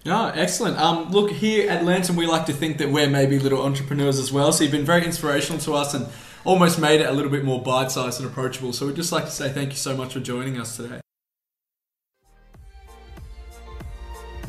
Oh, 0.06 0.32
excellent. 0.34 0.78
Um, 0.78 1.12
look, 1.12 1.32
here 1.32 1.70
at 1.70 1.84
Lantern, 1.84 2.16
we 2.16 2.26
like 2.26 2.46
to 2.46 2.54
think 2.54 2.78
that 2.78 2.90
we're 2.90 3.10
maybe 3.10 3.38
little 3.38 3.62
entrepreneurs 3.62 4.18
as 4.18 4.32
well. 4.32 4.54
So 4.54 4.64
you've 4.64 4.72
been 4.72 4.86
very 4.86 5.04
inspirational 5.04 5.60
to 5.62 5.74
us 5.74 5.94
and 5.94 6.08
almost 6.46 6.80
made 6.80 7.02
it 7.02 7.10
a 7.10 7.12
little 7.12 7.32
bit 7.32 7.44
more 7.44 7.62
bite 7.62 7.92
sized 7.92 8.22
and 8.22 8.30
approachable. 8.30 8.72
So 8.72 8.88
we'd 8.88 8.96
just 8.96 9.12
like 9.12 9.26
to 9.26 9.32
say 9.32 9.50
thank 9.50 9.72
you 9.72 9.78
so 9.78 9.98
much 9.98 10.14
for 10.14 10.22
joining 10.22 10.58
us 10.58 10.78
today. 10.78 11.02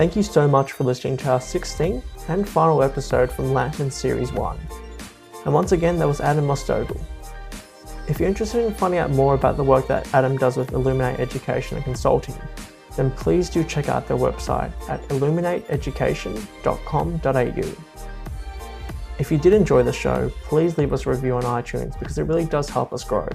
Thank 0.01 0.17
you 0.17 0.23
so 0.23 0.49
much 0.49 0.73
for 0.73 0.85
listening 0.85 1.19
to 1.19 1.29
our 1.29 1.39
16th 1.39 2.03
and 2.31 2.49
final 2.49 2.83
episode 2.83 3.31
from 3.31 3.53
Lantern 3.53 3.91
Series 3.91 4.33
1. 4.33 4.59
And 5.45 5.53
once 5.53 5.73
again, 5.73 5.99
that 5.99 6.07
was 6.07 6.23
Adam 6.23 6.47
Mostogl. 6.47 6.99
If 8.09 8.19
you're 8.19 8.31
interested 8.31 8.65
in 8.65 8.73
finding 8.73 8.99
out 8.99 9.11
more 9.11 9.35
about 9.35 9.59
the 9.59 9.63
work 9.63 9.87
that 9.89 10.09
Adam 10.15 10.39
does 10.39 10.57
with 10.57 10.73
Illuminate 10.73 11.21
Education 11.21 11.77
and 11.77 11.85
Consulting, 11.85 12.35
then 12.97 13.11
please 13.11 13.51
do 13.51 13.63
check 13.63 13.91
out 13.91 14.09
their 14.09 14.17
website 14.17 14.73
at 14.89 15.07
illuminateeducation.com.au. 15.09 17.85
If 19.19 19.31
you 19.31 19.37
did 19.37 19.53
enjoy 19.53 19.83
the 19.83 19.93
show, 19.93 20.33
please 20.45 20.79
leave 20.79 20.95
us 20.95 21.05
a 21.05 21.11
review 21.11 21.35
on 21.35 21.43
iTunes 21.43 21.99
because 21.99 22.17
it 22.17 22.23
really 22.23 22.47
does 22.47 22.71
help 22.71 22.95
us 22.95 23.05
grow 23.05 23.29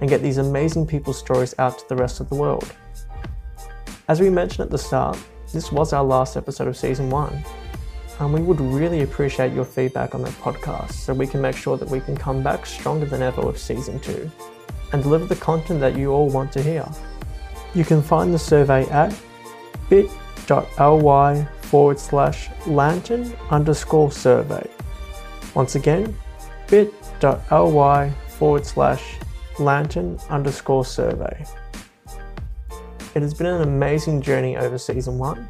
and 0.00 0.08
get 0.08 0.22
these 0.22 0.38
amazing 0.38 0.86
people's 0.86 1.18
stories 1.18 1.56
out 1.58 1.80
to 1.80 1.88
the 1.88 1.96
rest 1.96 2.20
of 2.20 2.28
the 2.28 2.36
world. 2.36 2.72
As 4.06 4.20
we 4.20 4.30
mentioned 4.30 4.66
at 4.66 4.70
the 4.70 4.78
start, 4.78 5.18
this 5.54 5.72
was 5.72 5.92
our 5.92 6.04
last 6.04 6.36
episode 6.36 6.68
of 6.68 6.76
season 6.76 7.08
one, 7.08 7.42
and 8.18 8.34
we 8.34 8.42
would 8.42 8.60
really 8.60 9.02
appreciate 9.02 9.52
your 9.52 9.64
feedback 9.64 10.14
on 10.14 10.22
that 10.22 10.32
podcast 10.32 10.92
so 10.92 11.14
we 11.14 11.26
can 11.26 11.40
make 11.40 11.56
sure 11.56 11.76
that 11.76 11.88
we 11.88 12.00
can 12.00 12.16
come 12.16 12.42
back 12.42 12.66
stronger 12.66 13.06
than 13.06 13.22
ever 13.22 13.40
with 13.40 13.58
season 13.58 13.98
two 14.00 14.30
and 14.92 15.02
deliver 15.02 15.26
the 15.26 15.36
content 15.36 15.80
that 15.80 15.96
you 15.96 16.10
all 16.10 16.28
want 16.28 16.52
to 16.52 16.62
hear. 16.62 16.86
You 17.74 17.84
can 17.84 18.02
find 18.02 18.34
the 18.34 18.38
survey 18.38 18.84
at 18.90 19.18
bit.ly 19.88 21.44
forward 21.62 21.98
slash 21.98 22.50
lantern 22.66 23.32
underscore 23.50 24.12
survey. 24.12 24.68
Once 25.54 25.74
again, 25.74 26.16
bit.ly 26.68 28.10
forward 28.28 28.66
slash 28.66 29.16
lantern 29.58 30.18
underscore 30.30 30.84
survey. 30.84 31.44
It 33.14 33.22
has 33.22 33.32
been 33.32 33.46
an 33.46 33.62
amazing 33.62 34.22
journey 34.22 34.56
over 34.56 34.76
season 34.76 35.18
one, 35.18 35.48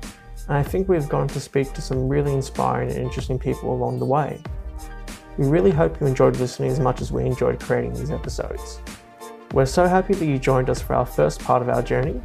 and 0.48 0.58
I 0.58 0.62
think 0.62 0.86
we've 0.86 1.08
gone 1.08 1.28
to 1.28 1.40
speak 1.40 1.72
to 1.72 1.80
some 1.80 2.06
really 2.06 2.34
inspiring 2.34 2.90
and 2.90 2.98
interesting 2.98 3.38
people 3.38 3.72
along 3.72 3.98
the 3.98 4.04
way. 4.04 4.38
We 5.38 5.46
really 5.46 5.70
hope 5.70 5.98
you 5.98 6.06
enjoyed 6.06 6.36
listening 6.36 6.70
as 6.70 6.78
much 6.78 7.00
as 7.00 7.10
we 7.10 7.24
enjoyed 7.24 7.58
creating 7.58 7.94
these 7.94 8.10
episodes. 8.10 8.82
We're 9.54 9.64
so 9.64 9.86
happy 9.86 10.12
that 10.12 10.26
you 10.26 10.38
joined 10.38 10.68
us 10.68 10.82
for 10.82 10.92
our 10.94 11.06
first 11.06 11.40
part 11.40 11.62
of 11.62 11.70
our 11.70 11.80
journey, 11.80 12.20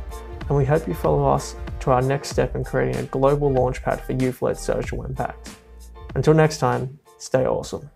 and 0.50 0.58
we 0.58 0.66
hope 0.66 0.90
you 0.90 0.94
follow 0.94 1.26
us 1.30 1.56
to 1.80 1.92
our 1.92 2.02
next 2.02 2.32
step 2.32 2.58
in 2.58 2.66
creating 2.66 2.98
a 2.98 3.04
global 3.04 3.50
launchpad 3.50 4.02
for 4.02 4.12
youth 4.22 4.42
led 4.42 4.58
social 4.58 5.06
impact. 5.06 5.56
Until 6.16 6.34
next 6.34 6.58
time, 6.58 7.00
stay 7.18 7.46
awesome. 7.46 7.90